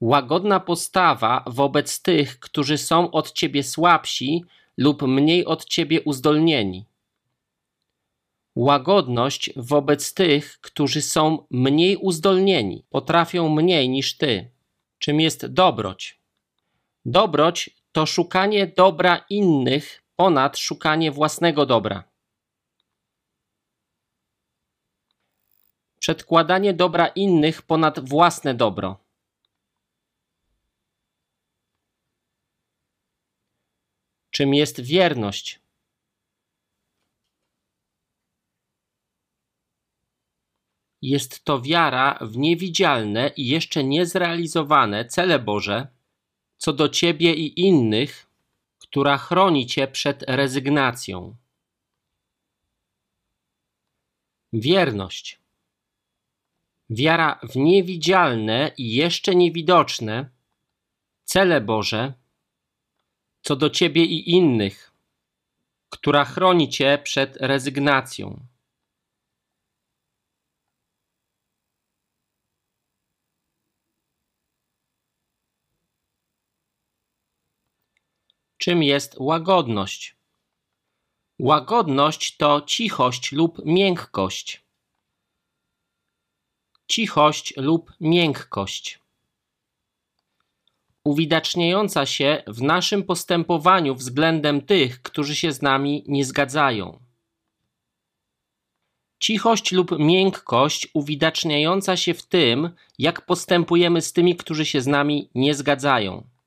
Łagodna 0.00 0.60
postawa 0.60 1.44
wobec 1.46 2.02
tych, 2.02 2.40
którzy 2.40 2.78
są 2.78 3.10
od 3.10 3.32
ciebie 3.32 3.62
słabsi 3.62 4.44
lub 4.76 5.02
mniej 5.02 5.44
od 5.44 5.64
ciebie 5.64 6.02
uzdolnieni. 6.02 6.89
Łagodność 8.56 9.50
wobec 9.56 10.14
tych, 10.14 10.60
którzy 10.60 11.02
są 11.02 11.46
mniej 11.50 11.96
uzdolnieni, 11.96 12.84
potrafią 12.90 13.48
mniej 13.48 13.88
niż 13.88 14.16
ty. 14.16 14.50
Czym 14.98 15.20
jest 15.20 15.46
dobroć? 15.46 16.20
Dobroć 17.04 17.70
to 17.92 18.06
szukanie 18.06 18.66
dobra 18.66 19.24
innych 19.30 20.02
ponad 20.16 20.58
szukanie 20.58 21.10
własnego 21.10 21.66
dobra. 21.66 22.04
Przedkładanie 25.98 26.74
dobra 26.74 27.06
innych 27.06 27.62
ponad 27.62 28.08
własne 28.08 28.54
dobro. 28.54 28.98
Czym 34.30 34.54
jest 34.54 34.80
wierność? 34.80 35.59
Jest 41.02 41.44
to 41.44 41.60
wiara 41.60 42.18
w 42.20 42.36
niewidzialne 42.36 43.30
i 43.36 43.46
jeszcze 43.46 43.84
niezrealizowane 43.84 45.04
cele 45.04 45.38
Boże 45.38 45.86
co 46.58 46.72
do 46.72 46.88
ciebie 46.88 47.34
i 47.34 47.60
innych, 47.60 48.26
która 48.78 49.18
chroni 49.18 49.66
cię 49.66 49.88
przed 49.88 50.22
rezygnacją. 50.22 51.36
Wierność. 54.52 55.38
Wiara 56.90 57.40
w 57.42 57.56
niewidzialne 57.56 58.72
i 58.78 58.94
jeszcze 58.94 59.34
niewidoczne 59.34 60.30
cele 61.24 61.60
Boże 61.60 62.12
co 63.42 63.56
do 63.56 63.70
ciebie 63.70 64.04
i 64.04 64.30
innych, 64.30 64.92
która 65.90 66.24
chroni 66.24 66.68
cię 66.68 66.98
przed 67.02 67.36
rezygnacją. 67.36 68.49
Czym 78.62 78.82
jest 78.82 79.14
łagodność? 79.18 80.16
Łagodność 81.38 82.36
to 82.36 82.60
cichość 82.60 83.32
lub 83.32 83.64
miękkość. 83.64 84.64
Cichość 86.88 87.54
lub 87.56 87.92
miękkość. 88.00 88.98
Uwidaczniająca 91.04 92.06
się 92.06 92.42
w 92.46 92.62
naszym 92.62 93.02
postępowaniu 93.02 93.94
względem 93.94 94.60
tych, 94.60 95.02
którzy 95.02 95.36
się 95.36 95.52
z 95.52 95.62
nami 95.62 96.04
nie 96.08 96.24
zgadzają. 96.24 97.00
Cichość 99.20 99.72
lub 99.72 99.98
miękkość 99.98 100.88
uwidaczniająca 100.94 101.96
się 101.96 102.14
w 102.14 102.26
tym, 102.26 102.70
jak 102.98 103.26
postępujemy 103.26 104.02
z 104.02 104.12
tymi, 104.12 104.36
którzy 104.36 104.66
się 104.66 104.80
z 104.80 104.86
nami 104.86 105.30
nie 105.34 105.54
zgadzają. 105.54 106.39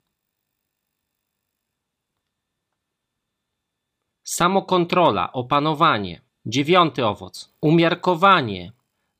Samokontrola, 4.24 5.34
opanowanie. 5.34 6.21
Dziewiąty 6.45 7.05
owoc. 7.05 7.53
Umiarkowanie, 7.61 8.71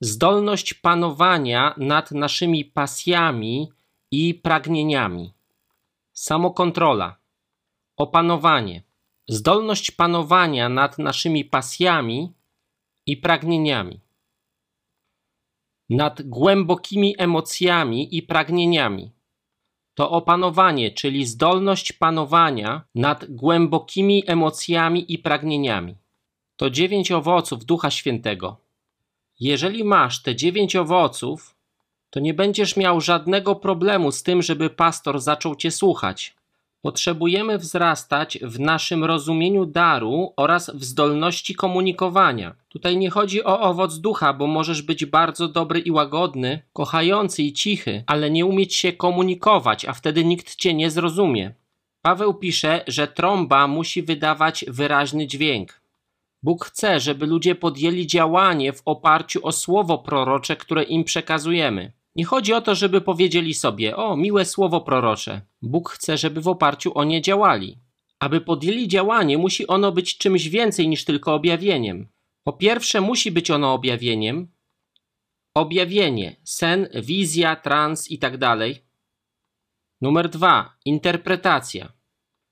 zdolność 0.02 0.74
panowania 0.74 1.74
nad 1.78 2.12
naszymi 2.12 2.66
pasjami 2.66 3.72
i 4.12 4.34
pragnieniami. 4.34 5.34
Samokontrola, 6.14 7.16
opanowanie, 7.98 8.84
zdolność 9.28 9.92
panowania 9.92 10.70
nad 10.70 10.98
naszymi 11.00 11.46
pasjami 11.46 12.34
i 13.06 13.18
pragnieniami. 13.18 14.00
Nad 15.90 16.22
głębokimi 16.22 17.16
emocjami 17.18 18.18
i 18.18 18.24
pragnieniami 18.24 19.12
to 19.96 20.12
opanowanie, 20.12 20.92
czyli 20.92 21.26
zdolność 21.26 21.94
panowania 21.94 22.82
nad 22.96 23.26
głębokimi 23.30 24.24
emocjami 24.28 25.14
i 25.14 25.20
pragnieniami. 25.20 25.96
To 26.56 26.70
dziewięć 26.70 27.12
owoców 27.12 27.66
Ducha 27.66 27.92
Świętego. 27.92 28.58
Jeżeli 29.40 29.84
masz 29.84 30.22
te 30.22 30.36
dziewięć 30.36 30.76
owoców, 30.76 31.56
to 32.10 32.20
nie 32.20 32.34
będziesz 32.34 32.78
miał 32.78 33.02
żadnego 33.02 33.56
problemu 33.56 34.12
z 34.12 34.24
tym, 34.24 34.42
żeby 34.42 34.70
pastor 34.70 35.20
zaczął 35.20 35.56
cię 35.56 35.72
słuchać. 35.72 36.36
Potrzebujemy 36.84 37.58
wzrastać 37.58 38.40
w 38.42 38.60
naszym 38.60 39.04
rozumieniu 39.04 39.66
daru 39.66 40.34
oraz 40.38 40.70
w 40.70 40.84
zdolności 40.84 41.56
komunikowania. 41.56 42.56
Tutaj 42.70 42.98
nie 42.98 43.10
chodzi 43.10 43.44
o 43.44 43.60
owoc 43.60 44.00
ducha, 44.00 44.34
bo 44.34 44.48
możesz 44.48 44.82
być 44.82 45.06
bardzo 45.06 45.48
dobry 45.48 45.80
i 45.80 45.92
łagodny, 45.92 46.62
kochający 46.74 47.44
i 47.44 47.54
cichy, 47.54 48.04
ale 48.08 48.32
nie 48.32 48.46
umieć 48.46 48.76
się 48.76 48.94
komunikować, 48.94 49.86
a 49.86 49.94
wtedy 49.94 50.26
nikt 50.26 50.56
cię 50.56 50.74
nie 50.74 50.90
zrozumie. 50.90 51.54
Paweł 52.02 52.34
pisze, 52.34 52.84
że 52.88 53.08
trąba 53.08 53.68
musi 53.68 54.04
wydawać 54.04 54.66
wyraźny 54.68 55.28
dźwięk. 55.28 55.82
Bóg 56.44 56.66
chce, 56.66 57.00
żeby 57.00 57.26
ludzie 57.26 57.56
podjęli 57.56 58.08
działanie 58.08 58.74
w 58.74 58.82
oparciu 58.86 59.48
o 59.48 59.52
słowo 59.52 59.98
prorocze, 59.98 60.56
które 60.56 60.84
im 60.84 61.04
przekazujemy. 61.04 61.92
Nie 62.16 62.26
chodzi 62.26 62.54
o 62.54 62.62
to, 62.62 62.76
żeby 62.76 63.02
powiedzieli 63.02 63.54
sobie: 63.54 63.96
O, 63.96 64.18
miłe 64.18 64.46
słowo 64.46 64.82
prorocze. 64.82 65.42
Bóg 65.62 65.90
chce, 65.90 66.18
żeby 66.18 66.42
w 66.42 66.48
oparciu 66.48 66.98
o 66.98 67.04
nie 67.04 67.22
działali. 67.22 67.80
Aby 68.20 68.42
podjęli 68.42 68.88
działanie, 68.88 69.38
musi 69.38 69.68
ono 69.68 69.92
być 69.92 70.18
czymś 70.18 70.50
więcej 70.50 70.88
niż 70.88 71.06
tylko 71.06 71.34
objawieniem. 71.34 72.08
Po 72.44 72.54
pierwsze, 72.54 73.02
musi 73.02 73.32
być 73.32 73.52
ono 73.52 73.74
objawieniem. 73.74 74.48
Objawienie, 75.56 76.36
sen, 76.44 76.88
wizja, 76.96 77.56
trans 77.56 78.12
i 78.12 78.20
tak 78.20 78.38
dalej. 78.38 78.86
Numer 80.02 80.30
dwa, 80.30 80.76
interpretacja. 80.86 81.94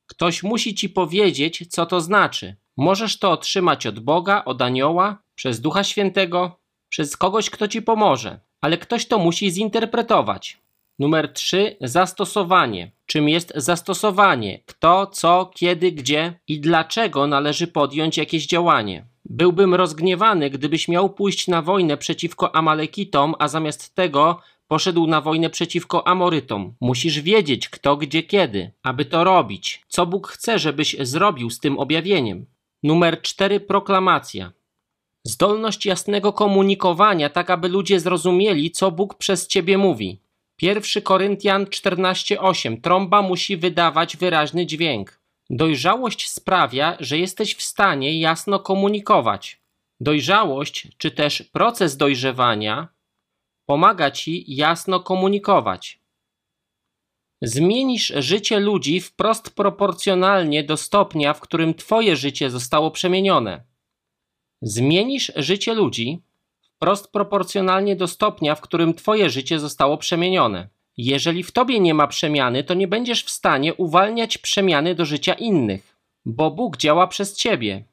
Ktoś 0.07 0.43
musi 0.43 0.75
ci 0.75 0.89
powiedzieć, 0.89 1.67
co 1.69 1.85
to 1.85 2.01
znaczy. 2.01 2.55
Możesz 2.77 3.19
to 3.19 3.31
otrzymać 3.31 3.87
od 3.87 3.99
Boga, 3.99 4.45
od 4.45 4.61
anioła, 4.61 5.23
przez 5.35 5.61
Ducha 5.61 5.83
Świętego, 5.83 6.59
przez 6.89 7.17
kogoś, 7.17 7.49
kto 7.49 7.67
ci 7.67 7.81
pomoże 7.81 8.39
ale 8.61 8.77
ktoś 8.77 9.05
to 9.05 9.19
musi 9.19 9.51
zinterpretować. 9.51 10.57
Numer 10.99 11.33
3. 11.33 11.77
Zastosowanie. 11.81 12.91
Czym 13.05 13.29
jest 13.29 13.53
zastosowanie? 13.55 14.59
Kto, 14.65 15.07
co, 15.07 15.51
kiedy, 15.55 15.91
gdzie 15.91 16.39
i 16.47 16.59
dlaczego 16.59 17.27
należy 17.27 17.67
podjąć 17.67 18.17
jakieś 18.17 18.47
działanie? 18.47 19.05
Byłbym 19.25 19.75
rozgniewany, 19.75 20.49
gdybyś 20.49 20.87
miał 20.87 21.09
pójść 21.09 21.47
na 21.47 21.61
wojnę 21.61 21.97
przeciwko 21.97 22.55
Amalekitom, 22.55 23.35
a 23.39 23.47
zamiast 23.47 23.95
tego 23.95 24.41
poszedł 24.67 25.07
na 25.07 25.21
wojnę 25.21 25.49
przeciwko 25.49 26.07
Amorytom. 26.07 26.73
Musisz 26.81 27.21
wiedzieć 27.21 27.69
kto, 27.69 27.97
gdzie, 27.97 28.23
kiedy, 28.23 28.71
aby 28.83 29.05
to 29.05 29.23
robić. 29.23 29.81
Co 29.87 30.05
Bóg 30.05 30.27
chce, 30.27 30.59
żebyś 30.59 30.95
zrobił 30.99 31.49
z 31.49 31.59
tym 31.59 31.79
objawieniem? 31.79 32.45
Numer 32.83 33.21
4. 33.21 33.59
Proklamacja. 33.59 34.51
Zdolność 35.23 35.85
jasnego 35.85 36.33
komunikowania, 36.33 37.29
tak 37.29 37.49
aby 37.49 37.67
ludzie 37.69 37.99
zrozumieli, 37.99 38.71
co 38.71 38.91
Bóg 38.91 39.15
przez 39.15 39.47
ciebie 39.47 39.77
mówi. 39.77 40.21
1 40.61 41.03
Koryntian 41.03 41.65
14:8 41.65 42.81
Trąba 42.81 43.21
musi 43.21 43.57
wydawać 43.57 44.17
wyraźny 44.17 44.65
dźwięk. 44.65 45.21
Dojrzałość 45.49 46.29
sprawia, 46.29 46.97
że 46.99 47.17
jesteś 47.17 47.55
w 47.55 47.61
stanie 47.61 48.19
jasno 48.19 48.59
komunikować. 48.59 49.61
Dojrzałość, 49.99 50.87
czy 50.97 51.11
też 51.11 51.43
proces 51.43 51.97
dojrzewania, 51.97 52.87
pomaga 53.65 54.11
ci 54.11 54.55
jasno 54.55 54.99
komunikować. 54.99 55.99
Zmienisz 57.41 58.13
życie 58.17 58.59
ludzi 58.59 59.01
wprost 59.01 59.55
proporcjonalnie 59.55 60.63
do 60.63 60.77
stopnia, 60.77 61.33
w 61.33 61.39
którym 61.39 61.73
Twoje 61.73 62.15
życie 62.15 62.49
zostało 62.49 62.91
przemienione. 62.91 63.70
Zmienisz 64.61 65.31
życie 65.35 65.73
ludzi 65.73 66.21
wprost 66.61 67.11
proporcjonalnie 67.11 67.95
do 67.95 68.07
stopnia, 68.07 68.55
w 68.55 68.61
którym 68.61 68.93
Twoje 68.93 69.29
życie 69.29 69.59
zostało 69.59 69.97
przemienione. 69.97 70.69
Jeżeli 70.97 71.43
w 71.43 71.51
Tobie 71.51 71.79
nie 71.79 71.93
ma 71.93 72.07
przemiany, 72.07 72.63
to 72.63 72.73
nie 72.73 72.87
będziesz 72.87 73.23
w 73.23 73.29
stanie 73.29 73.73
uwalniać 73.73 74.37
przemiany 74.37 74.95
do 74.95 75.05
życia 75.05 75.33
innych, 75.33 75.97
bo 76.25 76.51
Bóg 76.51 76.77
działa 76.77 77.07
przez 77.07 77.37
Ciebie. 77.37 77.83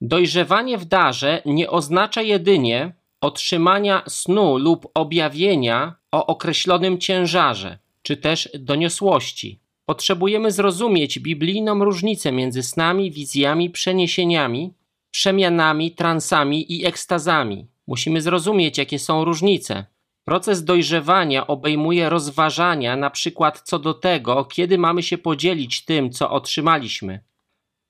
Dojrzewanie 0.00 0.78
w 0.78 0.84
darze 0.84 1.42
nie 1.46 1.70
oznacza 1.70 2.22
jedynie 2.22 2.92
otrzymania 3.20 4.02
snu 4.08 4.58
lub 4.58 4.88
objawienia 4.94 5.94
o 6.12 6.26
określonym 6.26 6.98
ciężarze, 6.98 7.78
czy 8.02 8.16
też 8.16 8.48
doniosłości. 8.58 9.60
Potrzebujemy 9.84 10.52
zrozumieć 10.52 11.18
biblijną 11.18 11.84
różnicę 11.84 12.32
między 12.32 12.62
snami, 12.62 13.10
wizjami, 13.10 13.70
przeniesieniami, 13.70 14.72
przemianami, 15.16 15.92
transami 15.92 16.72
i 16.72 16.86
ekstazami. 16.86 17.66
Musimy 17.86 18.20
zrozumieć, 18.20 18.78
jakie 18.78 18.98
są 18.98 19.24
różnice. 19.24 19.86
Proces 20.24 20.64
dojrzewania 20.64 21.46
obejmuje 21.46 22.08
rozważania, 22.08 22.96
na 22.96 23.10
przykład 23.10 23.60
co 23.60 23.78
do 23.78 23.94
tego, 23.94 24.44
kiedy 24.44 24.78
mamy 24.78 25.02
się 25.02 25.18
podzielić 25.18 25.84
tym, 25.84 26.10
co 26.10 26.30
otrzymaliśmy. 26.30 27.20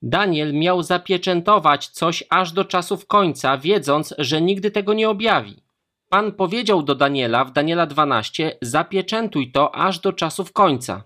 Daniel 0.02 0.54
miał 0.54 0.82
zapieczętować 0.82 1.88
coś 1.88 2.24
aż 2.30 2.52
do 2.52 2.64
czasów 2.64 3.06
końca, 3.06 3.58
wiedząc, 3.58 4.14
że 4.18 4.42
nigdy 4.42 4.70
tego 4.70 4.94
nie 4.94 5.08
objawi. 5.08 5.62
Pan 6.08 6.32
powiedział 6.32 6.82
do 6.82 6.94
Daniela 6.94 7.44
w 7.44 7.52
Daniela 7.52 7.86
12: 7.86 8.58
Zapieczętuj 8.62 9.52
to 9.52 9.74
aż 9.74 9.98
do 9.98 10.12
czasów 10.12 10.52
końca. 10.52 11.04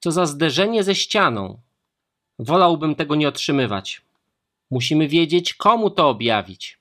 Co 0.00 0.12
za 0.12 0.26
zderzenie 0.26 0.82
ze 0.84 0.94
ścianą. 0.94 1.60
Wolałbym 2.38 2.94
tego 2.94 3.14
nie 3.14 3.28
otrzymywać. 3.28 4.09
Musimy 4.70 5.08
wiedzieć, 5.08 5.54
komu 5.54 5.90
to 5.90 6.08
objawić. 6.08 6.78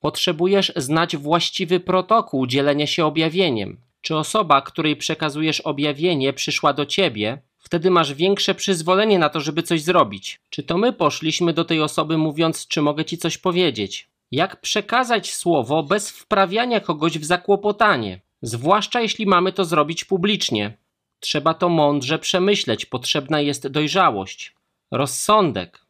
Potrzebujesz 0.00 0.72
znać 0.76 1.16
właściwy 1.16 1.80
protokół 1.80 2.46
dzielenia 2.46 2.86
się 2.86 3.04
objawieniem. 3.04 3.80
Czy 4.00 4.16
osoba, 4.16 4.62
której 4.62 4.96
przekazujesz 4.96 5.60
objawienie, 5.60 6.32
przyszła 6.32 6.72
do 6.72 6.86
ciebie, 6.86 7.42
wtedy 7.58 7.90
masz 7.90 8.14
większe 8.14 8.54
przyzwolenie 8.54 9.18
na 9.18 9.28
to, 9.28 9.40
żeby 9.40 9.62
coś 9.62 9.82
zrobić. 9.82 10.40
Czy 10.50 10.62
to 10.62 10.78
my 10.78 10.92
poszliśmy 10.92 11.52
do 11.52 11.64
tej 11.64 11.80
osoby 11.80 12.18
mówiąc, 12.18 12.66
czy 12.68 12.82
mogę 12.82 13.04
ci 13.04 13.18
coś 13.18 13.38
powiedzieć? 13.38 14.08
Jak 14.30 14.60
przekazać 14.60 15.34
słowo 15.34 15.82
bez 15.82 16.10
wprawiania 16.10 16.80
kogoś 16.80 17.18
w 17.18 17.24
zakłopotanie, 17.24 18.20
zwłaszcza 18.42 19.00
jeśli 19.00 19.26
mamy 19.26 19.52
to 19.52 19.64
zrobić 19.64 20.04
publicznie? 20.04 20.78
Trzeba 21.20 21.54
to 21.54 21.68
mądrze 21.68 22.18
przemyśleć, 22.18 22.86
potrzebna 22.86 23.40
jest 23.40 23.66
dojrzałość, 23.68 24.54
rozsądek. 24.90 25.85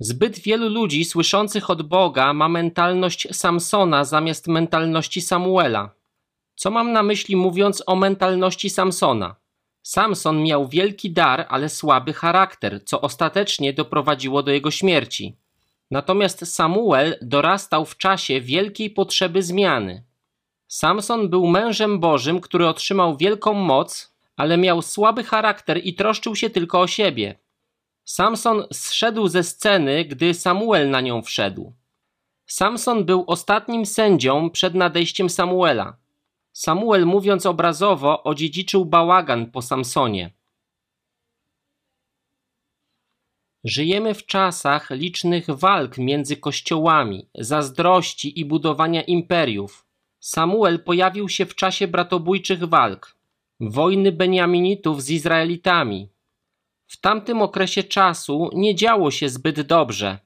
Zbyt 0.00 0.38
wielu 0.38 0.68
ludzi 0.68 1.04
słyszących 1.04 1.70
od 1.70 1.82
Boga 1.82 2.32
ma 2.32 2.48
mentalność 2.48 3.28
Samsona 3.32 4.04
zamiast 4.04 4.48
mentalności 4.48 5.20
Samuela. 5.20 5.90
Co 6.54 6.70
mam 6.70 6.92
na 6.92 7.02
myśli 7.02 7.36
mówiąc 7.36 7.82
o 7.86 7.96
mentalności 7.96 8.70
Samsona? 8.70 9.36
Samson 9.82 10.42
miał 10.42 10.68
wielki 10.68 11.10
dar, 11.10 11.46
ale 11.48 11.68
słaby 11.68 12.12
charakter, 12.12 12.84
co 12.84 13.00
ostatecznie 13.00 13.72
doprowadziło 13.72 14.42
do 14.42 14.50
jego 14.52 14.70
śmierci. 14.70 15.36
Natomiast 15.90 16.54
Samuel 16.54 17.18
dorastał 17.22 17.84
w 17.84 17.96
czasie 17.96 18.40
wielkiej 18.40 18.90
potrzeby 18.90 19.42
zmiany. 19.42 20.04
Samson 20.68 21.28
był 21.28 21.46
mężem 21.46 22.00
Bożym, 22.00 22.40
który 22.40 22.68
otrzymał 22.68 23.16
wielką 23.16 23.54
moc, 23.54 24.14
ale 24.36 24.56
miał 24.56 24.82
słaby 24.82 25.24
charakter 25.24 25.80
i 25.84 25.94
troszczył 25.94 26.36
się 26.36 26.50
tylko 26.50 26.80
o 26.80 26.86
siebie. 26.86 27.38
Samson 28.08 28.64
zszedł 28.72 29.28
ze 29.28 29.42
sceny, 29.42 30.04
gdy 30.04 30.34
Samuel 30.34 30.90
na 30.90 31.00
nią 31.00 31.22
wszedł. 31.22 31.72
Samson 32.46 33.04
był 33.04 33.24
ostatnim 33.26 33.86
sędzią 33.86 34.50
przed 34.50 34.74
nadejściem 34.74 35.30
Samuela. 35.30 35.96
Samuel, 36.52 37.06
mówiąc 37.06 37.46
obrazowo, 37.46 38.22
odziedziczył 38.22 38.84
bałagan 38.84 39.50
po 39.50 39.62
Samsonie. 39.62 40.30
Żyjemy 43.64 44.14
w 44.14 44.26
czasach 44.26 44.90
licznych 44.90 45.50
walk 45.50 45.98
między 45.98 46.36
kościołami, 46.36 47.28
zazdrości 47.34 48.40
i 48.40 48.44
budowania 48.44 49.02
imperiów. 49.02 49.86
Samuel 50.20 50.84
pojawił 50.84 51.28
się 51.28 51.46
w 51.46 51.54
czasie 51.54 51.88
bratobójczych 51.88 52.64
walk, 52.64 53.16
wojny 53.60 54.12
Beniaminitów 54.12 55.02
z 55.02 55.10
Izraelitami. 55.10 56.08
W 56.88 57.00
tamtym 57.00 57.42
okresie 57.42 57.82
czasu 57.82 58.50
nie 58.54 58.74
działo 58.74 59.10
się 59.10 59.28
zbyt 59.28 59.60
dobrze. 59.60 60.18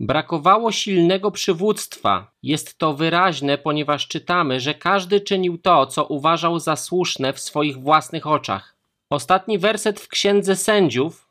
Brakowało 0.00 0.72
silnego 0.72 1.30
przywództwa. 1.30 2.30
Jest 2.42 2.78
to 2.78 2.94
wyraźne, 2.94 3.58
ponieważ 3.58 4.08
czytamy, 4.08 4.60
że 4.60 4.74
każdy 4.74 5.20
czynił 5.20 5.58
to, 5.58 5.86
co 5.86 6.04
uważał 6.04 6.58
za 6.58 6.76
słuszne 6.76 7.32
w 7.32 7.40
swoich 7.40 7.78
własnych 7.78 8.26
oczach. 8.26 8.76
Ostatni 9.10 9.58
werset 9.58 10.00
w 10.00 10.08
Księdze 10.08 10.56
Sędziów 10.56 11.28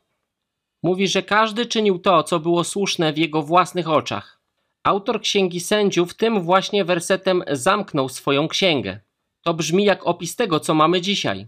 mówi, 0.82 1.08
że 1.08 1.22
każdy 1.22 1.66
czynił 1.66 1.98
to, 1.98 2.22
co 2.22 2.40
było 2.40 2.64
słuszne 2.64 3.12
w 3.12 3.18
jego 3.18 3.42
własnych 3.42 3.88
oczach. 3.88 4.40
Autor 4.82 5.20
Księgi 5.20 5.60
Sędziów 5.60 6.14
tym 6.14 6.40
właśnie 6.40 6.84
wersetem 6.84 7.44
zamknął 7.50 8.08
swoją 8.08 8.48
księgę. 8.48 9.00
To 9.42 9.54
brzmi 9.54 9.84
jak 9.84 10.06
opis 10.06 10.36
tego, 10.36 10.60
co 10.60 10.74
mamy 10.74 11.00
dzisiaj. 11.00 11.46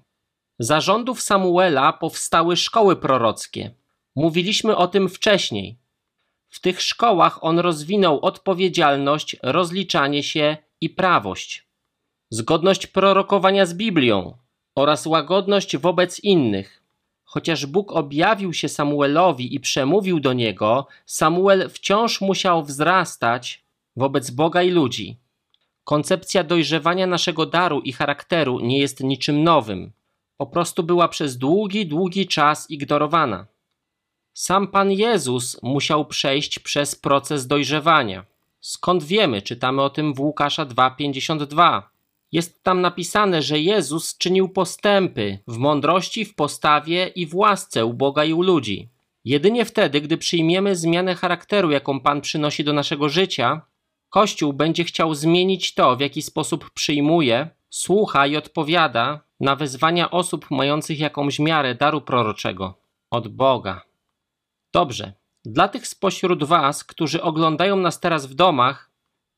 Za 0.63 0.81
rządów 0.81 1.23
Samuela 1.23 1.93
powstały 1.93 2.57
szkoły 2.57 2.97
prorockie. 2.97 3.71
Mówiliśmy 4.17 4.77
o 4.77 4.89
tym 4.89 5.09
wcześniej. 5.09 5.79
W 6.49 6.61
tych 6.61 6.83
szkołach 6.83 7.45
on 7.45 7.59
rozwinął 7.59 8.21
odpowiedzialność, 8.21 9.37
rozliczanie 9.43 10.23
się 10.23 10.57
i 10.81 10.91
prawość, 10.91 11.67
zgodność 12.31 12.87
prorokowania 12.87 13.67
z 13.67 13.75
Biblią 13.75 14.37
oraz 14.75 15.07
łagodność 15.07 15.77
wobec 15.77 16.21
innych. 16.21 16.83
Chociaż 17.25 17.67
Bóg 17.67 17.93
objawił 17.93 18.53
się 18.53 18.69
Samuelowi 18.69 19.55
i 19.55 19.61
przemówił 19.61 20.21
do 20.21 20.33
niego, 20.33 20.87
Samuel 21.07 21.71
wciąż 21.71 22.21
musiał 22.21 22.63
wzrastać 22.65 23.65
wobec 23.97 24.31
Boga 24.31 24.63
i 24.63 24.71
ludzi. 24.71 25.17
Koncepcja 25.85 26.45
dojrzewania 26.45 27.07
naszego 27.07 27.47
daru 27.47 27.81
i 27.81 27.93
charakteru 27.93 28.61
nie 28.61 28.79
jest 28.79 29.01
niczym 29.01 29.43
nowym. 29.45 29.93
Po 30.41 30.47
prostu 30.47 30.83
była 30.83 31.09
przez 31.09 31.39
długi, 31.39 31.87
długi 31.87 32.27
czas 32.27 32.71
ignorowana. 32.71 33.47
Sam 34.33 34.69
Pan 34.69 34.93
Jezus 34.93 35.63
musiał 35.63 36.05
przejść 36.07 36.59
przez 36.59 36.95
proces 36.95 37.47
dojrzewania. 37.47 38.25
Skąd 38.61 39.05
wiemy? 39.05 39.43
Czytamy 39.43 39.83
o 39.83 39.91
tym 39.91 40.15
w 40.15 40.21
Łukasza 40.21 40.67
2:52. 40.67 41.83
Jest 42.33 42.63
tam 42.63 42.81
napisane, 42.81 43.43
że 43.43 43.59
Jezus 43.59 44.19
czynił 44.19 44.49
postępy 44.49 45.39
w 45.47 45.57
mądrości, 45.57 46.25
w 46.25 46.35
postawie 46.35 47.07
i 47.07 47.27
w 47.27 47.35
łasce 47.35 47.87
u 47.87 47.95
Boga 47.95 48.25
i 48.25 48.33
u 48.33 48.43
ludzi. 48.43 48.89
Jedynie 49.25 49.65
wtedy, 49.65 50.01
gdy 50.01 50.19
przyjmiemy 50.19 50.77
zmianę 50.77 51.15
charakteru, 51.15 51.71
jaką 51.71 52.01
Pan 52.01 52.21
przynosi 52.21 52.65
do 52.65 52.73
naszego 52.73 53.09
życia, 53.09 53.61
Kościół 54.11 54.53
będzie 54.53 54.85
chciał 54.85 55.15
zmienić 55.15 55.75
to, 55.75 55.97
w 55.97 56.01
jaki 56.01 56.23
sposób 56.23 56.71
przyjmuje, 56.71 57.49
słucha 57.71 58.27
i 58.27 58.37
odpowiada 58.37 59.30
na 59.41 59.57
wezwania 59.57 60.11
osób 60.11 60.51
mających 60.51 60.99
jakąś 60.99 61.39
miarę 61.39 61.75
daru 61.75 62.01
proroczego 62.01 62.81
od 63.11 63.29
Boga. 63.29 63.83
Dobrze, 64.75 65.13
dla 65.45 65.69
tych 65.69 65.87
spośród 65.87 66.45
Was, 66.45 66.85
którzy 66.85 67.23
oglądają 67.23 67.77
nas 67.77 68.01
teraz 68.01 68.27
w 68.27 68.35
domach, 68.35 68.91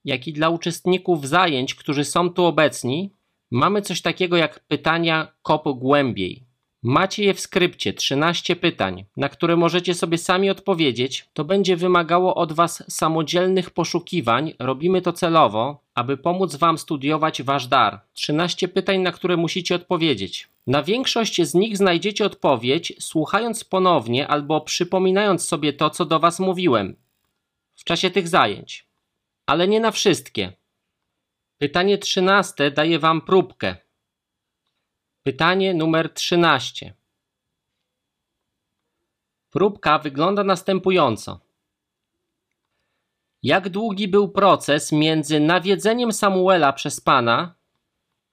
jak 0.05 0.29
i 0.29 0.33
dla 0.33 0.49
uczestników 0.49 1.29
zajęć, 1.29 1.75
którzy 1.75 2.05
są 2.05 2.31
tu 2.31 2.45
obecni, 2.45 3.17
mamy 3.51 3.83
coś 3.83 4.03
takiego 4.03 4.37
jak 4.37 4.61
pytania 4.61 5.33
kop 5.43 5.69
głębiej. 5.79 6.52
Macie 6.83 7.25
je 7.25 7.35
w 7.35 7.41
skrypcie 7.41 7.93
13 7.93 8.57
pytań, 8.57 9.05
na 9.17 9.29
które 9.29 9.57
możecie 9.57 9.95
sobie 9.95 10.19
sami 10.19 10.51
odpowiedzieć. 10.51 11.29
To 11.33 11.45
będzie 11.45 11.77
wymagało 11.77 12.35
od 12.35 12.53
Was 12.53 12.85
samodzielnych 12.89 13.71
poszukiwań. 13.71 14.55
Robimy 14.59 15.03
to 15.03 15.13
celowo, 15.13 15.83
aby 15.95 16.17
pomóc 16.17 16.57
Wam 16.57 16.79
studiować 16.79 17.43
Wasz 17.43 17.67
dar. 17.67 18.01
13 18.15 18.69
pytań, 18.69 19.01
na 19.01 19.13
które 19.13 19.37
musicie 19.37 19.75
odpowiedzieć. 19.75 20.49
Na 20.67 20.83
większość 20.83 21.43
z 21.43 21.55
nich 21.55 21.77
znajdziecie 21.77 22.25
odpowiedź, 22.25 22.93
słuchając 23.01 23.65
ponownie 23.65 24.29
albo 24.29 24.61
przypominając 24.61 25.45
sobie 25.47 25.73
to, 25.73 25.91
co 25.91 26.05
do 26.05 26.21
Was 26.21 26.41
mówiłem 26.41 26.97
w 27.75 27.85
czasie 27.85 28.11
tych 28.11 28.29
zajęć. 28.29 28.87
Ale 29.47 29.69
nie 29.69 29.81
na 29.81 29.91
wszystkie. 29.91 30.53
Pytanie 31.59 31.99
13 31.99 32.71
daje 32.71 32.99
Wam 32.99 33.21
próbkę. 33.21 33.77
Pytanie 35.23 35.75
numer 35.75 36.15
13. 36.15 36.95
Próbka 39.51 39.99
wygląda 39.99 40.45
następująco. 40.45 41.41
Jak 43.43 43.69
długi 43.69 44.09
był 44.09 44.29
proces 44.29 44.93
między 44.93 45.41
nawiedzeniem 45.41 46.13
Samuela 46.13 46.73
przez 46.73 47.01
Pana, 47.01 47.55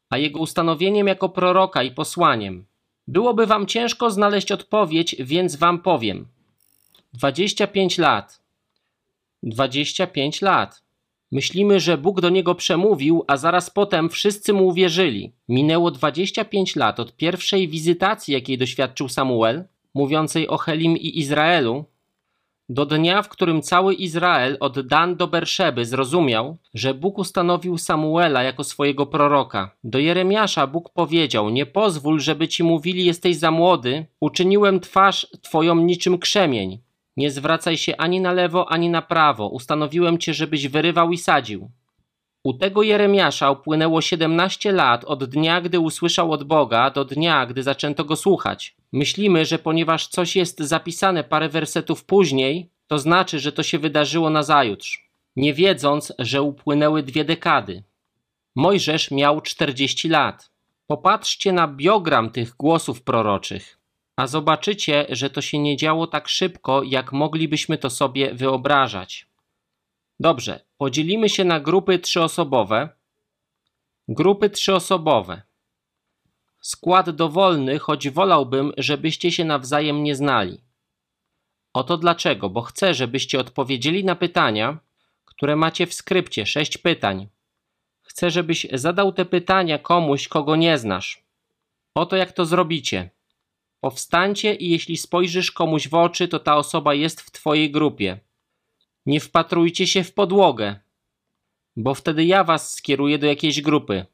a 0.10 0.18
jego 0.18 0.40
ustanowieniem 0.40 1.08
jako 1.08 1.30
proroka 1.30 1.84
i 1.84 1.92
posłaniem? 1.92 2.66
Byłoby 3.08 3.46
wam 3.46 3.66
ciężko 3.66 4.12
znaleźć 4.12 4.52
odpowiedź, 4.52 5.16
więc 5.20 5.56
wam 5.56 5.82
powiem. 5.82 6.28
25 7.14 7.98
lat. 7.98 8.42
25 9.44 10.42
lat. 10.42 10.89
Myślimy, 11.32 11.80
że 11.80 11.98
Bóg 11.98 12.22
do 12.22 12.30
niego 12.30 12.56
przemówił, 12.56 13.24
a 13.28 13.38
zaraz 13.38 13.70
potem 13.70 14.10
wszyscy 14.10 14.54
mu 14.54 14.68
uwierzyli. 14.68 15.34
Minęło 15.48 15.92
25 15.92 16.76
lat 16.76 17.00
od 17.00 17.16
pierwszej 17.16 17.68
wizytacji, 17.68 18.34
jakiej 18.34 18.58
doświadczył 18.58 19.10
Samuel, 19.10 19.64
mówiącej 19.94 20.48
o 20.48 20.58
Helim 20.58 20.98
i 20.98 21.20
Izraelu, 21.20 21.86
do 22.70 22.86
dnia, 22.86 23.22
w 23.22 23.30
którym 23.30 23.62
cały 23.62 23.94
Izrael 23.94 24.58
od 24.60 24.88
Dan 24.88 25.16
do 25.16 25.28
Berszeby 25.28 25.86
zrozumiał, 25.86 26.58
że 26.74 26.94
Bóg 26.94 27.18
ustanowił 27.18 27.78
Samuela 27.78 28.44
jako 28.44 28.64
swojego 28.64 29.06
proroka. 29.06 29.76
Do 29.84 30.00
Jeremiasza 30.00 30.68
Bóg 30.68 30.90
powiedział: 30.90 31.50
Nie 31.50 31.66
pozwól, 31.66 32.20
żeby 32.20 32.48
ci 32.48 32.64
mówili, 32.64 33.06
jesteś 33.06 33.38
za 33.38 33.52
młody, 33.52 34.06
uczyniłem 34.20 34.80
twarz 34.80 35.28
twoją 35.42 35.76
niczym 35.76 36.18
krzemień. 36.18 36.80
Nie 37.20 37.32
zwracaj 37.32 37.78
się 37.78 37.98
ani 37.98 38.22
na 38.22 38.32
lewo, 38.32 38.72
ani 38.72 38.90
na 38.90 39.02
prawo, 39.02 39.48
ustanowiłem 39.48 40.18
cię, 40.18 40.34
żebyś 40.34 40.68
wyrywał 40.68 41.12
i 41.12 41.18
sadził. 41.18 41.72
U 42.44 42.54
tego 42.54 42.84
Jeremiasza 42.84 43.52
upłynęło 43.52 44.02
17 44.02 44.72
lat 44.72 45.06
od 45.06 45.24
dnia, 45.26 45.62
gdy 45.62 45.80
usłyszał 45.80 46.32
od 46.32 46.44
Boga, 46.44 46.90
do 46.90 47.06
dnia, 47.06 47.46
gdy 47.46 47.64
zaczęto 47.64 48.06
go 48.06 48.16
słuchać. 48.16 48.76
Myślimy, 48.94 49.46
że 49.46 49.60
ponieważ 49.60 50.08
coś 50.08 50.36
jest 50.36 50.60
zapisane 50.60 51.24
parę 51.24 51.50
wersetów 51.50 52.06
później, 52.06 52.70
to 52.88 53.00
znaczy, 53.00 53.40
że 53.40 53.52
to 53.52 53.64
się 53.64 53.80
wydarzyło 53.80 54.30
na 54.30 54.44
zajutrz, 54.44 55.10
nie 55.36 55.54
wiedząc, 55.54 56.14
że 56.20 56.42
upłynęły 56.42 57.04
dwie 57.04 57.26
dekady. 57.26 57.84
Mojżesz 58.56 59.12
miał 59.12 59.42
40 59.42 60.10
lat. 60.10 60.52
Popatrzcie 60.88 61.54
na 61.54 61.68
biogram 61.68 62.30
tych 62.30 62.56
głosów 62.56 63.02
proroczych, 63.02 63.79
a 64.20 64.28
zobaczycie, 64.28 65.06
że 65.10 65.30
to 65.30 65.42
się 65.42 65.60
nie 65.60 65.78
działo 65.78 66.08
tak 66.08 66.28
szybko, 66.28 66.84
jak 66.84 67.14
moglibyśmy 67.14 67.78
to 67.78 67.90
sobie 67.90 68.34
wyobrażać. 68.34 69.28
Dobrze, 70.20 70.66
podzielimy 70.78 71.30
się 71.30 71.44
na 71.44 71.60
grupy 71.60 72.00
trzyosobowe. 72.00 72.90
Grupy 74.08 74.50
trzyosobowe. 74.50 75.42
Skład 76.62 77.10
dowolny, 77.10 77.80
choć 77.80 78.10
wolałbym, 78.10 78.74
żebyście 78.78 79.32
się 79.32 79.46
nawzajem 79.46 80.04
nie 80.04 80.16
znali. 80.16 80.62
Oto 81.74 81.98
dlaczego, 81.98 82.50
bo 82.50 82.62
chcę, 82.62 82.94
żebyście 82.94 83.40
odpowiedzieli 83.40 84.04
na 84.04 84.16
pytania, 84.16 84.78
które 85.26 85.56
macie 85.56 85.88
w 85.88 85.94
skrypcie, 85.94 86.46
sześć 86.46 86.78
pytań. 86.78 87.28
Chcę, 88.02 88.32
żebyś 88.32 88.68
zadał 88.74 89.12
te 89.12 89.26
pytania 89.26 89.78
komuś, 89.78 90.28
kogo 90.28 90.56
nie 90.56 90.78
znasz. 90.78 91.24
Oto 91.94 92.16
jak 92.16 92.32
to 92.32 92.46
zrobicie. 92.46 93.19
Powstańcie 93.80 94.56
i 94.56 94.70
jeśli 94.70 94.98
spojrzysz 94.98 95.52
komuś 95.52 95.88
w 95.88 95.94
oczy, 95.94 96.28
to 96.28 96.40
ta 96.40 96.58
osoba 96.58 96.94
jest 96.94 97.22
w 97.22 97.32
twojej 97.32 97.72
grupie. 97.72 98.20
Nie 99.06 99.20
wpatrujcie 99.20 99.88
się 99.88 100.04
w 100.04 100.14
podłogę, 100.14 100.80
bo 101.76 101.94
wtedy 101.94 102.26
ja 102.26 102.44
was 102.44 102.74
skieruję 102.74 103.18
do 103.18 103.28
jakiejś 103.28 103.62
grupy. 103.62 104.06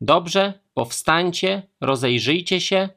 Dobrze, 0.00 0.60
powstańcie, 0.74 1.62
rozejrzyjcie 1.80 2.60
się. 2.60 2.88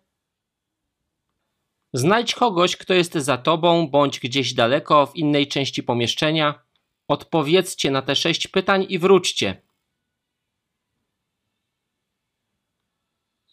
Znajdź 1.94 2.36
kogoś, 2.36 2.78
kto 2.78 2.94
jest 2.94 3.14
za 3.14 3.38
tobą, 3.38 3.88
bądź 3.88 4.20
gdzieś 4.20 4.54
daleko, 4.54 5.06
w 5.06 5.16
innej 5.16 5.48
części 5.48 5.84
pomieszczenia. 5.84 6.64
Odpowiedzcie 7.08 7.92
na 7.92 8.02
te 8.02 8.16
sześć 8.16 8.48
pytań 8.48 8.86
i 8.90 9.00
wróćcie. 9.00 9.62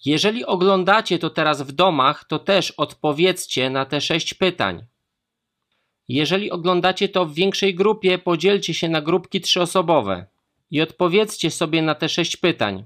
Jeżeli 0.04 0.44
oglądacie 0.44 1.18
to 1.18 1.30
teraz 1.30 1.62
w 1.62 1.72
domach, 1.72 2.24
to 2.24 2.38
też 2.38 2.70
odpowiedzcie 2.70 3.70
na 3.70 3.84
te 3.84 4.00
sześć 4.00 4.34
pytań. 4.34 4.84
Jeżeli 6.08 6.50
oglądacie 6.50 7.08
to 7.08 7.26
w 7.26 7.34
większej 7.34 7.74
grupie, 7.74 8.18
podzielcie 8.18 8.74
się 8.74 8.88
na 8.88 9.00
grupki 9.00 9.40
trzyosobowe 9.40 10.26
i 10.70 10.80
odpowiedzcie 10.80 11.50
sobie 11.50 11.82
na 11.82 11.94
te 11.94 12.08
sześć 12.08 12.36
pytań. 12.36 12.84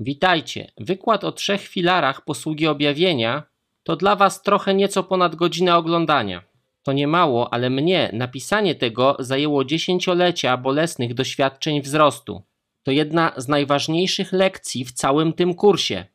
Witajcie. 0.00 0.72
Wykład 0.78 1.24
o 1.24 1.32
trzech 1.32 1.60
filarach 1.60 2.24
posługi 2.24 2.66
objawienia 2.66 3.42
to 3.82 3.96
dla 3.96 4.16
Was 4.16 4.42
trochę 4.42 4.74
nieco 4.74 5.02
ponad 5.02 5.34
godzinę 5.34 5.76
oglądania. 5.76 6.42
To 6.82 6.92
nie 6.92 7.06
mało, 7.06 7.52
ale 7.52 7.70
mnie 7.70 8.10
napisanie 8.12 8.74
tego 8.74 9.16
zajęło 9.18 9.64
dziesięciolecia 9.64 10.56
bolesnych 10.56 11.14
doświadczeń 11.14 11.82
wzrostu. 11.82 12.42
To 12.82 12.90
jedna 12.90 13.32
z 13.36 13.48
najważniejszych 13.48 14.32
lekcji 14.32 14.84
w 14.84 14.92
całym 14.92 15.32
tym 15.32 15.54
kursie. 15.54 16.06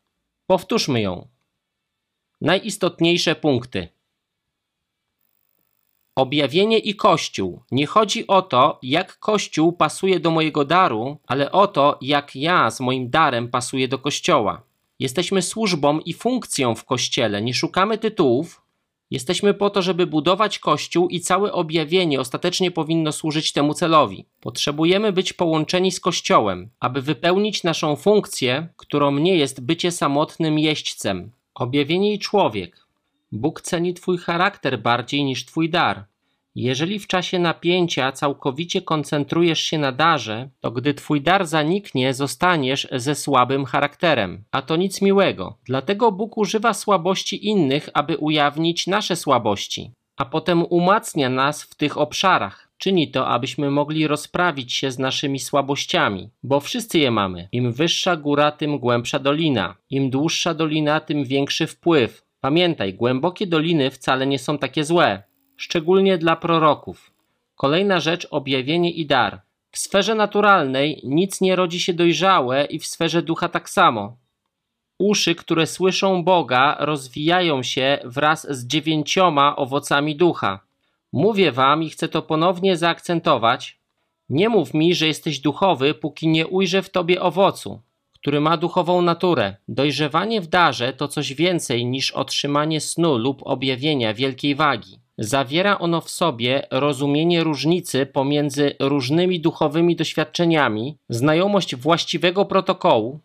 Powtórzmy 0.48 1.02
ją. 1.02 1.28
Najistotniejsze 2.42 3.36
punkty. 3.36 3.88
Objawienie 6.16 6.80
i 6.80 6.96
Kościół. 6.96 7.62
Nie 7.72 7.88
chodzi 7.88 8.28
o 8.28 8.42
to, 8.42 8.80
jak 8.84 9.20
Kościół 9.20 9.74
pasuje 9.74 10.20
do 10.20 10.32
mojego 10.32 10.66
daru, 10.66 11.18
ale 11.28 11.52
o 11.52 11.68
to, 11.68 11.98
jak 12.02 12.36
ja 12.36 12.72
z 12.72 12.80
moim 12.80 13.10
darem 13.10 13.48
pasuję 13.48 13.88
do 13.88 14.00
Kościoła. 14.00 14.62
Jesteśmy 15.00 15.42
służbą 15.42 16.00
i 16.00 16.14
funkcją 16.14 16.76
w 16.76 16.86
Kościele, 16.86 17.42
nie 17.42 17.54
szukamy 17.54 17.98
tytułów. 17.98 18.67
Jesteśmy 19.12 19.54
po 19.54 19.70
to, 19.70 19.82
żeby 19.82 20.08
budować 20.08 20.60
Kościół 20.60 21.08
i 21.08 21.20
całe 21.20 21.54
objawienie 21.54 22.20
ostatecznie 22.20 22.72
powinno 22.72 23.12
służyć 23.12 23.54
temu 23.54 23.74
celowi. 23.74 24.26
Potrzebujemy 24.42 25.12
być 25.12 25.34
połączeni 25.34 25.92
z 25.92 26.00
Kościołem, 26.00 26.70
aby 26.80 27.02
wypełnić 27.02 27.64
naszą 27.64 27.96
funkcję, 27.96 28.68
którą 28.78 29.12
nie 29.12 29.36
jest 29.36 29.66
bycie 29.66 29.92
samotnym 29.92 30.60
jeźdźcem. 30.60 31.32
Objawienie 31.54 32.14
i 32.14 32.20
człowiek. 32.20 32.88
Bóg 33.32 33.62
ceni 33.62 33.94
Twój 33.94 34.18
charakter 34.18 34.82
bardziej 34.82 35.24
niż 35.24 35.46
Twój 35.46 35.70
dar. 35.70 36.06
Jeżeli 36.60 37.00
w 37.00 37.08
czasie 37.08 37.40
napięcia 37.40 38.12
całkowicie 38.12 38.82
koncentrujesz 38.82 39.60
się 39.60 39.78
na 39.78 39.92
darze, 39.92 40.50
to 40.60 40.72
gdy 40.72 40.94
Twój 40.94 41.22
dar 41.22 41.46
zaniknie, 41.46 42.14
zostaniesz 42.14 42.88
ze 42.92 43.16
słabym 43.16 43.66
charakterem. 43.66 44.44
A 44.52 44.62
to 44.62 44.76
nic 44.76 45.02
miłego. 45.02 45.58
Dlatego 45.66 46.12
Bóg 46.12 46.38
używa 46.38 46.74
słabości 46.74 47.48
innych, 47.48 47.90
aby 47.94 48.18
ujawnić 48.18 48.88
nasze 48.88 49.16
słabości, 49.16 49.92
a 50.18 50.26
potem 50.26 50.66
umacnia 50.70 51.30
nas 51.30 51.64
w 51.64 51.76
tych 51.76 51.98
obszarach. 51.98 52.70
Czyni 52.78 53.12
to, 53.12 53.28
abyśmy 53.28 53.72
mogli 53.72 54.08
rozprawić 54.08 54.74
się 54.74 54.92
z 54.92 55.00
naszymi 55.00 55.40
słabościami, 55.40 56.30
bo 56.44 56.60
wszyscy 56.60 57.00
je 57.00 57.12
mamy. 57.12 57.48
Im 57.52 57.72
wyższa 57.72 58.16
góra, 58.16 58.52
tym 58.52 58.80
głębsza 58.80 59.20
dolina. 59.20 59.76
Im 59.90 60.10
dłuższa 60.10 60.54
dolina, 60.54 61.00
tym 61.00 61.26
większy 61.26 61.68
wpływ. 61.68 62.28
Pamiętaj, 62.42 62.94
głębokie 62.94 63.48
doliny 63.48 63.92
wcale 63.92 64.28
nie 64.28 64.40
są 64.40 64.58
takie 64.58 64.84
złe, 64.84 65.24
szczególnie 65.58 66.18
dla 66.18 66.36
proroków. 66.36 67.12
Kolejna 67.56 68.00
rzecz 68.00 68.28
objawienie 68.32 68.92
i 68.92 69.06
dar. 69.06 69.42
W 69.72 69.78
sferze 69.78 70.16
naturalnej 70.16 71.02
nic 71.04 71.42
nie 71.42 71.56
rodzi 71.56 71.80
się 71.80 71.94
dojrzałe 71.94 72.66
i 72.66 72.80
w 72.80 72.88
sferze 72.88 73.22
ducha 73.22 73.50
tak 73.50 73.70
samo. 73.70 74.18
Uszy, 74.98 75.36
które 75.36 75.68
słyszą 75.68 76.24
Boga, 76.24 76.78
rozwijają 76.80 77.64
się 77.64 78.00
wraz 78.06 78.48
z 78.50 78.68
dziewięcioma 78.68 79.56
owocami 79.56 80.16
ducha. 80.16 80.60
Mówię 81.14 81.52
wam 81.52 81.84
i 81.84 81.90
chcę 81.90 82.08
to 82.08 82.22
ponownie 82.22 82.78
zaakcentować. 82.78 83.80
Nie 84.30 84.50
mów 84.50 84.74
mi, 84.74 84.96
że 84.96 85.08
jesteś 85.08 85.40
duchowy, 85.40 85.94
póki 85.94 86.28
nie 86.28 86.48
ujrzę 86.48 86.82
w 86.82 86.90
tobie 86.90 87.22
owocu 87.22 87.82
który 88.28 88.42
ma 88.42 88.58
duchową 88.58 89.02
naturę. 89.02 89.56
Dojrzewanie 89.68 90.42
w 90.42 90.48
darze 90.48 90.94
to 90.94 91.08
coś 91.08 91.34
więcej 91.34 91.86
niż 91.86 92.12
otrzymanie 92.12 92.82
snu 92.82 93.18
lub 93.18 93.42
objawienia 93.44 94.14
wielkiej 94.14 94.56
wagi. 94.56 95.00
Zawiera 95.18 95.80
ono 95.80 96.02
w 96.02 96.10
sobie 96.10 96.68
rozumienie 96.72 97.44
różnicy 97.44 98.06
pomiędzy 98.06 98.76
różnymi 98.80 99.40
duchowymi 99.40 99.96
doświadczeniami, 99.96 100.98
znajomość 101.10 101.76
właściwego 101.76 102.46
protokołu, 102.46 103.20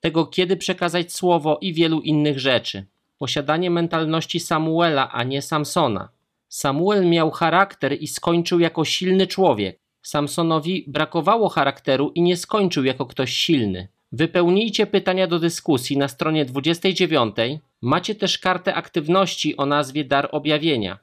tego 0.00 0.26
kiedy 0.26 0.56
przekazać 0.56 1.12
słowo 1.12 1.58
i 1.60 1.72
wielu 1.72 2.00
innych 2.00 2.38
rzeczy. 2.38 2.84
Posiadanie 3.18 3.70
mentalności 3.70 4.40
Samuela, 4.40 5.10
a 5.12 5.22
nie 5.22 5.42
Samsona. 5.42 6.08
Samuel 6.48 7.06
miał 7.06 7.30
charakter 7.30 8.02
i 8.02 8.06
skończył 8.06 8.60
jako 8.60 8.84
silny 8.84 9.26
człowiek. 9.26 9.78
Samsonowi 10.02 10.84
brakowało 10.86 11.48
charakteru 11.48 12.12
i 12.14 12.22
nie 12.22 12.36
skończył 12.36 12.84
jako 12.84 13.06
ktoś 13.06 13.32
silny. 13.32 13.88
Wypełnijcie 14.12 14.86
pytania 14.86 15.26
do 15.26 15.38
dyskusji 15.38 15.96
na 15.96 16.08
stronie 16.08 16.44
29. 16.44 17.36
Macie 17.80 18.14
też 18.14 18.38
kartę 18.38 18.74
aktywności 18.74 19.56
o 19.56 19.66
nazwie 19.66 20.04
Dar 20.04 20.28
Objawienia. 20.32 20.98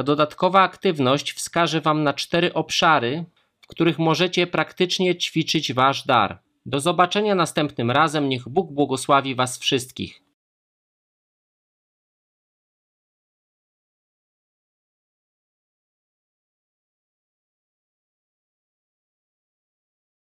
Ta 0.00 0.04
dodatkowa 0.04 0.62
aktywność 0.62 1.32
wskaże 1.32 1.80
Wam 1.80 2.02
na 2.02 2.12
cztery 2.12 2.54
obszary, 2.54 3.24
w 3.60 3.66
których 3.66 3.98
możecie 3.98 4.46
praktycznie 4.46 5.16
ćwiczyć 5.16 5.72
Wasz 5.72 6.06
dar. 6.06 6.42
Do 6.66 6.80
zobaczenia 6.80 7.34
następnym 7.34 7.90
razem. 7.90 8.28
Niech 8.28 8.48
Bóg 8.48 8.72
błogosławi 8.72 9.34
Was 9.34 9.58
wszystkich. 9.58 10.22